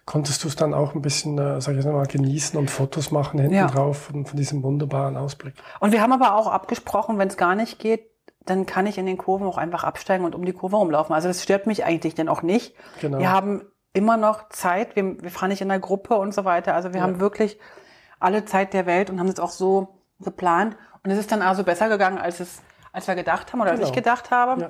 konntest 0.06 0.44
du 0.44 0.48
es 0.48 0.56
dann 0.56 0.74
auch 0.74 0.96
ein 0.96 1.02
bisschen, 1.02 1.38
äh, 1.38 1.60
sag 1.62 1.72
ich 1.76 1.84
jetzt 1.84 1.92
mal, 1.92 2.06
genießen 2.06 2.58
und 2.60 2.70
Fotos 2.72 3.12
machen 3.12 3.40
hinten 3.40 3.56
Ja. 3.56 3.68
drauf 3.68 3.98
von, 4.04 4.26
von 4.26 4.38
diesem 4.38 4.64
wunderbaren 4.64 5.18
Ausblick. 5.18 5.54
Und 5.82 5.92
wir 5.92 6.02
haben 6.02 6.14
aber 6.14 6.36
auch 6.36 6.48
abgesprochen, 6.48 7.18
wenn 7.20 7.28
es 7.28 7.38
gar 7.38 7.56
nicht 7.56 7.80
geht, 7.80 8.08
dann 8.46 8.66
kann 8.66 8.86
ich 8.86 8.98
in 8.98 9.06
den 9.06 9.18
Kurven 9.18 9.48
auch 9.48 9.58
einfach 9.58 9.86
absteigen 9.86 10.26
und 10.26 10.36
um 10.36 10.44
die 10.44 10.52
Kurve 10.52 10.76
rumlaufen. 10.76 11.16
Also 11.16 11.30
das 11.30 11.42
stört 11.42 11.66
mich 11.68 11.86
eigentlich 11.86 12.16
dann 12.16 12.28
auch 12.28 12.42
nicht. 12.42 12.76
Genau. 13.00 13.20
Wir 13.20 13.32
haben 13.32 13.62
immer 13.94 14.18
noch 14.18 14.50
Zeit, 14.50 14.96
wir, 14.96 15.22
wir 15.22 15.30
fahren 15.30 15.50
nicht 15.50 15.62
in 15.62 15.70
der 15.70 15.80
Gruppe 15.80 16.16
und 16.16 16.34
so 16.34 16.46
weiter. 16.46 16.74
Also 16.74 16.94
wir 16.94 16.98
Ja. 17.00 17.04
haben 17.04 17.20
wirklich 17.20 17.60
alle 18.20 18.46
Zeit 18.46 18.74
der 18.74 18.86
Welt 18.86 19.10
und 19.10 19.20
haben 19.20 19.28
es 19.28 19.40
auch 19.40 19.52
so 19.52 20.00
geplant. 20.20 20.76
Und 21.04 21.12
es 21.12 21.20
ist 21.20 21.32
dann 21.32 21.42
also 21.42 21.64
besser 21.64 21.90
gegangen, 21.90 22.18
als 22.18 22.40
es, 22.40 22.62
als 22.92 23.08
wir 23.08 23.16
gedacht 23.16 23.54
haben 23.54 23.62
oder 23.62 23.72
als 23.72 23.80
Genau. 23.80 23.90
ich 23.90 23.96
gedacht 23.96 24.32
habe. 24.32 24.62
Ja. 24.62 24.70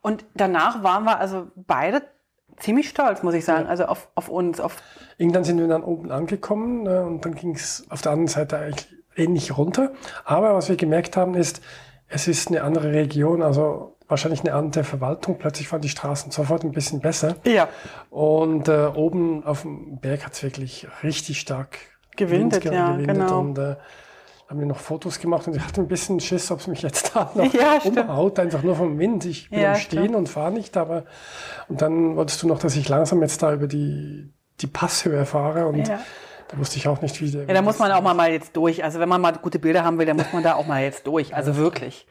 Und 0.00 0.24
danach 0.34 0.82
waren 0.82 1.04
wir 1.04 1.18
also 1.18 1.48
beide 1.54 2.02
ziemlich 2.56 2.88
stolz, 2.88 3.22
muss 3.22 3.34
ich 3.34 3.44
sagen, 3.44 3.64
Ja. 3.64 3.70
also 3.70 3.84
auf, 3.86 4.08
auf 4.14 4.28
uns, 4.28 4.60
auf 4.60 4.76
Irgendwann 5.18 5.44
sind 5.44 5.58
wir 5.58 5.68
dann 5.68 5.82
oben 5.84 6.10
angekommen 6.10 6.86
äh, 6.86 6.98
und 6.98 7.24
dann 7.24 7.34
ging 7.34 7.54
es 7.54 7.84
auf 7.90 8.02
der 8.02 8.12
anderen 8.12 8.28
Seite 8.28 8.58
eigentlich 8.58 8.88
ähnlich 9.16 9.56
runter. 9.56 9.92
Aber 10.24 10.54
was 10.54 10.68
wir 10.68 10.76
gemerkt 10.76 11.16
haben 11.16 11.34
ist, 11.34 11.62
es 12.08 12.28
ist 12.28 12.48
eine 12.48 12.62
andere 12.62 12.92
Region, 12.92 13.42
also 13.42 13.93
wahrscheinlich 14.08 14.40
eine 14.40 14.54
andere 14.54 14.84
Verwaltung. 14.84 15.38
Plötzlich 15.38 15.70
waren 15.72 15.80
die 15.80 15.88
Straßen 15.88 16.30
sofort 16.30 16.62
ein 16.64 16.72
bisschen 16.72 17.00
besser. 17.00 17.36
ja. 17.44 17.68
Und 18.10 18.68
äh, 18.68 18.86
oben 18.94 19.44
auf 19.44 19.62
dem 19.62 19.98
Berg 19.98 20.24
hat 20.26 20.32
es 20.34 20.42
wirklich 20.42 20.86
richtig 21.02 21.40
stark 21.40 21.78
Gewindet, 22.16 22.62
ge- 22.62 22.72
ja, 22.74 22.92
gewindet. 22.92 23.16
genau. 23.16 23.40
Und 23.40 23.58
äh, 23.58 23.76
haben 24.48 24.60
wir 24.60 24.66
noch 24.66 24.78
Fotos 24.78 25.18
gemacht 25.20 25.46
und 25.48 25.56
ich 25.56 25.62
hatte 25.64 25.80
ein 25.80 25.88
bisschen 25.88 26.20
Schiss, 26.20 26.50
ob 26.50 26.60
es 26.60 26.66
mich 26.66 26.82
jetzt 26.82 27.16
da 27.16 27.30
noch 27.34 27.52
Ja, 27.52 27.78
umhaut, 27.82 28.38
einfach 28.38 28.62
nur 28.62 28.76
vom 28.76 28.98
Wind. 28.98 29.24
Ich 29.24 29.48
bin 29.50 29.58
Ja, 29.60 29.72
am 29.72 29.76
Stehen 29.78 30.00
stimmt. 30.04 30.16
und 30.16 30.28
fahre 30.28 30.52
nicht, 30.52 30.76
aber 30.76 31.04
und 31.68 31.80
dann 31.82 32.14
wolltest 32.16 32.42
du 32.42 32.46
noch, 32.48 32.58
dass 32.58 32.76
ich 32.76 32.88
langsam 32.88 33.22
jetzt 33.22 33.42
da 33.42 33.52
über 33.54 33.66
die, 33.66 34.32
die 34.60 34.66
Passhöhe 34.66 35.24
fahre 35.24 35.66
und 35.66 35.88
Ja. 35.88 35.98
da 36.48 36.58
wusste 36.58 36.76
ich 36.76 36.86
auch 36.86 37.00
nicht, 37.00 37.20
wie 37.22 37.30
der. 37.30 37.46
Ja, 37.46 37.54
da 37.54 37.62
muss 37.62 37.78
man 37.78 37.90
auch 37.90 38.02
mal, 38.02 38.14
mal 38.14 38.30
jetzt 38.30 38.54
durch. 38.54 38.84
Also 38.84 39.00
wenn 39.00 39.08
man 39.08 39.20
mal 39.22 39.32
gute 39.32 39.58
Bilder 39.58 39.82
haben 39.82 39.98
will, 39.98 40.06
dann 40.06 40.18
muss 40.18 40.32
man 40.32 40.42
da 40.42 40.54
auch 40.54 40.66
mal 40.66 40.82
jetzt 40.84 41.06
durch. 41.06 41.34
Also 41.34 41.56
wirklich. 41.56 42.06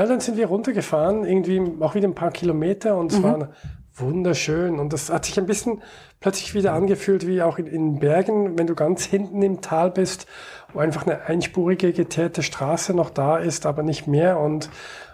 Ja, 0.00 0.06
dann 0.06 0.20
sind 0.20 0.38
wir 0.38 0.46
runtergefahren, 0.46 1.24
irgendwie 1.26 1.60
auch 1.80 1.94
wieder 1.94 2.08
ein 2.08 2.14
paar 2.14 2.30
Kilometer 2.30 2.96
und 2.96 3.12
es 3.12 3.18
Mhm. 3.18 3.22
war 3.22 3.48
wunderschön. 3.96 4.78
Und 4.78 4.94
das 4.94 5.10
hat 5.10 5.26
sich 5.26 5.38
ein 5.38 5.44
bisschen 5.44 5.82
plötzlich 6.20 6.54
wieder 6.54 6.72
angefühlt 6.72 7.26
wie 7.26 7.42
auch 7.42 7.58
in, 7.58 7.66
in 7.66 7.98
Bergen, 7.98 8.58
wenn 8.58 8.66
du 8.66 8.74
ganz 8.74 9.04
hinten 9.04 9.42
im 9.42 9.60
Tal 9.60 9.90
bist, 9.90 10.26
wo 10.72 10.78
einfach 10.78 11.04
eine 11.06 11.26
einspurige 11.26 11.92
geteerte 11.92 12.42
Straße 12.42 12.94
noch 12.94 13.10
da 13.10 13.36
ist, 13.36 13.66
aber 13.66 13.82
nicht 13.82 14.06
mehr 14.06 14.40
und, 14.40 14.70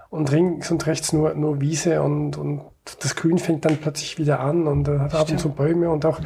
und 0.09 0.31
links 0.31 0.71
und 0.71 0.87
rechts 0.87 1.13
nur, 1.13 1.35
nur 1.35 1.61
Wiese 1.61 2.01
und, 2.01 2.37
und 2.39 2.61
das 3.01 3.17
Grün 3.17 3.39
fängt 3.39 3.65
dann 3.65 3.79
plötzlich 3.79 4.19
wieder 4.19 4.39
an 4.39 4.69
und 4.69 4.87
hat 4.89 5.17
ab 5.17 5.29
und 5.29 5.41
zu 5.41 5.49
Bäume 5.49 5.91
und 5.91 6.07
auch 6.07 6.21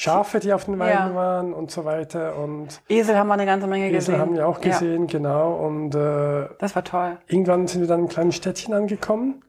Schafe, 0.00 0.38
die 0.38 0.52
auf 0.52 0.66
den 0.66 0.78
Weiden 0.78 1.10
Ja. 1.10 1.14
waren 1.16 1.52
und 1.52 1.72
so 1.72 1.84
weiter 1.84 2.36
und 2.36 2.80
Esel 2.88 3.16
haben 3.16 3.26
wir 3.26 3.34
eine 3.34 3.46
ganze 3.46 3.66
Menge 3.66 3.86
Esel 3.86 3.96
gesehen. 3.98 4.18
haben 4.20 4.34
wir 4.36 4.46
auch 4.46 4.62
Ja, 4.62 4.70
gesehen, 4.70 5.08
genau. 5.08 5.54
Und 5.56 5.92
äh, 5.96 6.46
das 6.60 6.76
war 6.76 6.84
toll. 6.84 7.16
irgendwann 7.26 7.66
sind 7.66 7.80
wir 7.80 7.88
dann 7.88 7.96
in 7.98 8.04
einem 8.04 8.08
kleinen 8.08 8.30
Städtchen 8.32 8.74
angekommen. 8.74 9.42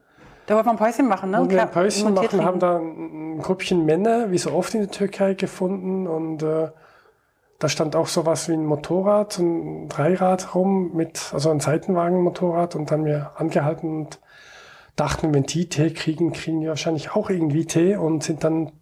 Da 0.46 0.56
wollten 0.56 0.66
wir 0.66 0.72
ein 0.72 0.76
Päuschen 0.78 1.06
machen, 1.06 1.30
ne? 1.30 1.40
Und 1.42 1.50
wir 1.52 1.62
ein 1.62 1.70
Päuschen 1.70 2.12
machen, 2.14 2.44
haben 2.44 2.58
trinken. 2.58 2.58
da 2.58 2.76
ein 2.78 3.38
Gruppchen 3.40 3.86
Männer, 3.86 4.32
wie 4.32 4.38
so 4.38 4.50
oft 4.52 4.74
in 4.74 4.80
der 4.80 4.90
Türkei, 4.90 5.34
gefunden. 5.34 6.08
Und 6.08 6.42
äh, 6.42 6.70
da 7.60 7.68
stand 7.68 7.94
auch 7.94 8.08
sowas 8.08 8.48
wie 8.48 8.54
ein 8.54 8.66
Motorrad, 8.66 9.34
so 9.34 9.44
ein 9.44 9.88
Dreirad 9.88 10.56
rum, 10.56 10.90
mit, 10.94 11.30
also 11.32 11.50
ein 11.50 11.60
Seitenwagenmotorrad. 11.60 12.74
Und 12.74 12.90
dann 12.90 13.00
haben 13.02 13.06
wir 13.06 13.30
angehalten 13.36 13.98
und 13.98 14.20
dachten, 14.96 15.32
wenn 15.32 15.44
die 15.44 15.68
Tee 15.68 15.92
kriegen, 15.92 16.32
kriegen 16.32 16.60
wir 16.62 16.70
wahrscheinlich 16.70 17.14
auch 17.14 17.30
irgendwie 17.30 17.66
Tee 17.66 17.94
und 17.94 18.24
sind 18.24 18.42
dann 18.42 18.72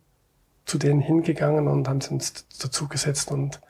zu 0.68 0.78
denen 0.78 1.00
hingegangen 1.00 1.66
und 1.66 1.88
haben 1.88 2.00
uns 2.10 2.46
dazugesetzt 2.58 3.30
und 3.30 3.60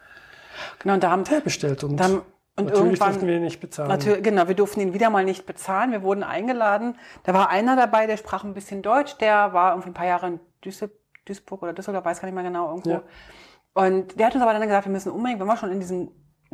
Genau, 0.80 0.94
und 0.94 1.02
da 1.02 1.10
haben 1.10 1.24
Tee 1.24 1.40
bestellt 1.40 1.84
und, 1.84 1.96
dann, 1.96 2.22
und 2.56 2.66
natürlich 2.66 2.98
durften 2.98 3.26
wir 3.26 3.36
ihn 3.36 3.44
nicht 3.44 3.60
bezahlen. 3.60 3.88
Natürlich, 3.88 4.22
genau, 4.22 4.48
wir 4.48 4.54
durften 4.54 4.80
ihn 4.80 4.92
wieder 4.92 5.10
mal 5.10 5.24
nicht 5.24 5.46
bezahlen. 5.46 5.92
Wir 5.92 6.02
wurden 6.02 6.24
eingeladen. 6.24 6.96
Da 7.24 7.32
war 7.32 7.48
einer 7.48 7.76
dabei, 7.76 8.06
der 8.06 8.16
sprach 8.16 8.44
ein 8.44 8.54
bisschen 8.54 8.82
Deutsch. 8.82 9.16
Der 9.18 9.52
war 9.52 9.72
irgendwie 9.72 9.90
ein 9.90 9.94
paar 9.94 10.06
Jahre 10.06 10.26
in 10.26 10.40
Duisburg, 10.60 10.90
Duisburg 11.24 11.62
oder 11.62 11.72
Düsseldorf, 11.72 12.04
weiß 12.04 12.20
gar 12.20 12.26
nicht 12.26 12.34
mehr 12.34 12.44
genau 12.44 12.70
irgendwo. 12.70 12.90
Ja. 12.90 13.02
Und 13.74 14.18
der 14.18 14.26
hat 14.26 14.34
uns 14.34 14.42
aber 14.42 14.52
dann 14.52 14.62
gesagt, 14.62 14.86
wir 14.86 14.92
müssen 14.92 15.12
unbedingt, 15.12 15.40
wenn 15.40 15.46
wir 15.46 15.56
schon 15.56 15.70
in 15.70 15.80
diesem 15.80 16.10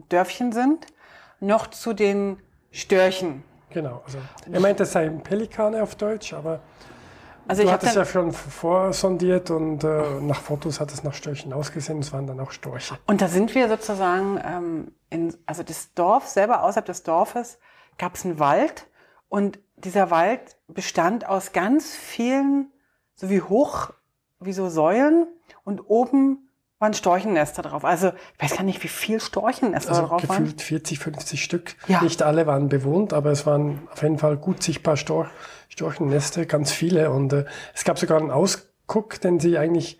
Dörfchen 0.08 0.52
sind, 0.52 0.86
noch 1.40 1.68
zu 1.68 1.94
den 1.94 2.38
Störchen. 2.70 3.42
Genau. 3.70 4.02
Also, 4.04 4.18
er 4.50 4.60
meinte, 4.60 4.82
es 4.82 4.92
seien 4.92 5.22
Pelikane 5.22 5.82
auf 5.82 5.94
Deutsch, 5.94 6.32
aber 6.32 6.60
Also 7.46 7.62
du 7.62 7.68
ich 7.68 7.72
hattest 7.74 7.96
ja 7.96 8.04
schon 8.04 8.32
vorsondiert 8.32 9.50
und 9.50 9.84
äh, 9.84 10.20
nach 10.20 10.40
Fotos 10.40 10.80
hat 10.80 10.92
es 10.92 11.02
nach 11.04 11.14
Störchen 11.14 11.52
ausgesehen. 11.52 11.98
Es 11.98 12.12
waren 12.12 12.26
dann 12.26 12.40
auch 12.40 12.50
Storche. 12.50 12.98
und 13.06 13.20
da 13.20 13.28
sind 13.28 13.54
wir 13.54 13.68
sozusagen 13.68 14.40
ähm, 14.44 14.92
in, 15.10 15.34
also 15.46 15.62
das 15.62 15.92
Dorf 15.94 16.26
selber 16.28 16.62
außerhalb 16.62 16.86
des 16.86 17.02
Dorfes 17.02 17.58
gab 17.98 18.14
es 18.14 18.24
einen 18.24 18.38
Wald 18.38 18.86
und 19.28 19.58
dieser 19.76 20.10
Wald 20.10 20.56
bestand 20.68 21.28
aus 21.28 21.52
ganz 21.52 21.94
vielen, 21.94 22.72
so 23.14 23.30
wie 23.30 23.42
hoch, 23.42 23.90
wie 24.40 24.52
so 24.52 24.68
Säulen 24.68 25.26
und 25.64 25.80
oben 25.80 26.48
waren 26.78 26.92
Storchennester 26.94 27.62
drauf. 27.62 27.84
Also 27.84 28.12
ich 28.36 28.42
weiß 28.42 28.56
gar 28.56 28.64
nicht, 28.64 28.82
wie 28.82 28.88
viel 28.88 29.20
Storchennester 29.20 29.90
da 29.92 29.96
Also 29.96 30.08
drauf 30.08 30.28
waren. 30.28 30.44
gefühlt 30.44 30.60
40, 30.62 30.98
50 30.98 31.42
Stück. 31.42 31.76
Ja. 31.86 32.02
Nicht 32.02 32.22
alle 32.22 32.46
waren 32.46 32.68
bewohnt, 32.68 33.12
aber 33.12 33.30
es 33.30 33.46
waren 33.46 33.88
auf 33.92 34.02
jeden 34.02 34.18
Fall 34.18 34.36
gut 34.36 34.62
sichtbar 34.62 34.96
Storch, 34.96 35.28
Storchenneste, 35.74 36.46
ganz 36.46 36.70
viele. 36.70 37.10
Und 37.10 37.32
äh, 37.32 37.44
es 37.74 37.84
gab 37.84 37.98
sogar 37.98 38.20
einen 38.20 38.30
Ausguck, 38.30 39.20
den 39.20 39.40
sie 39.40 39.58
eigentlich, 39.58 39.98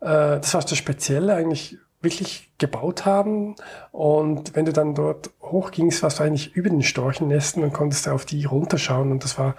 äh, 0.00 0.38
das 0.38 0.54
war 0.54 0.60
das 0.60 0.76
Spezielle, 0.76 1.34
eigentlich 1.34 1.76
wirklich 2.00 2.52
gebaut 2.58 3.04
haben. 3.04 3.56
Und 3.90 4.54
wenn 4.54 4.64
du 4.64 4.72
dann 4.72 4.94
dort 4.94 5.30
hochgingst, 5.42 6.04
warst 6.04 6.20
du 6.20 6.22
eigentlich 6.22 6.54
über 6.54 6.70
den 6.70 6.82
Storchennesten 6.82 7.64
und 7.64 7.72
konntest 7.72 8.06
da 8.06 8.12
auf 8.12 8.24
die 8.24 8.44
runterschauen. 8.44 9.10
Und 9.10 9.24
das 9.24 9.38
war, 9.38 9.56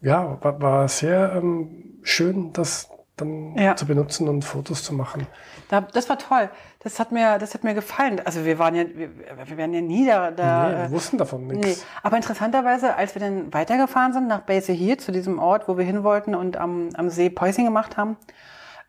ja, 0.00 0.38
war, 0.40 0.62
war 0.62 0.88
sehr 0.88 1.32
ähm, 1.34 1.98
schön, 2.02 2.52
das 2.52 2.88
dann 3.20 3.56
Ja. 3.56 3.76
zu 3.76 3.86
benutzen 3.86 4.28
und 4.28 4.44
Fotos 4.44 4.82
zu 4.82 4.94
machen. 4.94 5.26
Da, 5.68 5.82
das 5.82 6.08
war 6.08 6.18
toll. 6.18 6.48
Das 6.80 6.98
hat 6.98 7.12
mir, 7.12 7.38
das 7.38 7.54
hat 7.54 7.64
mir 7.64 7.74
gefallen. 7.74 8.20
Also 8.24 8.44
wir 8.44 8.58
waren 8.58 8.74
ja, 8.74 8.84
wir, 8.94 9.10
wir 9.44 9.56
wären 9.56 9.74
ja 9.74 9.80
nie 9.80 10.06
da. 10.06 10.30
da 10.30 10.68
nee, 10.68 10.76
wir 10.76 10.90
wussten 10.92 11.18
davon 11.18 11.46
nichts. 11.46 11.66
Nee, 11.66 11.76
aber 12.02 12.16
interessanterweise, 12.16 12.94
als 12.96 13.14
wir 13.14 13.20
dann 13.20 13.52
weitergefahren 13.52 14.12
sind 14.12 14.26
nach 14.28 14.40
Base 14.40 14.72
hier, 14.72 14.96
zu 14.98 15.12
diesem 15.12 15.38
Ort, 15.38 15.68
wo 15.68 15.76
wir 15.76 15.84
hin 15.84 16.02
wollten 16.04 16.34
und 16.34 16.56
am, 16.56 16.88
am 16.94 17.10
See 17.10 17.28
Päuschen 17.30 17.64
gemacht 17.64 17.96
haben, 17.96 18.16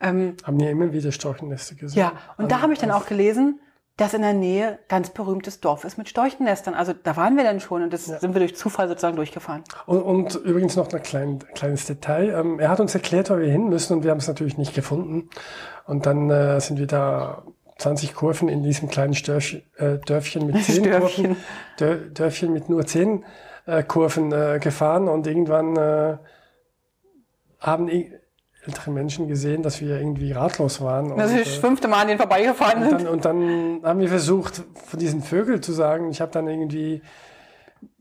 ähm, 0.02 0.38
Haben 0.46 0.60
ja 0.62 0.70
immer 0.70 0.94
wieder 0.94 1.12
Storchenneste 1.12 1.76
gesehen. 1.76 2.00
ja, 2.00 2.13
und 2.38 2.52
da 2.52 2.62
habe 2.62 2.72
ich 2.72 2.80
dann 2.80 2.92
auch 2.92 3.06
gelesen, 3.06 3.60
dass 3.99 4.13
in 4.13 4.21
der 4.21 4.33
Nähe 4.33 4.79
ganz 4.88 5.09
berühmtes 5.09 5.59
Dorf 5.59 5.83
ist 5.83 5.97
mit 5.97 6.07
Storchennestern. 6.07 6.73
Also 6.73 6.93
da 6.93 7.17
waren 7.17 7.35
wir 7.35 7.43
dann 7.43 7.59
schon 7.59 7.83
und 7.83 7.91
das 7.91 8.05
sind 8.05 8.33
wir 8.33 8.39
durch 8.39 8.55
Zufall 8.55 8.88
sozusagen 8.88 9.17
durchgefahren. 9.17 9.63
Und, 9.85 10.01
und 10.01 10.35
übrigens 10.35 10.77
noch 10.77 10.91
ein 10.93 11.03
klein, 11.03 11.39
kleines 11.53 11.85
Detail. 11.85 12.29
Ähm, 12.29 12.59
er 12.59 12.69
hat 12.69 12.79
uns 12.79 12.95
erklärt, 12.95 13.29
wo 13.29 13.38
wir 13.38 13.51
hin 13.51 13.67
müssen 13.67 13.93
und 13.93 14.03
wir 14.03 14.12
haben 14.12 14.19
es 14.19 14.27
natürlich 14.29 14.57
nicht 14.57 14.73
gefunden. 14.73 15.29
Und 15.85 16.05
dann 16.05 16.29
äh, 16.29 16.62
sind 16.62 16.79
wir 16.79 16.88
da 16.88 17.43
20 17.77 18.15
Kurven 18.15 18.47
in 18.47 18.63
diesem 18.63 18.89
kleinen 18.89 19.15
Störch, 19.15 19.65
äh, 19.75 19.97
Dörfchen 19.97 20.47
mit 20.47 20.55
10 20.63 20.85
Störfchen. 20.85 21.25
Kurven, 21.25 21.43
Dör, 21.79 21.95
Dörfchen 21.97 22.53
mit 22.53 22.69
nur 22.69 22.85
10 22.85 23.25
äh, 23.65 23.83
Kurven 23.83 24.31
äh, 24.31 24.59
gefahren 24.62 25.09
und 25.09 25.27
irgendwann 25.27 25.75
äh, 25.75 26.17
haben 27.59 27.89
i- 28.62 28.65
ältere 28.67 28.91
Menschen 28.91 29.28
gesehen, 29.28 29.63
dass 29.63 29.82
wir 29.82 30.00
irgendwie 30.00 30.32
ratlos 30.32 30.82
waren. 30.82 31.15
Das 31.17 31.32
ist 31.32 31.48
das 31.48 31.58
äh, 31.58 31.60
fünfte 31.60 31.88
Mal 31.88 32.02
an 32.02 32.08
denen 32.08 32.19
vorbeigefahren 32.19 32.84
und 32.84 32.89
sind. 32.89 33.02
dann, 33.04 33.08
und 33.08 33.26
dann 33.26 33.82
haben 33.84 34.00
wir 34.00 34.10
versucht, 34.10 34.63
von 34.86 35.00
diesen 35.00 35.22
Vögeln 35.22 35.62
zu 35.62 35.72
sagen. 35.72 36.10
Ich 36.12 36.22
habe 36.22 36.32
dann 36.32 36.48
irgendwie 36.48 37.02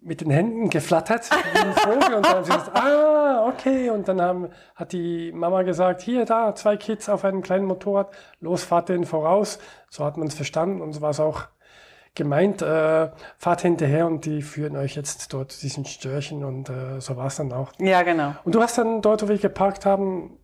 mit 0.00 0.20
den 0.20 0.30
Händen 0.30 0.70
geflattert 0.70 1.28
wie 1.30 1.58
ein 1.58 1.72
Vogel 1.74 2.14
und 2.14 2.24
dann 2.26 2.34
haben 2.36 2.44
sie 2.44 2.50
gesagt, 2.52 2.70
ah, 2.76 3.46
okay. 3.48 3.90
Und 3.90 4.08
dann 4.08 4.20
haben, 4.22 4.48
hat 4.74 4.92
die 4.92 5.32
Mama 5.32 5.62
gesagt, 5.62 6.00
hier, 6.02 6.24
da, 6.24 6.54
zwei 6.54 6.76
Kids 6.76 7.08
auf 7.08 7.24
einem 7.24 7.42
kleinen 7.42 7.66
Motorrad, 7.66 8.08
los, 8.40 8.64
fahrt 8.64 8.88
denen 8.88 9.04
voraus. 9.04 9.58
So 9.90 10.04
hat 10.04 10.16
man 10.16 10.28
es 10.28 10.34
verstanden 10.34 10.80
und 10.80 10.92
so 10.92 11.00
war 11.00 11.10
es 11.10 11.20
auch 11.20 11.42
gemeint, 12.14 12.62
äh, 12.62 13.10
fahrt 13.36 13.60
hinterher 13.62 14.06
und 14.06 14.24
die 14.24 14.42
führen 14.42 14.76
euch 14.76 14.96
jetzt 14.96 15.32
dort 15.32 15.52
zu 15.52 15.60
diesen 15.60 15.84
Störchen 15.84 16.42
und 16.44 16.68
äh, 16.68 17.00
so 17.00 17.16
war 17.16 17.26
es 17.26 17.36
dann 17.36 17.52
auch. 17.52 17.70
Ja, 17.78 18.02
genau. 18.02 18.34
Und 18.44 18.54
du 18.54 18.62
hast 18.62 18.78
dann 18.78 19.02
dort, 19.02 19.22
wo 19.22 19.28
wir 19.28 19.38
geparkt 19.38 19.84
haben, 19.86 20.37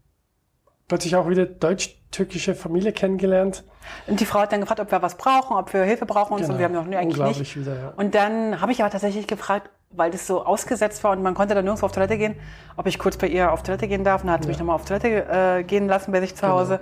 plötzlich 0.89 1.17
auch 1.17 1.29
wieder 1.29 1.47
deutsch-türkische 1.47 2.55
Familie 2.55 2.93
kennengelernt. 2.93 3.65
Und 4.07 4.21
die 4.21 4.27
Frau 4.27 4.41
hat 4.41 4.53
dann 4.53 4.61
gefragt, 4.61 4.81
ob 4.81 4.91
wir 4.91 5.03
was 5.03 5.17
brauchen, 5.17 5.57
ob 5.57 5.73
wir 5.73 5.83
Hilfe 5.83 6.07
brauchen 6.07 6.35
und 6.35 6.45
so. 6.45 6.53
Und 6.53 6.59
wir 6.59 6.67
haben 6.67 6.73
noch, 6.73 6.87
nee, 6.87 6.97
eigentlich 6.97 7.15
Genau. 7.15 7.29
Unglaublich 7.29 7.57
nicht. 7.57 7.67
wieder, 7.67 7.79
ja. 7.79 7.93
Und 7.97 8.15
dann 8.15 8.61
habe 8.61 8.73
ich 8.73 8.81
aber 8.83 8.91
tatsächlich 8.91 9.27
gefragt, 9.27 9.71
weil 9.91 10.11
das 10.11 10.27
so 10.27 10.45
ausgesetzt 10.45 11.05
war 11.05 11.13
und 11.13 11.23
man 11.23 11.35
konnte 11.35 11.55
dann 11.55 11.65
nirgendwo 11.65 11.87
auf 11.87 11.93
Toilette 11.93 12.19
gehen, 12.19 12.35
ob 12.77 12.87
ich 12.87 12.99
kurz 12.99 13.17
bei 13.17 13.29
ihr 13.29 13.53
auf 13.53 13.63
Toilette 13.63 13.87
gehen 13.89 14.03
darf. 14.05 14.23
Und 14.23 14.27
dann 14.27 14.35
hat 14.35 14.43
sie 14.43 14.49
mich 14.49 14.59
nochmal 14.59 14.77
auf 14.77 14.85
Toilette 14.85 15.09
äh, 15.09 15.63
gehen 15.63 15.87
lassen 15.87 16.11
bei 16.13 16.21
sich 16.21 16.35
zu 16.35 16.49
Hause. 16.49 16.81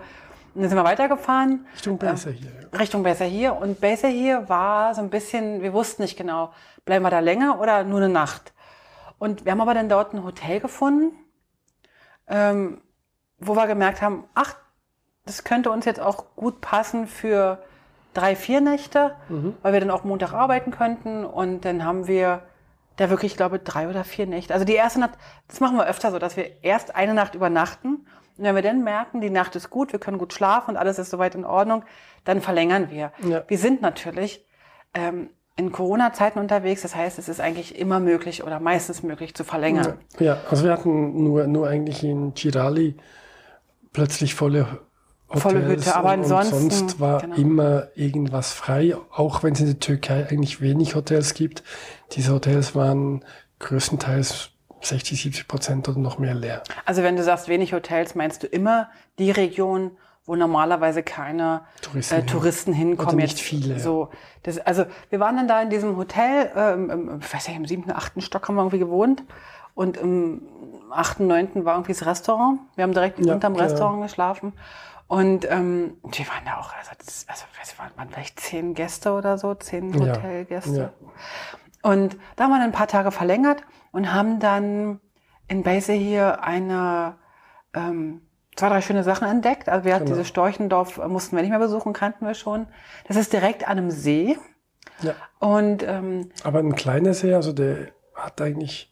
Und 0.55 0.63
dann 0.63 0.69
sind 0.71 0.79
wir 0.79 0.85
weitergefahren. 0.85 1.67
Richtung 1.75 1.99
Base 1.99 2.31
hier. 2.31 2.51
ja. 2.73 2.79
Richtung 2.79 3.03
Baser 3.03 3.25
hier. 3.25 3.55
Und 3.57 3.81
Baser 3.81 4.09
hier 4.09 4.49
war 4.49 4.95
so 4.95 5.01
ein 5.03 5.11
bisschen, 5.11 5.63
wir 5.63 5.73
wussten 5.73 6.03
nicht 6.03 6.17
genau, 6.17 6.53
bleiben 6.85 7.05
wir 7.05 7.11
da 7.11 7.21
länger 7.21 7.61
oder 7.61 7.85
nur 7.85 7.99
eine 8.01 8.09
Nacht. 8.09 8.53
Und 9.19 9.45
wir 9.45 9.53
haben 9.53 9.61
aber 9.61 9.75
dann 9.75 9.89
dort 9.89 10.15
ein 10.15 10.25
Hotel 10.25 10.61
gefunden, 10.61 11.13
ähm, 12.29 12.81
wo 13.47 13.55
wir 13.57 13.67
gemerkt 13.67 14.03
haben, 14.03 14.25
ach, 14.35 14.57
das 15.25 15.45
könnte 15.45 15.71
uns 15.71 15.85
jetzt 15.85 16.01
auch 16.01 16.25
gut 16.37 16.61
passen 16.61 17.07
für 17.07 17.63
drei, 18.15 18.37
vier 18.37 18.61
Nächte, 18.61 19.15
weil 19.63 19.73
wir 19.73 19.81
dann 19.81 19.91
auch 19.91 20.05
Montag 20.05 20.33
arbeiten 20.33 20.71
könnten. 20.71 21.25
Und 21.25 21.65
dann 21.65 21.85
haben 21.85 22.07
wir 22.07 22.43
da 22.97 23.09
wirklich, 23.09 23.33
ich 23.33 23.37
glaube, 23.37 23.59
drei 23.59 23.89
oder 23.89 24.05
vier 24.05 24.27
Nächte. 24.27 24.53
Also 24.53 24.67
die 24.67 24.75
erste 24.75 25.01
Nacht, 25.01 25.13
das 25.49 25.61
machen 25.61 25.77
wir 25.77 25.87
öfter 25.87 26.11
so, 26.11 26.19
dass 26.19 26.37
wir 26.37 26.63
erst 26.63 26.95
eine 26.95 27.15
Nacht 27.15 27.35
übernachten. 27.35 28.07
Und 28.37 28.45
wenn 28.45 28.55
wir 28.55 28.63
dann 28.63 28.83
merken, 28.83 29.21
die 29.21 29.31
Nacht 29.31 29.57
ist 29.57 29.71
gut, 29.71 29.93
wir 29.93 30.01
können 30.01 30.19
gut 30.19 30.33
schlafen 30.33 30.71
und 30.71 30.77
alles 30.77 30.99
ist 30.99 31.11
soweit 31.11 31.35
in 31.35 31.45
Ordnung, 31.45 31.85
dann 32.25 32.41
verlängern 32.41 32.91
wir. 32.91 33.13
Ja. 33.27 33.45
Wir 33.47 33.59
sind 33.59 33.83
natürlich 33.83 34.45
ähm, 34.95 35.31
in 35.57 35.73
Corona-Zeiten 35.73 36.39
unterwegs. 36.39 36.83
Das 36.83 36.95
heißt, 36.95 37.19
es 37.19 37.29
ist 37.29 37.41
eigentlich 37.41 37.79
immer 37.79 38.01
möglich 38.01 38.45
oder 38.45 38.61
meistens 38.61 39.03
möglich 39.03 39.35
zu 39.35 39.45
verlängern. 39.45 39.99
Ja, 40.19 40.39
also 40.51 40.65
wir 40.65 40.73
hatten 40.73 41.23
nur, 41.23 41.47
nur 41.47 41.69
eigentlich 41.69 42.03
in 42.05 42.35
Girali 42.35 42.97
plötzlich 43.93 44.35
volle 44.35 44.67
Hotels. 45.29 45.43
Volle 45.43 45.67
Hütte, 45.67 45.97
aber 45.97 46.13
und, 46.13 46.21
ansonsten, 46.21 46.57
Und 46.57 46.73
sonst 46.73 47.01
war 47.01 47.21
genau. 47.23 47.37
immer 47.37 47.89
irgendwas 47.95 48.53
frei, 48.53 48.95
auch 49.11 49.43
wenn 49.43 49.55
es 49.55 49.61
in 49.61 49.67
der 49.67 49.79
Türkei 49.81 50.27
eigentlich 50.29 50.61
wenig 50.61 50.95
Hotels 50.95 51.33
gibt. 51.35 51.63
Diese 52.13 52.33
Hotels 52.35 52.75
waren 52.75 53.25
größtenteils 53.61 54.51
60, 54.83 55.23
70 55.23 55.49
Prozent 55.49 55.89
oder 55.89 55.99
noch 55.99 56.19
mehr 56.19 56.35
leer. 56.35 56.63
Also 56.85 57.03
wenn 57.03 57.17
du 57.17 57.23
sagst 57.23 57.49
wenig 57.49 57.73
Hotels, 57.73 58.15
meinst 58.15 58.43
du 58.43 58.47
immer 58.47 58.89
die 59.19 59.31
Region, 59.31 59.93
wo 60.27 60.37
normalerweise 60.37 61.03
keine 61.03 61.63
Touristen 61.81 62.15
äh, 62.15 62.19
hin- 62.19 62.27
Touristen 62.27 62.73
hinkommen. 62.73 63.15
oder 63.15 63.23
nicht 63.23 63.39
jetzt 63.39 63.41
viele. 63.41 63.81
So, 63.81 64.11
das, 64.43 64.59
also 64.59 64.85
wir 65.11 65.19
waren 65.21 65.37
dann 65.37 65.49
da 65.49 65.63
in 65.63 65.71
diesem 65.71 65.97
Hotel, 65.97 66.51
ähm, 66.55 66.91
im, 66.91 67.21
ich 67.21 67.33
weiß 67.33 67.49
nicht, 67.49 67.57
im 67.57 67.67
siebten, 67.67 67.91
achten 67.91 68.21
Stock 68.21 68.47
haben 68.49 68.57
wir 68.57 68.63
irgendwie 68.63 68.79
gewohnt. 68.81 69.23
Und 69.75 69.97
im 69.97 70.43
achten, 70.93 71.27
neunten 71.27 71.65
war 71.65 71.75
irgendwie 71.75 71.93
das 71.93 72.07
Restaurant. 72.07 72.61
Wir 72.77 72.85
haben 72.85 72.93
direkt 72.93 73.19
Ja, 73.25 73.35
unterm 73.35 73.55
genau. 73.55 73.65
Restaurant 73.65 74.03
geschlafen. 74.03 74.53
Und 75.09 75.45
ähm, 75.51 75.99
wir 76.05 76.27
waren 76.29 76.45
da 76.47 76.59
auch, 76.59 76.73
also, 76.75 76.91
das, 77.05 77.27
also 77.29 77.45
es 77.63 77.79
waren, 77.79 77.91
waren 77.97 78.09
vielleicht 78.09 78.41
zehn 78.41 78.75
Gäste 78.75 79.13
oder 79.13 79.37
so, 79.37 79.55
zehn 79.55 79.93
Ja, 79.93 80.01
Hotelgäste. 80.17 80.77
ja. 80.77 80.93
Und 81.91 82.17
da 82.37 82.45
haben 82.45 82.51
wir 82.51 82.57
dann 82.59 82.69
ein 82.69 82.73
paar 82.73 82.87
Tage 82.87 83.11
verlängert 83.11 83.63
und 83.91 84.13
haben 84.15 84.39
dann 84.41 85.01
in 85.49 85.63
Base 85.65 85.93
hier 85.93 86.43
eine, 86.45 87.17
ähm, 87.75 88.23
zwei, 88.57 88.69
drei 88.69 88.81
schöne 88.81 89.03
Sachen 89.03 89.27
entdeckt. 89.29 89.69
Also 89.69 89.85
wir 89.85 89.95
hatten 89.95 90.05
Genau. 90.05 90.17
dieses 90.17 90.29
Storchendorf, 90.29 90.99
äh, 90.99 91.09
mussten 91.09 91.37
wir 91.37 91.43
nicht 91.43 91.51
mehr 91.51 91.59
besuchen, 91.59 91.93
kannten 91.93 92.27
wir 92.27 92.35
schon. 92.35 92.67
Das 93.09 93.17
ist 93.17 93.33
direkt 93.33 93.65
an 93.69 93.79
einem 93.79 93.91
See. 93.91 94.39
Ja. 95.03 95.15
Und 95.41 95.83
ähm, 95.83 96.31
Aber 96.45 96.61
ein 96.61 96.75
kleiner 96.75 97.13
See, 97.13 97.35
also 97.35 97.53
der 97.53 97.89
hat 98.15 98.41
eigentlich 98.41 98.92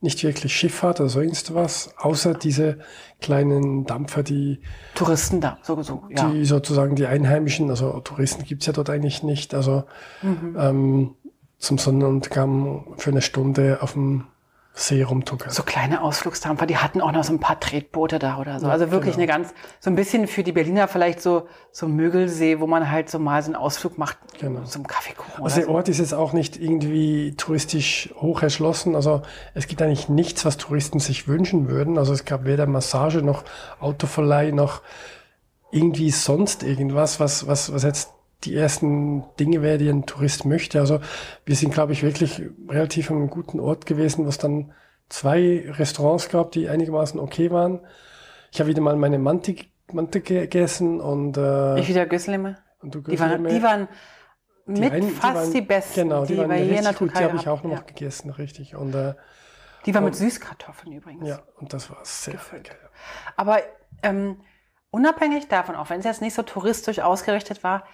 nicht 0.00 0.22
wirklich 0.22 0.54
Schifffahrt 0.54 1.00
oder 1.00 1.08
so 1.08 1.20
irgendwas, 1.20 1.90
außer 1.98 2.34
diese 2.34 2.78
kleinen 3.20 3.84
Dampfer, 3.84 4.22
die 4.22 4.60
Touristen 4.94 5.40
da, 5.40 5.58
so, 5.62 5.82
so 5.82 6.04
ja. 6.10 6.28
die 6.30 6.44
sozusagen 6.44 6.94
die 6.94 7.06
Einheimischen, 7.06 7.68
also 7.70 7.98
Touristen 8.00 8.44
gibt's 8.44 8.66
ja 8.66 8.72
dort 8.72 8.90
eigentlich 8.90 9.22
nicht, 9.22 9.54
also 9.54 9.84
ähm, 10.22 11.16
zum 11.58 11.78
Sonnenuntergang 11.78 12.94
für 12.96 13.10
eine 13.10 13.22
Stunde 13.22 13.78
auf 13.80 13.94
dem 13.94 14.26
See 14.80 15.02
rumtuckern. 15.02 15.50
So 15.50 15.64
kleine 15.64 16.02
Ausflugsdampfer, 16.02 16.64
die 16.64 16.76
hatten 16.76 17.00
auch 17.00 17.10
noch 17.10 17.24
so 17.24 17.32
ein 17.32 17.40
paar 17.40 17.58
Tretboote 17.58 18.20
da 18.20 18.38
oder 18.38 18.60
so. 18.60 18.68
Also 18.68 18.92
wirklich 18.92 19.16
genau. 19.16 19.32
eine 19.32 19.42
ganz, 19.42 19.54
so 19.80 19.90
ein 19.90 19.96
bisschen 19.96 20.28
für 20.28 20.44
die 20.44 20.52
Berliner 20.52 20.86
vielleicht 20.86 21.20
so, 21.20 21.48
so 21.72 21.88
Mögelsee, 21.88 22.60
wo 22.60 22.68
man 22.68 22.88
halt 22.88 23.10
so 23.10 23.18
mal 23.18 23.42
so 23.42 23.46
einen 23.46 23.56
Ausflug 23.56 23.98
macht, 23.98 24.18
Genau. 24.38 24.62
zum 24.62 24.86
Kaffeekuchen 24.86 25.42
Also 25.42 25.62
der 25.62 25.68
Ort 25.68 25.88
ist 25.88 25.98
jetzt 25.98 26.14
auch 26.14 26.32
nicht 26.32 26.62
irgendwie 26.62 27.34
touristisch 27.36 28.14
hoch 28.20 28.40
erschlossen. 28.40 28.94
Also 28.94 29.22
es 29.52 29.66
gibt 29.66 29.82
eigentlich 29.82 30.08
nichts, 30.08 30.44
was 30.44 30.58
Touristen 30.58 31.00
sich 31.00 31.26
wünschen 31.26 31.68
würden. 31.68 31.98
Also 31.98 32.12
es 32.12 32.24
gab 32.24 32.44
weder 32.44 32.66
Massage 32.66 33.18
noch 33.18 33.42
Autoverleih 33.80 34.52
noch 34.52 34.82
irgendwie 35.72 36.12
sonst 36.12 36.62
irgendwas, 36.62 37.18
was, 37.18 37.48
was, 37.48 37.72
was 37.72 37.82
jetzt 37.82 38.10
die 38.44 38.54
ersten 38.54 39.24
Dinge 39.40 39.62
wäre, 39.62 39.78
die 39.78 39.88
ein 39.88 40.06
Tourist 40.06 40.44
möchte. 40.44 40.78
Also 40.80 41.00
wir 41.44 41.56
sind, 41.56 41.74
glaube 41.74 41.92
ich, 41.92 42.02
wirklich 42.02 42.42
relativ 42.68 43.10
an 43.10 43.16
einem 43.18 43.30
guten 43.30 43.58
Ort 43.60 43.86
gewesen, 43.86 44.24
wo 44.24 44.28
es 44.28 44.38
dann 44.38 44.72
zwei 45.08 45.64
Restaurants 45.68 46.28
gab, 46.28 46.52
die 46.52 46.68
einigermaßen 46.68 47.18
okay 47.18 47.50
waren. 47.50 47.80
Ich 48.52 48.60
habe 48.60 48.68
wieder 48.70 48.80
mal 48.82 48.96
meine 48.96 49.18
Mante, 49.18 49.56
Mante 49.92 50.20
gegessen 50.20 51.00
und 51.00 51.36
äh, 51.36 51.80
ich 51.80 51.88
wieder 51.88 52.06
Gössleme. 52.06 52.58
Und 52.80 52.94
du 52.94 53.00
die 53.00 53.18
waren, 53.18 53.42
die 53.44 53.62
waren 53.62 53.88
die 54.66 54.80
mit 54.82 54.92
einen- 54.92 55.08
die 55.08 55.12
fast 55.14 55.34
waren- 55.34 55.52
die 55.52 55.60
besten, 55.62 55.94
Genau, 56.02 56.24
die, 56.24 56.34
die 56.34 56.38
waren 56.38 56.50
richtig 56.52 56.96
gut. 56.96 57.18
Die 57.18 57.24
habe 57.24 57.36
ich 57.36 57.48
auch 57.48 57.62
noch 57.64 57.72
ja. 57.72 57.80
gegessen, 57.80 58.30
richtig. 58.30 58.76
Und 58.76 58.94
äh, 58.94 59.14
Die 59.86 59.94
war 59.94 60.00
mit 60.02 60.14
Süßkartoffeln 60.14 60.92
übrigens. 60.94 61.26
ja, 61.28 61.40
und 61.58 61.72
das 61.72 61.90
war 61.90 61.98
sehr 62.04 62.34
geil. 62.52 62.62
Aber 63.36 63.58
ähm, 64.02 64.36
unabhängig 64.90 65.48
davon, 65.48 65.74
auch 65.74 65.90
wenn 65.90 65.98
es 66.00 66.04
jetzt 66.04 66.20
nicht 66.22 66.34
so 66.34 66.42
touristisch 66.42 67.00
ausgerichtet 67.00 67.64
war, 67.64 67.84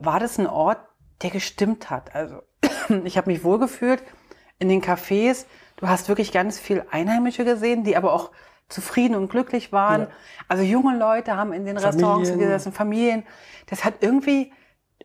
war 0.00 0.18
das 0.20 0.38
ein 0.38 0.46
Ort, 0.46 0.78
der 1.22 1.30
gestimmt 1.30 1.90
hat. 1.90 2.14
Also 2.14 2.42
ich 3.04 3.16
habe 3.16 3.30
mich 3.30 3.44
wohlgefühlt 3.44 4.02
in 4.58 4.68
den 4.68 4.82
Cafés. 4.82 5.46
Du 5.76 5.88
hast 5.88 6.08
wirklich 6.08 6.32
ganz 6.32 6.58
viel 6.58 6.84
Einheimische 6.90 7.44
gesehen, 7.44 7.84
die 7.84 7.96
aber 7.96 8.12
auch 8.12 8.30
zufrieden 8.68 9.14
und 9.14 9.30
glücklich 9.30 9.72
waren. 9.72 10.02
Ja. 10.02 10.08
Also 10.48 10.62
junge 10.62 10.96
Leute 10.96 11.36
haben 11.36 11.52
in 11.52 11.64
den 11.64 11.76
Restaurants 11.76 12.28
Familien. 12.28 12.48
gesessen, 12.48 12.72
Familien. 12.72 13.26
Das 13.66 13.84
hat 13.84 13.94
irgendwie, 14.00 14.52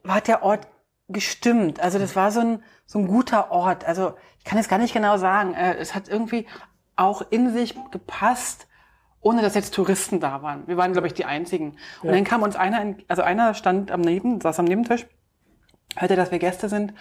war 0.04 0.22
der 0.22 0.44
Ort 0.44 0.68
gestimmt. 1.08 1.80
Also 1.80 2.00
das 2.00 2.16
war 2.16 2.32
so 2.32 2.40
ein, 2.42 2.64
so 2.86 3.00
ein 3.00 3.08
guter 3.08 3.52
Ort. 3.52 3.86
Also 3.86 4.16
ich 4.40 4.46
kann 4.46 4.58
es 4.60 4.68
gar 4.68 4.78
nicht 4.80 4.94
genau 4.94 5.18
sagen. 5.18 5.54
Äh, 5.54 5.76
Es 5.78 5.96
hat 5.96 6.08
irgendwie 6.08 6.48
auch 6.96 7.24
in 7.30 7.52
sich 7.52 7.76
gepasst, 7.92 8.68
ohne 9.26 9.42
dass 9.42 9.56
jetzt 9.56 9.74
Touristen 9.74 10.20
da 10.20 10.44
waren. 10.44 10.68
Wir 10.68 10.78
waren, 10.78 10.92
glaube 10.92 11.08
ich, 11.08 11.14
die 11.16 11.26
einzigen. 11.26 11.78
Und 12.04 12.10
Ja. 12.10 12.12
dann 12.12 12.24
kam 12.24 12.44
uns 12.44 12.56
einer, 12.56 12.80
in- 12.80 13.04
also 13.08 13.24
einer 13.24 13.56
stand 13.56 13.90
am 13.92 14.02
Neben, 14.02 14.40
saß 14.40 14.60
am 14.60 14.66
Nebentisch, 14.66 15.08
hörte, 15.98 16.16
dass 16.16 16.30
wir 16.30 16.38
Gäste 16.38 16.70
sind. 16.70 16.94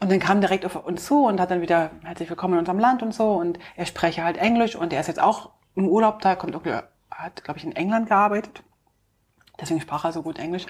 Und 0.00 0.10
dann 0.10 0.18
kam 0.18 0.40
direkt 0.40 0.64
auf 0.64 0.76
uns 0.86 1.04
zu 1.04 1.26
und 1.26 1.38
hat 1.38 1.50
dann 1.50 1.60
wieder 1.60 1.90
herzlich 2.04 2.30
willkommen 2.30 2.54
in 2.54 2.60
unserem 2.60 2.78
Land 2.78 3.02
und 3.02 3.12
so. 3.12 3.32
Und 3.34 3.58
er 3.76 3.84
spreche 3.84 4.24
halt 4.24 4.38
Englisch 4.38 4.76
und 4.76 4.94
er 4.94 5.00
ist 5.00 5.08
jetzt 5.08 5.20
auch 5.20 5.50
im 5.74 5.86
Urlaub 5.88 6.22
da, 6.22 6.36
kommt 6.36 6.54
hat, 7.10 7.44
glaube 7.44 7.58
ich, 7.58 7.64
in 7.64 7.76
England 7.76 8.08
gearbeitet. 8.08 8.62
Deswegen 9.60 9.80
sprach 9.82 10.06
er 10.06 10.12
so 10.12 10.22
gut 10.22 10.38
Englisch. 10.38 10.64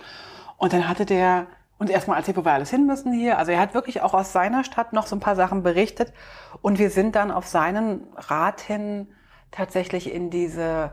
Und 0.57 0.73
dann 0.73 0.89
hatte 0.89 1.07
der 1.07 1.47
uns 1.79 1.91
erstmal 1.91 2.17
erzählt, 2.19 2.37
wo 2.39 2.45
wir 2.45 2.53
alles 2.53 2.71
hin 2.71 2.87
müssen 2.87 3.13
hier. 3.13 3.39
Also 3.39 3.53
er 3.53 3.61
hat 3.61 3.73
wirklich 3.73 4.01
auch 4.03 4.15
aus 4.15 4.33
seiner 4.33 4.65
Stadt 4.65 4.93
noch 4.93 5.07
so 5.07 5.15
ein 5.15 5.21
paar 5.21 5.37
Sachen 5.37 5.63
berichtet. 5.63 6.13
Und 6.61 6.81
wir 6.81 6.91
sind 6.91 7.15
dann 7.15 7.31
auf 7.31 7.47
seinen 7.47 8.09
Rat 8.17 8.61
hin 8.63 9.07
tatsächlich 9.51 10.13
in 10.13 10.31
diese 10.31 10.93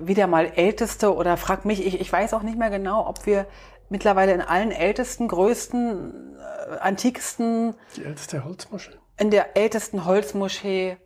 wieder 0.00 0.26
mal 0.26 0.52
älteste 0.54 1.14
oder 1.14 1.36
frag 1.36 1.64
mich, 1.64 1.84
ich, 1.86 2.00
ich 2.00 2.12
weiß 2.12 2.34
auch 2.34 2.42
nicht 2.42 2.58
mehr 2.58 2.70
genau, 2.70 3.06
ob 3.06 3.26
wir 3.26 3.46
mittlerweile 3.88 4.32
in 4.32 4.40
allen 4.40 4.70
ältesten, 4.70 5.28
größten, 5.28 6.36
äh, 6.38 6.78
antiksten 6.78 7.74
Die 7.96 8.04
älteste 8.04 8.44
Holzmoschee. 8.44 8.92
in 9.18 9.30
der 9.30 9.56
ältesten 9.56 10.04
Holzmoschee 10.04 10.96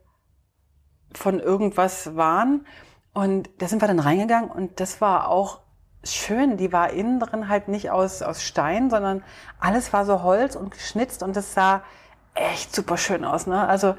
von 1.14 1.40
irgendwas 1.40 2.16
waren. 2.16 2.66
Und 3.14 3.51
da 3.59 3.68
sind 3.68 3.82
wir 3.82 3.88
dann 3.88 4.01
reingegangen 4.01 4.51
und 4.51 4.80
das 4.80 5.01
war 5.01 5.28
auch 5.28 5.61
schön. 6.05 6.57
Die 6.57 6.72
war 6.72 6.90
innen 6.90 7.20
drin 7.20 7.49
halt 7.49 7.68
nicht 7.68 7.90
aus, 7.90 8.22
aus 8.22 8.42
Stein, 8.42 8.90
sondern 8.90 9.24
alles 9.59 9.92
war 9.92 10.05
so 10.05 10.22
Holz 10.22 10.57
und 10.57 10.70
geschnitzt 10.70 11.22
und 11.22 11.34
das 11.34 11.55
sah 11.55 11.82
echt 12.34 12.74
super 12.74 12.96
schön 12.96 13.24
aus. 13.24 13.46
Ne? 13.46 13.66
Also, 13.66 13.96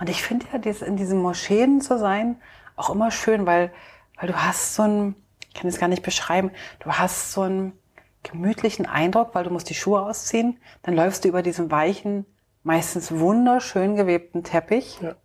und 0.00 0.08
ich 0.08 0.22
finde 0.22 0.46
ja, 0.52 0.58
das 0.58 0.82
in 0.82 0.96
diesen 0.96 1.20
Moscheen 1.20 1.80
zu 1.80 1.98
sein, 1.98 2.40
auch 2.76 2.90
immer 2.90 3.10
schön, 3.10 3.46
weil, 3.46 3.72
weil 4.18 4.28
du 4.28 4.36
hast 4.36 4.74
so 4.74 4.82
ein, 4.82 5.14
ich 5.48 5.54
kann 5.54 5.68
es 5.68 5.78
gar 5.78 5.88
nicht 5.88 6.02
beschreiben, 6.02 6.50
du 6.80 6.92
hast 6.92 7.32
so 7.32 7.42
einen 7.42 7.78
gemütlichen 8.22 8.86
Eindruck, 8.86 9.34
weil 9.34 9.44
du 9.44 9.50
musst 9.50 9.68
die 9.68 9.74
Schuhe 9.74 10.00
ausziehen, 10.02 10.58
dann 10.82 10.94
läufst 10.94 11.24
du 11.24 11.28
über 11.28 11.42
diesen 11.42 11.70
weichen, 11.70 12.24
meistens 12.62 13.12
wunderschön 13.12 13.96
gewebten 13.96 14.44
Teppich. 14.44 15.00
Ja. 15.00 15.16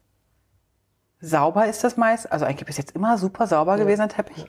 Sauber 1.20 1.68
ist 1.68 1.84
das 1.84 1.98
meist, 1.98 2.32
also 2.32 2.46
eigentlich 2.46 2.66
bis 2.66 2.78
jetzt 2.78 2.96
immer 2.96 3.18
super 3.18 3.48
sauber 3.48 3.78
gewesen, 3.78 4.02
der 4.02 4.10
Teppich. 4.10 4.46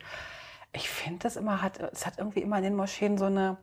Ich 0.72 0.88
finde 0.90 1.20
das 1.20 1.36
immer 1.36 1.62
hat, 1.62 1.78
es 1.92 2.04
hat 2.06 2.18
irgendwie 2.18 2.40
immer 2.40 2.58
in 2.58 2.64
den 2.64 2.76
Moscheen 2.76 3.16
so 3.16 3.24
eine, 3.26 3.56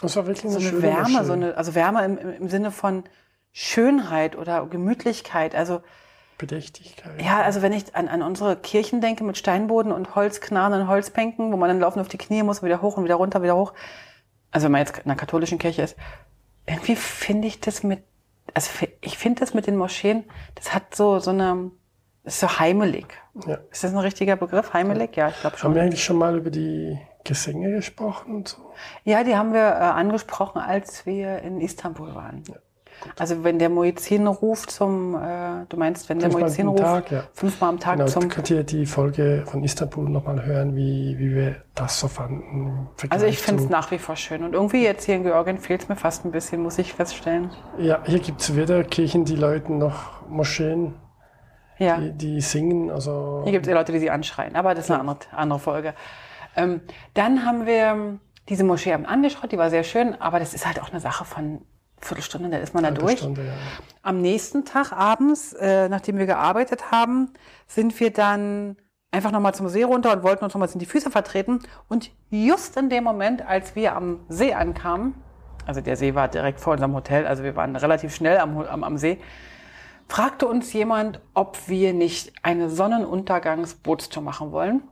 Das 0.00 0.16
war 0.16 0.26
wirklich 0.26 0.52
so 0.52 0.58
eine 0.58 0.82
Wärme, 0.82 1.08
Moschee. 1.08 1.24
so 1.24 1.32
eine, 1.34 1.56
also 1.56 1.74
Wärme 1.74 2.04
im 2.04 2.18
im 2.18 2.48
Sinne 2.48 2.72
von 2.72 3.04
Schönheit 3.52 4.36
oder 4.36 4.66
Gemütlichkeit. 4.66 5.54
Also 5.54 5.82
Bedächtigkeit. 6.38 7.20
ja, 7.22 7.42
also 7.42 7.60
wenn 7.62 7.72
ich 7.72 7.94
an, 7.94 8.08
an 8.08 8.22
unsere 8.22 8.56
Kirchen 8.56 9.00
denke 9.00 9.24
mit 9.24 9.36
Steinboden 9.36 9.92
und 9.92 10.14
Holzknarren 10.14 10.80
und 10.80 10.88
Holzbänken, 10.88 11.52
wo 11.52 11.56
man 11.56 11.68
dann 11.68 11.80
laufen 11.80 12.00
auf 12.00 12.08
die 12.08 12.18
Knie 12.18 12.42
muss 12.42 12.62
wieder 12.62 12.80
hoch 12.80 12.96
und 12.96 13.04
wieder 13.04 13.16
runter, 13.16 13.42
wieder 13.42 13.56
hoch. 13.56 13.74
Also 14.50 14.64
wenn 14.64 14.72
man 14.72 14.80
jetzt 14.80 14.96
in 14.98 15.04
einer 15.04 15.16
katholischen 15.16 15.58
Kirche 15.58 15.82
ist, 15.82 15.96
irgendwie 16.66 16.96
finde 16.96 17.48
ich 17.48 17.60
das 17.60 17.82
mit, 17.82 18.02
also 18.54 18.70
ich 19.00 19.18
finde 19.18 19.40
das 19.40 19.54
mit 19.54 19.66
den 19.66 19.76
Moscheen, 19.76 20.24
das 20.54 20.74
hat 20.74 20.94
so, 20.94 21.18
so 21.18 21.30
eine, 21.30 21.70
das 22.24 22.34
ist 22.34 22.40
so 22.40 22.58
heimelig. 22.58 23.06
Ja. 23.46 23.58
Ist 23.70 23.84
das 23.84 23.92
ein 23.92 23.98
richtiger 23.98 24.36
Begriff? 24.36 24.72
Heimelig? 24.72 25.16
Ja, 25.16 25.28
ich 25.28 25.40
glaube 25.40 25.56
Haben 25.56 25.60
schon. 25.60 25.74
wir 25.74 25.82
eigentlich 25.82 26.04
schon 26.04 26.16
mal 26.16 26.36
über 26.36 26.50
die 26.50 26.98
Gesänge 27.24 27.70
gesprochen 27.70 28.34
und 28.34 28.48
so? 28.48 28.72
Ja, 29.04 29.24
die 29.24 29.36
haben 29.36 29.52
wir 29.52 29.60
äh, 29.60 29.72
angesprochen, 29.72 30.58
als 30.58 31.04
wir 31.06 31.40
in 31.40 31.60
Istanbul 31.60 32.14
waren. 32.14 32.44
Also 33.18 33.44
wenn 33.44 33.58
der 33.58 33.68
Muezzin 33.68 34.26
ruft 34.26 34.70
zum, 34.70 35.14
äh, 35.14 35.66
du 35.68 35.76
meinst, 35.76 36.08
wenn 36.08 36.18
der 36.18 36.30
Fünfmal 36.30 36.48
Muezzin 36.48 36.66
am 36.66 36.72
ruft, 36.72 36.82
Tag, 36.82 37.10
ja. 37.10 37.24
fünfmal 37.32 37.70
am 37.70 37.80
Tag 37.80 37.96
Genau, 37.96 38.08
zum 38.08 38.28
könnt 38.28 38.50
ihr 38.50 38.64
die 38.64 38.86
Folge 38.86 39.44
von 39.46 39.64
Istanbul 39.64 40.08
nochmal 40.08 40.44
hören, 40.44 40.76
wie, 40.76 41.18
wie 41.18 41.34
wir 41.34 41.56
das 41.74 41.98
so 41.98 42.08
fanden. 42.08 42.88
Also 43.08 43.26
ich 43.26 43.38
finde 43.38 43.62
es 43.62 43.68
nach 43.68 43.90
wie 43.90 43.98
vor 43.98 44.16
schön. 44.16 44.44
Und 44.44 44.54
irgendwie 44.54 44.82
jetzt 44.82 45.04
hier 45.04 45.16
in 45.16 45.22
Georgien 45.22 45.58
fehlt 45.58 45.82
es 45.82 45.88
mir 45.88 45.96
fast 45.96 46.24
ein 46.24 46.30
bisschen, 46.30 46.62
muss 46.62 46.78
ich 46.78 46.92
feststellen. 46.92 47.50
Ja, 47.78 48.00
hier 48.04 48.20
gibt 48.20 48.40
es 48.40 48.56
weder 48.56 48.84
Kirchen, 48.84 49.24
die 49.24 49.36
läuten, 49.36 49.78
noch 49.78 50.26
Moscheen, 50.28 50.94
Ja, 51.78 51.98
die, 51.98 52.12
die 52.12 52.40
singen. 52.40 52.90
Also 52.90 53.42
hier 53.44 53.52
gibt 53.52 53.66
es 53.66 53.72
Leute, 53.72 53.92
die 53.92 53.98
sie 53.98 54.10
anschreien, 54.10 54.56
aber 54.56 54.74
das 54.74 54.84
ist 54.84 54.90
eine 54.90 55.00
andere, 55.00 55.18
andere 55.32 55.58
Folge. 55.58 55.94
Ähm, 56.56 56.80
dann 57.14 57.44
haben 57.44 57.66
wir 57.66 57.86
ähm, 57.86 58.20
diese 58.48 58.64
Moschee 58.64 58.92
haben 58.92 59.06
angeschaut, 59.06 59.52
die 59.52 59.58
war 59.58 59.70
sehr 59.70 59.84
schön, 59.84 60.20
aber 60.20 60.40
das 60.40 60.54
ist 60.54 60.66
halt 60.66 60.82
auch 60.82 60.90
eine 60.90 61.00
Sache 61.00 61.24
von 61.24 61.62
Viertelstunde, 62.00 62.48
da 62.48 62.58
ist 62.58 62.74
man 62.74 62.82
da 62.82 62.90
durch. 62.90 63.22
Ja. 63.22 63.30
Am 64.02 64.20
nächsten 64.20 64.64
Tag 64.64 64.92
abends, 64.92 65.52
äh, 65.52 65.88
nachdem 65.88 66.18
wir 66.18 66.26
gearbeitet 66.26 66.90
haben, 66.90 67.32
sind 67.66 67.98
wir 68.00 68.10
dann 68.12 68.76
einfach 69.10 69.32
nochmal 69.32 69.54
zum 69.54 69.68
See 69.68 69.82
runter 69.82 70.12
und 70.12 70.22
wollten 70.22 70.44
uns 70.44 70.54
nochmal 70.54 70.68
in 70.72 70.78
die 70.78 70.86
Füße 70.86 71.10
vertreten. 71.10 71.60
Und 71.88 72.10
just 72.30 72.76
in 72.76 72.88
dem 72.88 73.04
Moment, 73.04 73.46
als 73.46 73.74
wir 73.74 73.94
am 73.94 74.20
See 74.28 74.54
ankamen, 74.54 75.14
also 75.66 75.80
der 75.80 75.96
See 75.96 76.14
war 76.14 76.28
direkt 76.28 76.60
vor 76.60 76.72
unserem 76.72 76.94
Hotel, 76.94 77.26
also 77.26 77.42
wir 77.42 77.56
waren 77.56 77.76
relativ 77.76 78.14
schnell 78.14 78.38
am, 78.38 78.58
am, 78.58 78.84
am 78.84 78.96
See, 78.96 79.18
fragte 80.08 80.46
uns 80.46 80.72
jemand, 80.72 81.20
ob 81.34 81.68
wir 81.68 81.92
nicht 81.92 82.32
eine 82.42 82.70
Sonnenuntergangsbootstour 82.70 84.22
machen 84.22 84.52
wollen. 84.52 84.82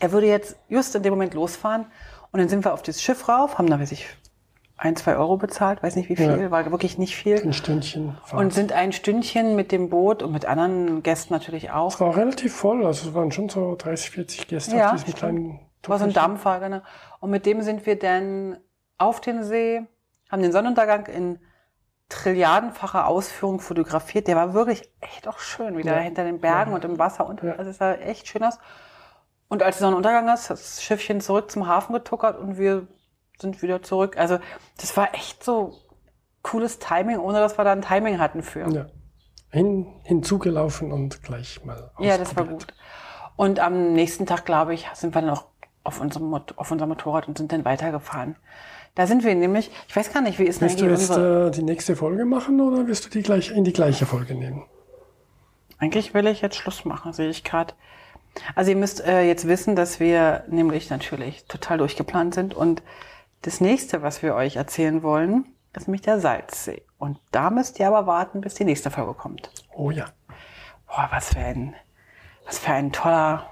Er 0.00 0.12
würde 0.12 0.26
jetzt 0.26 0.56
just 0.68 0.94
in 0.94 1.02
dem 1.02 1.12
Moment 1.12 1.34
losfahren 1.34 1.86
und 2.30 2.40
dann 2.40 2.48
sind 2.48 2.64
wir 2.64 2.74
auf 2.74 2.82
das 2.82 3.00
Schiff 3.00 3.28
rauf, 3.28 3.58
haben 3.58 3.70
da, 3.70 3.80
weiß 3.80 3.92
ich, 3.92 4.06
ein, 4.76 4.96
zwei 4.96 5.16
Euro 5.16 5.36
bezahlt, 5.36 5.82
weiß 5.82 5.94
nicht 5.96 6.08
wie 6.08 6.16
viel, 6.16 6.26
Ja. 6.40 6.50
war 6.50 6.68
wirklich 6.70 6.98
nicht 6.98 7.14
viel. 7.16 7.40
Ein 7.40 7.52
Stündchen 7.52 8.16
Fahrt. 8.24 8.42
Und 8.42 8.52
sind 8.52 8.72
ein 8.72 8.92
Stündchen 8.92 9.54
mit 9.54 9.70
dem 9.70 9.88
Boot 9.88 10.22
und 10.22 10.32
mit 10.32 10.46
anderen 10.46 11.02
Gästen 11.02 11.32
natürlich 11.32 11.70
auch. 11.70 11.92
es 11.94 12.00
war 12.00 12.16
relativ 12.16 12.54
voll, 12.54 12.84
also 12.84 13.08
es 13.08 13.14
waren 13.14 13.30
schon 13.30 13.48
so 13.48 13.76
30, 13.76 14.10
40 14.10 14.48
Gäste 14.48 14.76
Ja, 14.76 14.86
auf 14.86 14.92
diesem 14.92 15.02
stimmt. 15.06 15.18
kleinen 15.18 15.60
War 15.86 15.98
so 15.98 16.04
ein. 16.04 16.12
Dampfer, 16.12 16.58
genau. 16.60 16.80
Und 17.20 17.30
mit 17.30 17.46
dem 17.46 17.62
sind 17.62 17.86
wir 17.86 17.98
dann 17.98 18.58
auf 18.98 19.20
den 19.20 19.44
See, 19.44 19.82
haben 20.30 20.42
den 20.42 20.50
Sonnenuntergang 20.52 21.06
in 21.06 21.38
trilliardenfacher 22.08 23.06
Ausführung 23.06 23.60
fotografiert. 23.60 24.28
Der 24.28 24.36
war 24.36 24.54
wirklich 24.54 24.90
echt 25.00 25.26
auch 25.26 25.38
schön, 25.38 25.76
wieder 25.76 25.94
Ja. 25.96 26.00
hinter 26.02 26.24
den 26.24 26.40
Bergen 26.40 26.70
Ja. 26.70 26.76
und 26.76 26.84
im 26.84 26.98
Wasser. 26.98 27.26
Und. 27.26 27.42
Also 27.42 27.70
es 27.70 27.78
sah 27.78 27.94
echt 27.94 28.28
schön 28.28 28.42
aus. 28.44 28.58
Und 29.48 29.62
als 29.62 29.76
der 29.78 29.86
Sonnenuntergang 29.86 30.28
ist, 30.32 30.50
hat 30.50 30.58
das 30.58 30.82
Schiffchen 30.82 31.20
zurück 31.20 31.50
zum 31.50 31.66
Hafen 31.66 31.92
getuckert 31.92 32.38
und 32.38 32.58
wir 32.58 32.86
sind 33.38 33.62
wieder 33.62 33.82
zurück. 33.82 34.16
Also 34.16 34.38
das 34.78 34.96
war 34.96 35.14
echt 35.14 35.42
so 35.42 35.74
cooles 36.42 36.78
Timing, 36.78 37.18
ohne 37.18 37.40
dass 37.40 37.58
wir 37.58 37.64
da 37.64 37.72
ein 37.72 37.82
Timing 37.82 38.18
hatten 38.18 38.42
für. 38.42 38.68
Ja. 38.70 38.86
Hin, 39.50 39.86
hinzugelaufen 40.02 40.92
und 40.92 41.22
gleich 41.22 41.64
mal 41.64 41.92
Ja, 41.98 42.18
das 42.18 42.36
war 42.36 42.44
gut. 42.44 42.66
Und 43.36 43.60
am 43.60 43.92
nächsten 43.92 44.26
Tag, 44.26 44.44
glaube 44.44 44.74
ich, 44.74 44.86
sind 44.94 45.14
wir 45.14 45.20
dann 45.20 45.30
noch 45.30 45.46
auf 45.84 46.00
unserem, 46.00 46.34
auf 46.34 46.70
unserem 46.70 46.88
Motorrad 46.88 47.28
und 47.28 47.38
sind 47.38 47.52
dann 47.52 47.64
weitergefahren. 47.64 48.36
Da 48.94 49.06
sind 49.06 49.24
wir 49.24 49.34
nämlich, 49.34 49.70
ich 49.88 49.96
weiß 49.96 50.12
gar 50.12 50.22
nicht, 50.22 50.38
wie 50.38 50.44
ist 50.44 50.60
denn 50.60 50.68
Willst 50.68 50.80
du 50.80 50.86
jetzt 50.86 51.10
äh, 51.10 51.50
die 51.50 51.64
nächste 51.64 51.96
Folge 51.96 52.24
machen 52.24 52.60
oder 52.60 52.86
wirst 52.86 53.06
du 53.06 53.10
die 53.10 53.22
gleich 53.22 53.50
in 53.50 53.64
die 53.64 53.72
gleiche 53.72 54.06
Folge 54.06 54.34
nehmen? 54.34 54.64
Eigentlich 55.78 56.14
will 56.14 56.26
ich 56.28 56.40
jetzt 56.42 56.56
Schluss 56.56 56.84
machen, 56.84 57.12
sehe 57.12 57.28
ich 57.28 57.42
gerade. 57.42 57.74
Also 58.54 58.70
ihr 58.70 58.76
müsst 58.76 59.04
äh, 59.04 59.22
jetzt 59.22 59.46
wissen, 59.46 59.76
dass 59.76 60.00
wir 60.00 60.44
nämlich 60.48 60.90
natürlich 60.90 61.44
total 61.46 61.78
durchgeplant 61.78 62.34
sind 62.34 62.54
und 62.54 62.82
das 63.44 63.60
nächste, 63.60 64.02
was 64.02 64.22
wir 64.22 64.34
euch 64.34 64.56
erzählen 64.56 65.02
wollen, 65.02 65.46
ist 65.76 65.86
nämlich 65.88 66.02
der 66.02 66.20
Salzsee. 66.20 66.82
Und 66.98 67.18
da 67.30 67.50
müsst 67.50 67.78
ihr 67.78 67.88
aber 67.88 68.06
warten, 68.06 68.40
bis 68.40 68.54
die 68.54 68.64
nächste 68.64 68.90
Folge 68.90 69.14
kommt. 69.14 69.50
Oh 69.74 69.90
ja. 69.90 70.06
Boah, 70.86 71.08
was 71.10 71.30
für 71.34 71.40
ein, 71.40 71.74
was 72.46 72.58
für 72.58 72.72
ein 72.72 72.92
toller, 72.92 73.50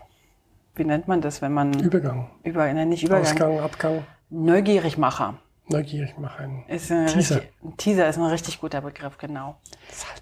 wie 0.75 0.85
nennt 0.85 1.09
man 1.09 1.21
das, 1.21 1.43
wenn 1.43 1.53
man 1.53 1.79
Übergang. 1.81 2.31
über, 2.43 2.73
nein, 2.73 2.89
nicht 2.89 3.03
Übergang. 3.03 3.27
Ausgang, 3.27 3.61
Abgang. 3.61 4.05
Neugierigmacher. 4.31 5.35
Neugierig 5.69 6.17
machen. 6.19 6.65
Ist 6.69 6.91
ein 6.91 7.07
Teaser. 7.07 7.37
Richtig, 7.37 7.53
ein 7.63 7.77
Teaser 7.77 8.09
ist 8.09 8.17
ein 8.19 8.25
richtig 8.25 8.61
guter 8.61 8.81
Begriff, 8.81 9.19
genau. 9.19 9.57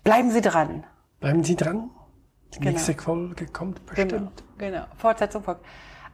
Bleiben 0.05 0.31
Sie 0.31 0.41
dran. 0.41 0.85
Bleiben 1.21 1.45
Sie 1.45 1.57
dran. 1.57 1.91
Die 2.55 2.59
Genau. 2.59 2.73
nächste 2.73 2.95
Folge 2.95 3.47
kommt 3.47 3.85
bestimmt. 3.87 4.11
Genau, 4.11 4.31
genau. 4.59 4.85
Fortsetzung 4.97 5.43
folgt. 5.45 5.65